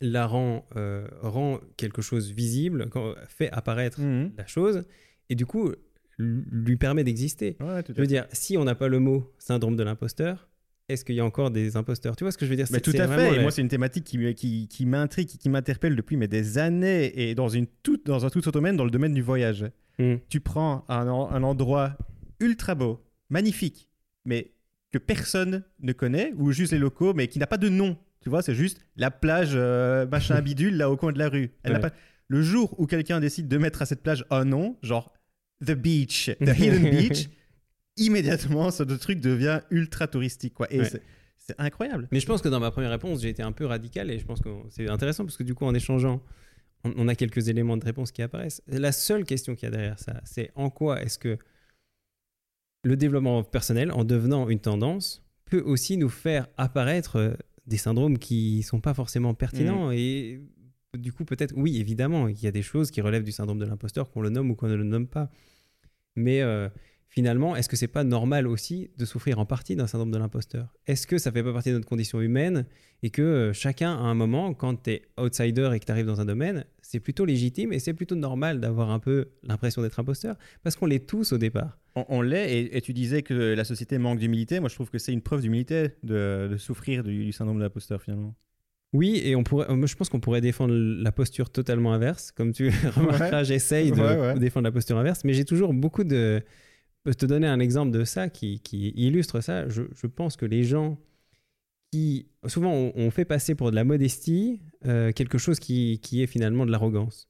[0.00, 4.32] la rend, euh, rend quelque chose visible, quand- fait apparaître Mhm.
[4.36, 4.84] la chose,
[5.28, 5.72] et du coup
[6.18, 7.56] lui permet d'exister.
[7.60, 10.48] Ouais, Je veux dire, si on n'a pas le mot syndrome de l'imposteur,
[10.88, 12.16] est-ce qu'il y a encore des imposteurs?
[12.16, 12.66] Tu vois ce que je veux dire?
[12.70, 13.36] Mais C'est- tout à fait.
[13.36, 17.12] Et moi, c'est une thématique qui, qui, qui m'intrigue, qui, m'interpelle depuis mais des années
[17.30, 19.64] et dans, une toute, dans un tout autre domaine, dans le domaine du voyage.
[19.98, 20.16] Hmm.
[20.28, 21.96] Tu prends un, en- un endroit
[22.40, 23.00] ultra beau,
[23.30, 23.88] magnifique,
[24.24, 24.52] mais
[24.92, 27.96] que personne ne connaît, ou juste les locaux, mais qui n'a pas de nom.
[28.20, 31.52] Tu vois, c'est juste la plage euh, machin bidule là au coin de la rue.
[31.62, 31.90] Elle n'a Ouais.
[31.90, 31.94] pas...
[32.28, 35.12] Le jour où quelqu'un décide de mettre à cette plage un nom, genre
[35.64, 37.28] The Beach, The Hidden Beach,
[37.96, 40.54] immédiatement ce truc devient ultra touristique.
[40.54, 40.72] Quoi.
[40.72, 40.84] Et Ouais.
[40.88, 41.02] c'est-
[41.58, 42.08] incroyable.
[42.12, 44.24] Mais je pense que dans ma première réponse, j'ai été un peu radical et je
[44.24, 46.22] pense que c'est intéressant parce que du coup, en échangeant,
[46.84, 48.62] on, on a quelques éléments de réponse qui apparaissent.
[48.68, 51.36] La seule question qu'il y a derrière ça, c'est en quoi est-ce que
[52.84, 57.34] le développement personnel, en devenant une tendance, peut aussi nous faire apparaître euh,
[57.66, 59.90] des syndromes qui sont pas forcément pertinents.
[59.92, 60.40] Et
[60.98, 63.64] du coup, peut-être, oui, évidemment, il y a des choses qui relèvent du syndrome de
[63.64, 65.30] l'imposteur, qu'on le nomme ou qu'on ne le nomme pas.
[66.16, 66.68] Mais euh,
[67.08, 70.74] finalement, est-ce que c'est pas normal aussi de souffrir en partie d'un syndrome de l'imposteur?
[70.86, 72.66] Est-ce que ça fait pas partie de notre condition humaine
[73.02, 76.06] et que euh, chacun, à un moment, quand tu es outsider et que tu arrives
[76.06, 79.98] dans un domaine, c'est plutôt légitime et c'est plutôt normal d'avoir un peu l'impression d'être
[79.98, 80.36] imposteur?
[80.62, 81.78] Parce qu'on l'est tous au départ.
[81.94, 84.60] On, l'est, et, tu disais que la société manque d'humilité.
[84.60, 87.62] Moi, je trouve que c'est une preuve d'humilité de, de souffrir du, du syndrome de
[87.62, 88.34] l'imposteur, finalement.
[88.92, 92.30] Oui, et on pourrait, euh, moi, je pense qu'on pourrait défendre la posture totalement inverse.
[92.30, 94.38] Comme tu remarqueras, j'essaye de Ouais, ouais.
[94.38, 96.42] défendre la posture inverse, mais j'ai toujours beaucoup de.
[97.04, 99.68] Je peux te donner un exemple de ça qui, qui illustre ça.
[99.68, 100.98] Je, je pense que les gens
[101.90, 102.28] qui.
[102.46, 106.26] Souvent, on, on fait passer pour de la modestie euh, quelque chose qui, qui est
[106.26, 107.28] finalement de l'arrogance.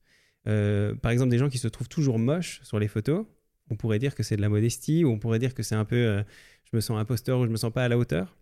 [0.49, 3.27] Euh, par exemple, des gens qui se trouvent toujours moches sur les photos,
[3.71, 5.85] on pourrait dire que c'est de la modestie, ou on pourrait dire que c'est un
[5.85, 5.97] peu.
[5.97, 6.23] euh,
[6.65, 8.37] je me sens imposteur ou je me sens pas à la hauteur.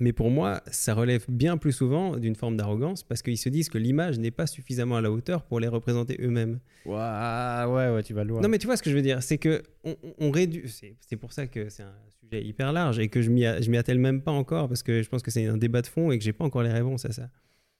[0.00, 3.68] Mais pour moi, ça relève bien plus souvent d'une forme d'arrogance parce qu'ils se disent
[3.68, 6.58] que l'image n'est pas suffisamment à la hauteur pour les représenter eux-mêmes.
[6.86, 8.40] Ouah, ouais, ouais, tu vas loin.
[8.40, 10.62] Non, mais tu vois ce que je veux dire, c'est que on, on réduit.
[11.00, 13.70] C'est pour ça que c'est un sujet hyper large et que je m'y a- je
[13.70, 16.10] m'y attelle même pas encore parce que je pense que c'est un débat de fond
[16.10, 17.28] et que j'ai pas encore les réponses à ça.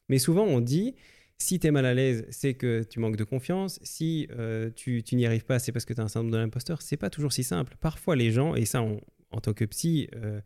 [0.09, 0.95] Mais souvent, on dit
[1.39, 3.81] si tu es mal à l'aise, c'est que tu manques de confiance.
[3.83, 6.37] Si euh, tu, tu n'y arrives pas, c'est parce que tu as un syndrome de
[6.37, 6.83] l'imposteur.
[6.83, 7.77] C'est pas toujours si simple.
[7.81, 9.01] Parfois, les gens, et ça, on-
[9.31, 10.41] en tant que psy, euh,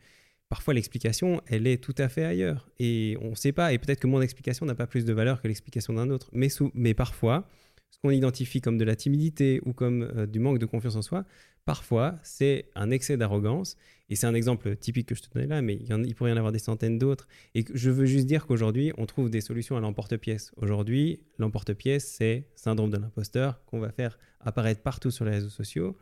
[0.54, 2.70] parfois l'explication, elle est tout à fait ailleurs.
[2.78, 3.72] Et on ne sait pas.
[3.72, 6.30] Et peut-être que mon explication n'a pas plus de valeur que l'explication d'un autre.
[6.32, 7.48] Mais, parfois,
[7.90, 11.02] ce qu'on identifie comme de la timidité ou comme euh, du manque de confiance en
[11.02, 11.24] soi,
[11.64, 13.76] parfois, c'est un excès d'arrogance.
[14.10, 16.32] Et c'est un exemple typique que je te donnais là, mais il, il pourrait y
[16.32, 17.26] en avoir des centaines d'autres.
[17.56, 20.52] Et je veux juste dire qu'aujourd'hui, on trouve des solutions à l'emporte-pièce.
[20.56, 25.96] Aujourd'hui, l'emporte-pièce, c'est syndrome de l'imposteur qu'on va faire apparaître partout sur les réseaux sociaux.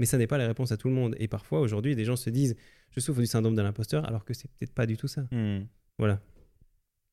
[0.00, 1.14] Mais ça n'est pas la réponse à tout le monde.
[1.18, 2.56] Et parfois, aujourd'hui, des gens se disent
[2.90, 5.26] Je souffre du syndrome de l'imposteur, alors que c'est peut-être pas du tout ça.
[5.30, 5.66] Hmm.
[5.98, 6.20] Voilà.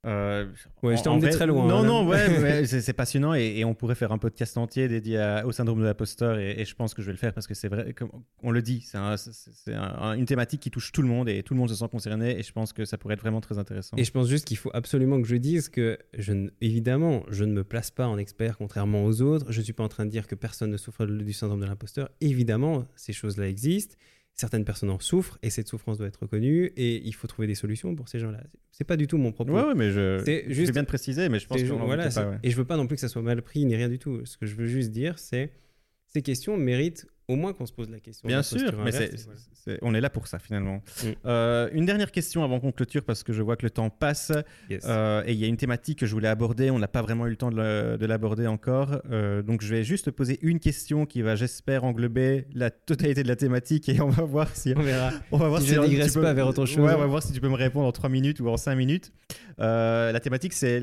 [0.05, 0.45] Euh,
[0.83, 3.65] Ouais, je t'ai en emmené très loin, Non, hein, non, ouais, c'est passionnant et, et
[3.65, 6.75] on pourrait faire un podcast entier dédié à- au syndrome de l'imposteur et, et je
[6.75, 8.11] pense que je vais le faire parce que c'est vrai, comme
[8.43, 11.27] on le dit, c'est un- c'est- c'est un- une thématique qui touche tout le monde
[11.29, 13.41] et tout le monde se sent concerné et je pense que ça pourrait être vraiment
[13.41, 13.97] très intéressant.
[13.97, 17.43] Et je pense juste qu'il faut absolument que je dise que, je ne- évidemment, je
[17.43, 19.51] ne me place pas en expert contrairement aux autres.
[19.51, 21.65] Je ne suis pas en train de dire que personne ne souffre du syndrome de
[21.65, 22.09] l'imposteur.
[22.21, 23.95] Évidemment, ces choses-là existent.
[24.39, 27.55] Certaines personnes en souffrent et cette souffrance doit être reconnue et il faut trouver des
[27.55, 28.43] solutions pour ces gens-là.
[28.71, 29.53] C'est pas du tout mon propos.
[29.53, 32.29] Ouais, ouais, mais je, C'est juste- bien de préciser, mais je pense que voilà, pas.
[32.29, 32.37] ouais.
[32.43, 34.23] Et je veux pas non plus que ça soit mal pris ni rien du tout.
[34.25, 35.51] Ce que je veux juste dire, c'est
[36.05, 38.25] ces questions méritent au moins qu'on se pose la question.
[38.27, 39.27] Bien sûr, mais inverse,
[39.65, 39.79] voilà.
[39.81, 40.81] on est là pour ça finalement.
[41.03, 41.07] Mm.
[41.25, 44.31] Euh, une dernière question avant qu'on clôture parce que je vois que le temps passe
[44.69, 44.85] Yes.
[44.87, 46.71] euh, et il y a une thématique que je voulais aborder.
[46.71, 49.01] On n'a pas vraiment eu le temps de l'aborder encore.
[49.11, 53.23] Euh, donc je vais juste te poser une question qui va, j'espère, englober la totalité
[53.23, 55.11] de la thématique et on va voir si On verra.
[55.31, 56.79] on va voir Si je digresse peux- pas vers autre chose.
[56.85, 58.75] Ouais, on va voir si tu peux me répondre en 3 minutes ou en 5
[58.75, 59.11] minutes.
[59.57, 60.77] La thématique, c'est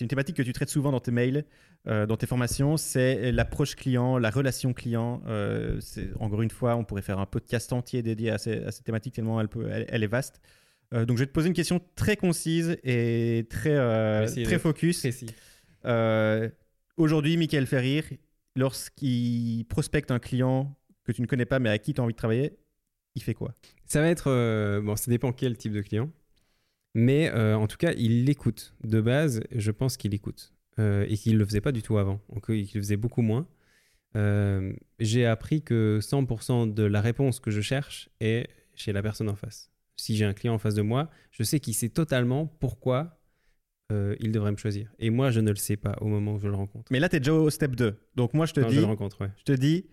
[0.00, 1.44] une thématique que tu traites souvent dans tes mails,
[1.88, 2.76] euh, dans tes formations.
[2.76, 5.22] C'est l'approche client, la relation client.
[5.26, 5.80] Euh,
[6.20, 9.14] encore une fois, on pourrait faire un podcast entier dédié à, ces- à cette thématique
[9.14, 10.40] tellement elle, peut, elle, elle est vaste.
[10.94, 13.76] Euh, donc, je vais te poser une question très concise et très,
[14.44, 15.06] très focus.
[16.96, 18.04] Aujourd'hui, Michael Ferrir,
[18.56, 22.12] lorsqu'il prospecte un client que tu ne connais pas mais à qui tu as envie
[22.12, 22.58] de travailler,
[23.14, 23.54] il fait quoi?
[23.86, 24.80] Ça va être.
[24.80, 26.10] bon, ça dépend quel type de client.
[26.94, 28.74] Mais euh, en tout cas, il l'écoute.
[28.84, 30.52] De base, je pense qu'il écoute.
[30.78, 32.20] Euh, et qu'il ne le faisait pas du tout avant.
[32.32, 33.46] Donc, il le faisait beaucoup moins.
[34.16, 39.28] Euh, J'ai appris que 100% de la réponse que je cherche est chez la personne
[39.28, 39.70] en face.
[39.96, 43.20] Si j'ai un client en face de moi, je sais qu'il sait totalement pourquoi
[43.92, 44.90] euh, il devrait me choisir.
[44.98, 46.90] Et moi, je ne le sais pas au moment où je le rencontre.
[46.90, 47.94] Mais là, tu es déjà au step 2.
[48.16, 49.30] Donc moi, je te dis, je le rencontre, ouais.
[49.36, 49.86] je te dis,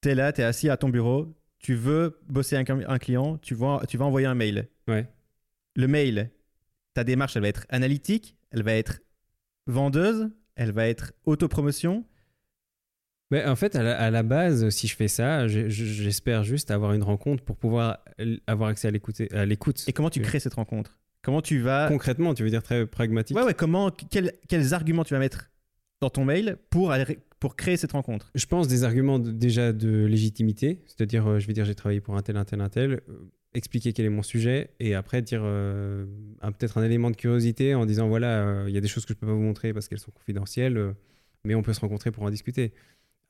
[0.00, 2.98] tu es là, tu es assis à ton bureau, tu veux bosser avec un, un
[2.98, 4.68] client, tu vas, tu vas envoyer un mail.
[4.88, 5.06] Ouais.
[5.74, 6.30] Le mail,
[6.94, 9.00] ta démarche, elle va être analytique, elle va être
[9.66, 12.04] vendeuse, elle va être autopromotion?
[13.30, 16.44] Mais en fait, à la, à la base, si je fais ça, je- je- j'espère
[16.44, 17.98] juste avoir une rencontre pour pouvoir
[18.46, 19.20] avoir accès à l'écoute.
[19.88, 21.00] Et comment tu crées cette rencontre?
[21.22, 21.88] Comment tu vas...
[21.88, 23.36] Concrètement, tu veux dire très pragmatique?
[23.36, 25.50] Ouais, ouais, comment, quels, quels arguments tu vas mettre
[26.00, 26.94] dans ton mail pour,
[27.56, 28.30] créer cette rencontre?
[28.36, 32.00] Je pense des arguments de- déjà de légitimité, c'est-à-dire, euh, je vais dire, j'ai travaillé
[32.00, 35.22] pour un tel, un tel, un tel, euh, expliquer quel est mon sujet, et après
[35.22, 36.04] dire euh,
[36.42, 39.14] peut-être un élément de curiosité en disant, voilà, euh, il y a des choses que
[39.14, 40.92] je peux pas vous montrer parce qu'elles sont confidentielles, euh,
[41.44, 42.72] mais on peut se rencontrer pour en discuter.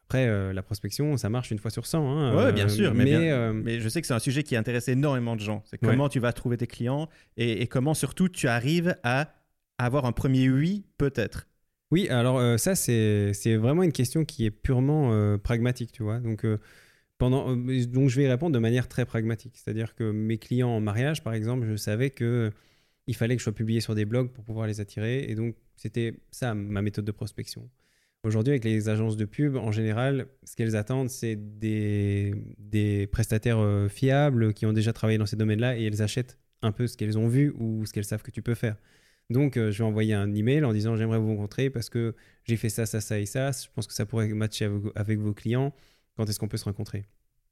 [0.08, 2.08] Après, la prospection, ça marche une fois sur 100.
[2.08, 4.54] Hein, euh, bien sûr, mais, mais, bien- mais je sais que c'est un sujet qui
[4.54, 5.64] intéresse énormément de gens.
[5.66, 5.88] C'est Ouais.
[5.90, 9.34] comment tu vas trouver tes clients et, et comment surtout tu arrives à
[9.78, 11.48] avoir un premier oui, peut-être.
[11.90, 16.04] Oui, alors euh, ça, c'est c'est vraiment une question qui est purement euh, pragmatique, tu
[16.04, 16.18] vois.
[16.20, 16.58] Donc, euh,
[17.22, 19.54] euh, donc, je vais y répondre de manière très pragmatique.
[19.56, 22.52] C'est-à-dire que mes clients en mariage, par exemple, je savais que
[23.06, 25.24] il fallait que je sois publié sur des blogs pour pouvoir les attirer.
[25.30, 27.70] Et donc, c'était ça ma méthode de prospection.
[28.24, 33.88] Aujourd'hui, avec les agences de pub, en général, ce qu'elles attendent, c'est des, prestataires euh,
[33.88, 37.18] fiables qui ont déjà travaillé dans ces domaines-là et elles achètent un peu ce qu'elles
[37.18, 38.76] ont vu ou ce qu'elles savent que tu peux faire.
[39.30, 42.56] Donc, euh, je vais envoyer un email en disant j'aimerais vous rencontrer parce que j'ai
[42.56, 43.52] fait ça, ça, ça et ça.
[43.52, 45.72] Je pense que ça pourrait matcher avec vos clients.
[46.16, 47.04] Quand est-ce qu'on peut se rencontrer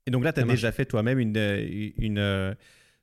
[0.07, 2.55] Et donc là, tu as déjà fait toi-même une, euh, une, euh,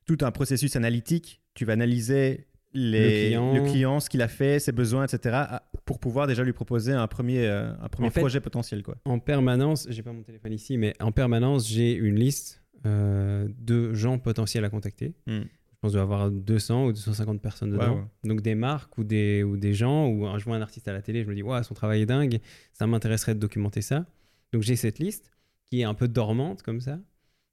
[0.05, 1.41] tout un processus analytique.
[1.53, 3.53] Tu vas analyser les, Le client.
[3.53, 5.38] le client, ce qu'il a fait, ses besoins, etc.
[5.85, 8.81] pour pouvoir déjà lui proposer un premier, euh, un premier En fait- projet potentiel.
[8.81, 8.95] Quoi.
[9.05, 13.93] En permanence, j'ai pas mon téléphone ici, mais en permanence, j'ai une liste euh, de
[13.93, 15.13] gens potentiels à contacter.
[15.27, 15.41] Hmm.
[15.41, 18.07] Je pense avoir 200 ou 250 personnes dedans.
[18.23, 20.93] Donc des marques ou des, ou des gens, ou un- je vois un artiste à
[20.93, 22.39] la télé, je me dis, ouais, son travail est dingue,
[22.73, 24.05] ça m'intéresserait de documenter ça.
[24.53, 25.31] Donc j'ai cette liste
[25.72, 26.99] qui est un peu dormante comme ça,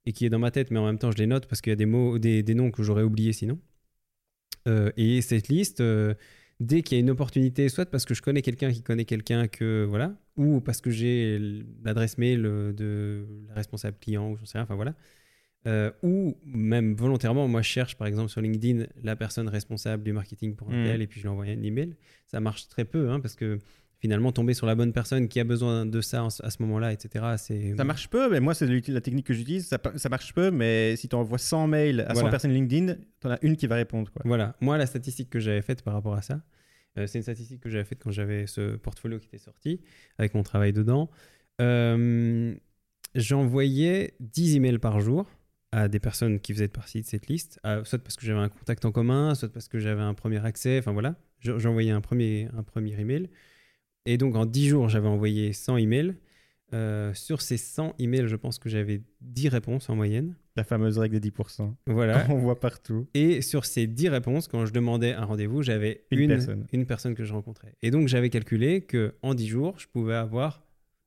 [0.05, 1.71] et qui est dans ma tête, mais en même temps je les note parce qu'il
[1.71, 3.57] y a des mots, des, des noms que j'aurais oubliés sinon.
[4.67, 6.13] Euh, et cette liste, euh,
[6.59, 9.47] dès qu'il y a une opportunité, soit parce que je connais quelqu'un qui connaît quelqu'un
[9.47, 11.39] que voilà, ou parce que j'ai
[11.83, 14.95] l'adresse mail euh, de la responsable client ou j'en sais rien, enfin voilà.
[15.67, 20.11] Euh, ou même volontairement, moi je cherche par exemple sur LinkedIn la personne responsable du
[20.13, 20.85] marketing pour un Mm.
[20.85, 21.95] tel et puis je lui envoie un email.
[22.27, 23.59] Ça marche très peu hein, parce que
[23.99, 27.35] finalement tomber sur la bonne personne qui a besoin de ça à ce moment-là, etc.
[27.77, 29.67] Ça marche peu, mais moi, c'est la technique que j'utilise.
[29.67, 32.29] Ça, marche peu, mais si tu envoies 100 mails à 100 Voilà.
[32.29, 34.09] personnes LinkedIn, tu en as une qui va répondre.
[34.11, 34.21] Quoi.
[34.25, 36.41] Voilà, moi la statistique que j'avais faite par rapport à ça,
[36.97, 39.81] euh, c'est une statistique que j'avais faite quand j'avais ce portfolio qui était sorti,
[40.17, 41.09] avec mon travail dedans.
[41.61, 42.55] Euh,
[43.15, 45.25] J'envoyais 10 emails par jour
[45.71, 48.49] à des personnes qui faisaient partie de cette liste, à- soit parce que j'avais un
[48.49, 51.15] contact en commun, soit parce que j'avais un premier accès, enfin voilà.
[51.39, 53.29] Je- J'envoyais un premier, un premier email.
[54.11, 56.15] Et donc en 10 jours, j'avais envoyé 100 emails.
[56.73, 60.35] Euh, sur ces 100 emails, je pense que j'avais 10 réponses en moyenne.
[60.55, 61.73] La fameuse règle des 10%.
[61.85, 62.25] Voilà.
[62.29, 63.07] On voit partout.
[63.13, 66.65] Et sur ces 10 réponses, quand je demandais un rendez-vous, j'avais Une une, personne.
[66.73, 67.75] une personne que je rencontrais.
[67.83, 70.63] Et donc, j'avais calculé que en 10 jours, je pouvais avoir.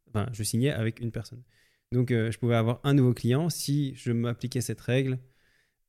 [0.08, 1.42] Enfin, je signais avec une personne.
[1.90, 5.18] Donc, euh, je pouvais avoir un nouveau client si je m'appliquais cette règle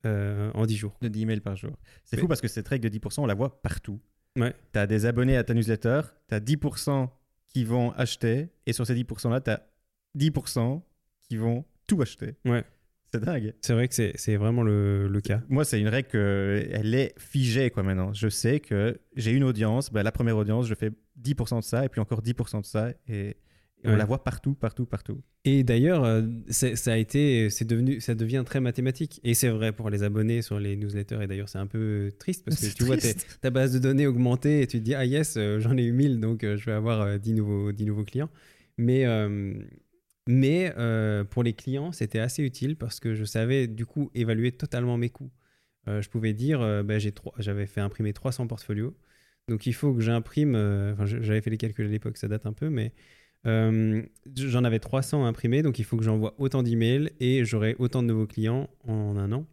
[0.04, 0.96] euh, en 10 jours.
[1.00, 1.72] de 10 mails par jour.
[2.04, 4.00] C'est Mais- fou parce que cette règle de 10%, on la voit partout.
[4.36, 4.54] Ouais.
[4.72, 7.08] Tu as des abonnés à ta newsletter, tu as 10%
[7.48, 9.66] qui vont acheter, et sur ces 10%-là, tu as
[10.16, 10.82] 10%
[11.22, 12.34] qui vont tout acheter.
[12.44, 12.64] Ouais.
[13.12, 13.54] C'est dingue.
[13.60, 15.40] C'est vrai que c'est vraiment le, le cas.
[15.48, 18.12] Moi, c'est une règle que, elle est figée quoi maintenant.
[18.12, 20.90] Je sais que j'ai une audience, ben, la première audience, je fais
[21.22, 23.36] 10% de ça, et puis encore 10% de ça, et,
[23.84, 25.20] et on la voit partout, partout, partout.
[25.44, 29.20] Et d'ailleurs, euh, ça a été, c'est devenu, ça devient très mathématique.
[29.24, 31.22] Et c'est vrai pour les abonnés sur les newsletters.
[31.22, 32.96] Et d'ailleurs, c'est un peu triste parce que tu vois
[33.42, 35.92] ta base de données augmenter et tu te dis ah yes euh, j'en ai eu
[35.92, 38.30] 1000 donc euh, je vais avoir euh, 10 nouveaux 10 nouveaux clients
[38.78, 39.04] mais
[40.26, 40.72] mais
[41.30, 45.10] pour les clients c'était assez utile parce que je savais du coup évaluer totalement mes
[45.10, 45.30] coûts
[45.86, 48.96] je pouvais dire bah, j'ai trois- j'avais fait imprimer 300 portfolios
[49.48, 50.54] donc il faut que j'imprime
[51.04, 52.92] j'avais fait les calculs à l'époque ça date un peu mais
[53.46, 54.02] euh,
[54.36, 58.08] j'en avais 300 imprimés donc il faut que j'envoie autant d'emails et j'aurai autant de
[58.08, 59.46] nouveaux clients en un an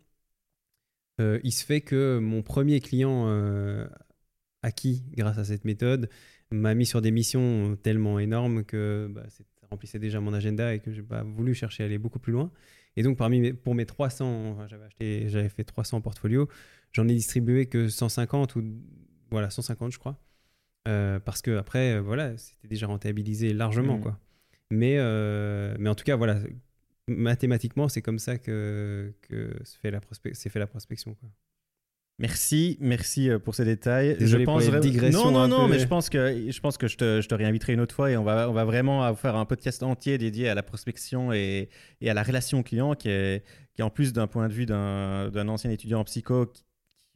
[1.20, 3.88] euh, il se fait que mon premier client euh,
[4.64, 6.10] acquis grâce à cette méthode
[6.52, 10.80] m'a mis sur des missions tellement énormes que bah, ça remplissait déjà mon agenda et
[10.80, 12.52] que j'ai pas voulu chercher à aller beaucoup plus loin.
[12.98, 16.50] Et donc parmi pour mes 300, enfin, j'avais acheté, j'avais fait 300 portfolios,
[16.92, 18.64] j'en ai distribué que 150 ou
[19.30, 20.20] voilà 150 je crois,
[20.88, 24.02] Euh, parce que après euh, voilà c'était déjà rentabilisé largement Mhm.
[24.02, 24.20] quoi.
[24.72, 26.40] Mais euh, mais en tout cas voilà
[27.08, 29.92] mathématiquement c'est comme ça que que se fait
[30.34, 31.30] s'est fait la prospection quoi.
[32.20, 34.16] Merci, merci pour ces détails.
[34.16, 35.72] Désolé pour les vra- digressions Non, non, non, peu.
[35.74, 38.12] mais je pense que je pense que je te, je te réinviterai une autre fois
[38.12, 41.70] et on va, on va vraiment faire un podcast entier dédié à la prospection et,
[42.00, 43.44] et à la relation client qui est,
[43.74, 46.46] qui est en plus d'un point de vue d'un ancien étudiant en psycho.
[46.46, 46.64] qui-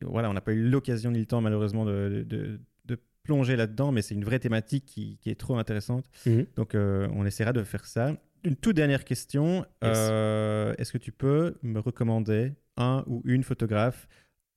[0.01, 2.59] voilà, on n'a pas eu l'occasion ni le temps malheureusement de, de, de
[3.25, 6.05] plonger là-dedans, mais c'est une vraie thématique qui, qui est trop intéressante.
[6.55, 8.15] Donc, euh, on essaiera de faire ça.
[8.45, 9.57] Une toute dernière question.
[9.83, 9.97] Yes.
[9.97, 14.07] Euh, Est-ce que tu peux me recommander un ou une photographe,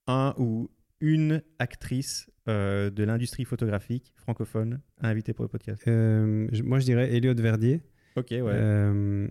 [0.07, 0.69] un ou
[1.01, 5.81] une actrice euh, de l'industrie photographique francophone à inviter pour le podcast?
[5.85, 7.81] Je- moi je dirais Elliot Verdier.
[8.15, 9.27] Ok, ouais.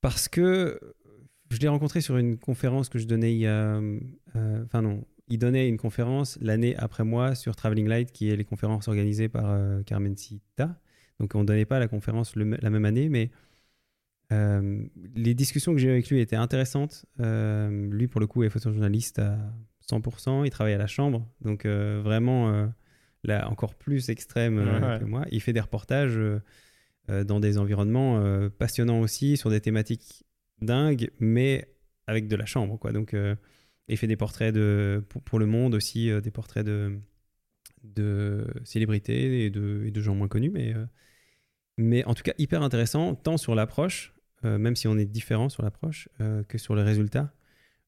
[0.00, 0.78] Parce que
[1.50, 3.80] je l'ai rencontré sur une conférence que je donnais il y a.
[4.34, 8.44] Enfin, non, il donnait une conférence l'année après moi sur Traveling Light, qui est les
[8.44, 10.80] conférences organisées par euh, Carmen Cita.
[11.20, 13.30] Donc, on ne donnait pas la conférence le- la même année, mais
[14.32, 14.82] euh,
[15.14, 17.06] les discussions que j'ai eues avec lui étaient intéressantes.
[17.20, 19.38] Euh, lui, pour le coup, est photojournaliste à
[19.90, 20.44] 100%.
[20.44, 21.26] Il travaille à la chambre.
[21.40, 22.68] Donc, vraiment,
[23.24, 25.24] là encore plus extrême Ouais, que moi.
[25.30, 26.20] Il fait des reportages
[27.08, 28.22] dans des environnements
[28.58, 30.24] passionnants aussi, sur des thématiques
[30.60, 31.68] dingues, mais
[32.06, 32.92] avec de la chambre, quoi.
[32.92, 33.16] Donc,
[33.88, 36.98] il fait des portraits de, pour, pour le monde aussi, euh, des portraits de,
[37.84, 40.84] de célébrités et de, et de gens moins connus, mais, euh,
[41.76, 45.48] mais en tout cas hyper intéressant, tant sur l'approche, euh, même si on est différent
[45.48, 47.32] sur l'approche, euh, que sur les résultats.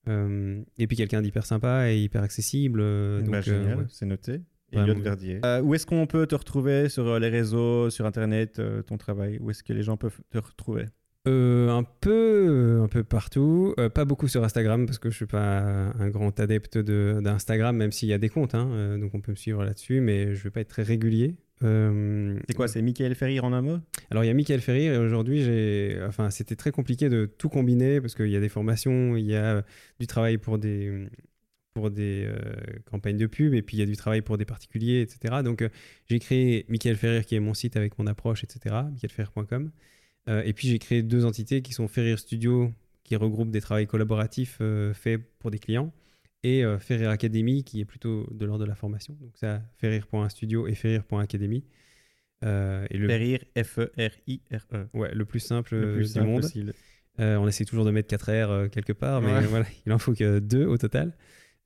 [0.09, 2.81] Euh, et puis quelqu'un d'hyper sympa et hyper accessible.
[2.81, 3.85] euh, donc, Bah, euh, génial, ouais.
[3.89, 4.41] c'est noté.
[4.73, 5.41] Elliot Verdier.
[5.45, 9.37] Euh, où est-ce qu'on peut te retrouver sur les réseaux, sur Internet, euh, ton travail?
[9.41, 10.87] Où est-ce que les gens peuvent te retrouver?
[11.29, 13.75] Euh, un peu, un peu partout.
[13.79, 15.61] Euh, pas beaucoup sur Instagram parce que je suis pas
[15.99, 19.21] un grand adepte de- d'Instagram, même s'il y a des comptes, hein, euh, donc on
[19.21, 21.37] peut me suivre là-dessus, mais je vais pas être très régulier.
[21.61, 23.79] C'est quoi C'est Michael Ferrir en un mot?
[24.11, 27.51] Alors il y a Michael Ferrir et aujourd'hui j'ai, enfin c'était très compliqué de tout
[27.51, 29.63] combiner parce qu'il y a des formations, il y a
[29.99, 31.07] du travail pour des
[31.75, 32.27] pour des
[32.87, 35.43] campagnes de pub et puis il y a du travail pour des particuliers, etc.
[35.45, 35.63] Donc
[36.09, 38.75] j'ai créé Michael Ferrir qui est mon site avec mon approche, etc.
[38.93, 39.71] michaelferrir.com.
[40.29, 42.73] Euh, et puis j'ai créé deux entités qui sont Ferrir Studio
[43.05, 45.93] qui regroupe des travaux collaboratifs euh, faits pour des clients
[46.43, 49.15] et euh, Ferrir Academy qui est plutôt de l'ordre de la formation.
[49.21, 51.65] Donc ça ferrir.studio et ferrir.academy.
[52.45, 54.89] Euh, et le, Ferrir, F-E-R-I-R-E.
[54.95, 56.41] Ouais, le plus simple, Le euh, plus du simple monde.
[56.43, 56.73] possible.
[57.19, 59.47] Euh, on essaie toujours de mettre 4 R euh, quelque part, mais Ouais.
[59.47, 61.15] voilà, il en faut que 2 au total.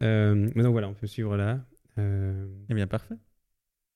[0.02, 1.64] Euh, mais donc voilà, on peut suivre là.
[1.98, 3.14] Euh, Eh bien, parfait.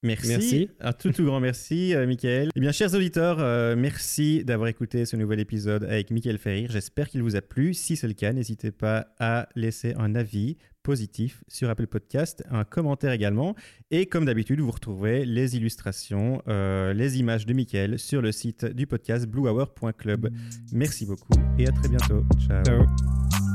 [0.01, 0.27] Merci.
[0.29, 0.69] Merci.
[0.79, 2.49] Un tout, tout grand merci, euh, Michael.
[2.55, 6.71] Eh bien, chers auditeurs, euh, merci d'avoir écouté ce nouvel épisode avec Michael Ferrir.
[6.71, 7.73] J'espère qu'il vous a plu.
[7.73, 12.63] Si c'est le cas, n'hésitez pas à laisser un avis positif sur Apple Podcast, un
[12.63, 13.55] commentaire également.
[13.91, 18.65] Et comme d'habitude, vous retrouvez les illustrations, euh, les images de Michael sur le site
[18.65, 20.29] du podcast bluehour.club.
[20.71, 22.23] Merci beaucoup et à très bientôt.
[22.47, 22.63] Ciao.
[22.63, 23.48] ciao.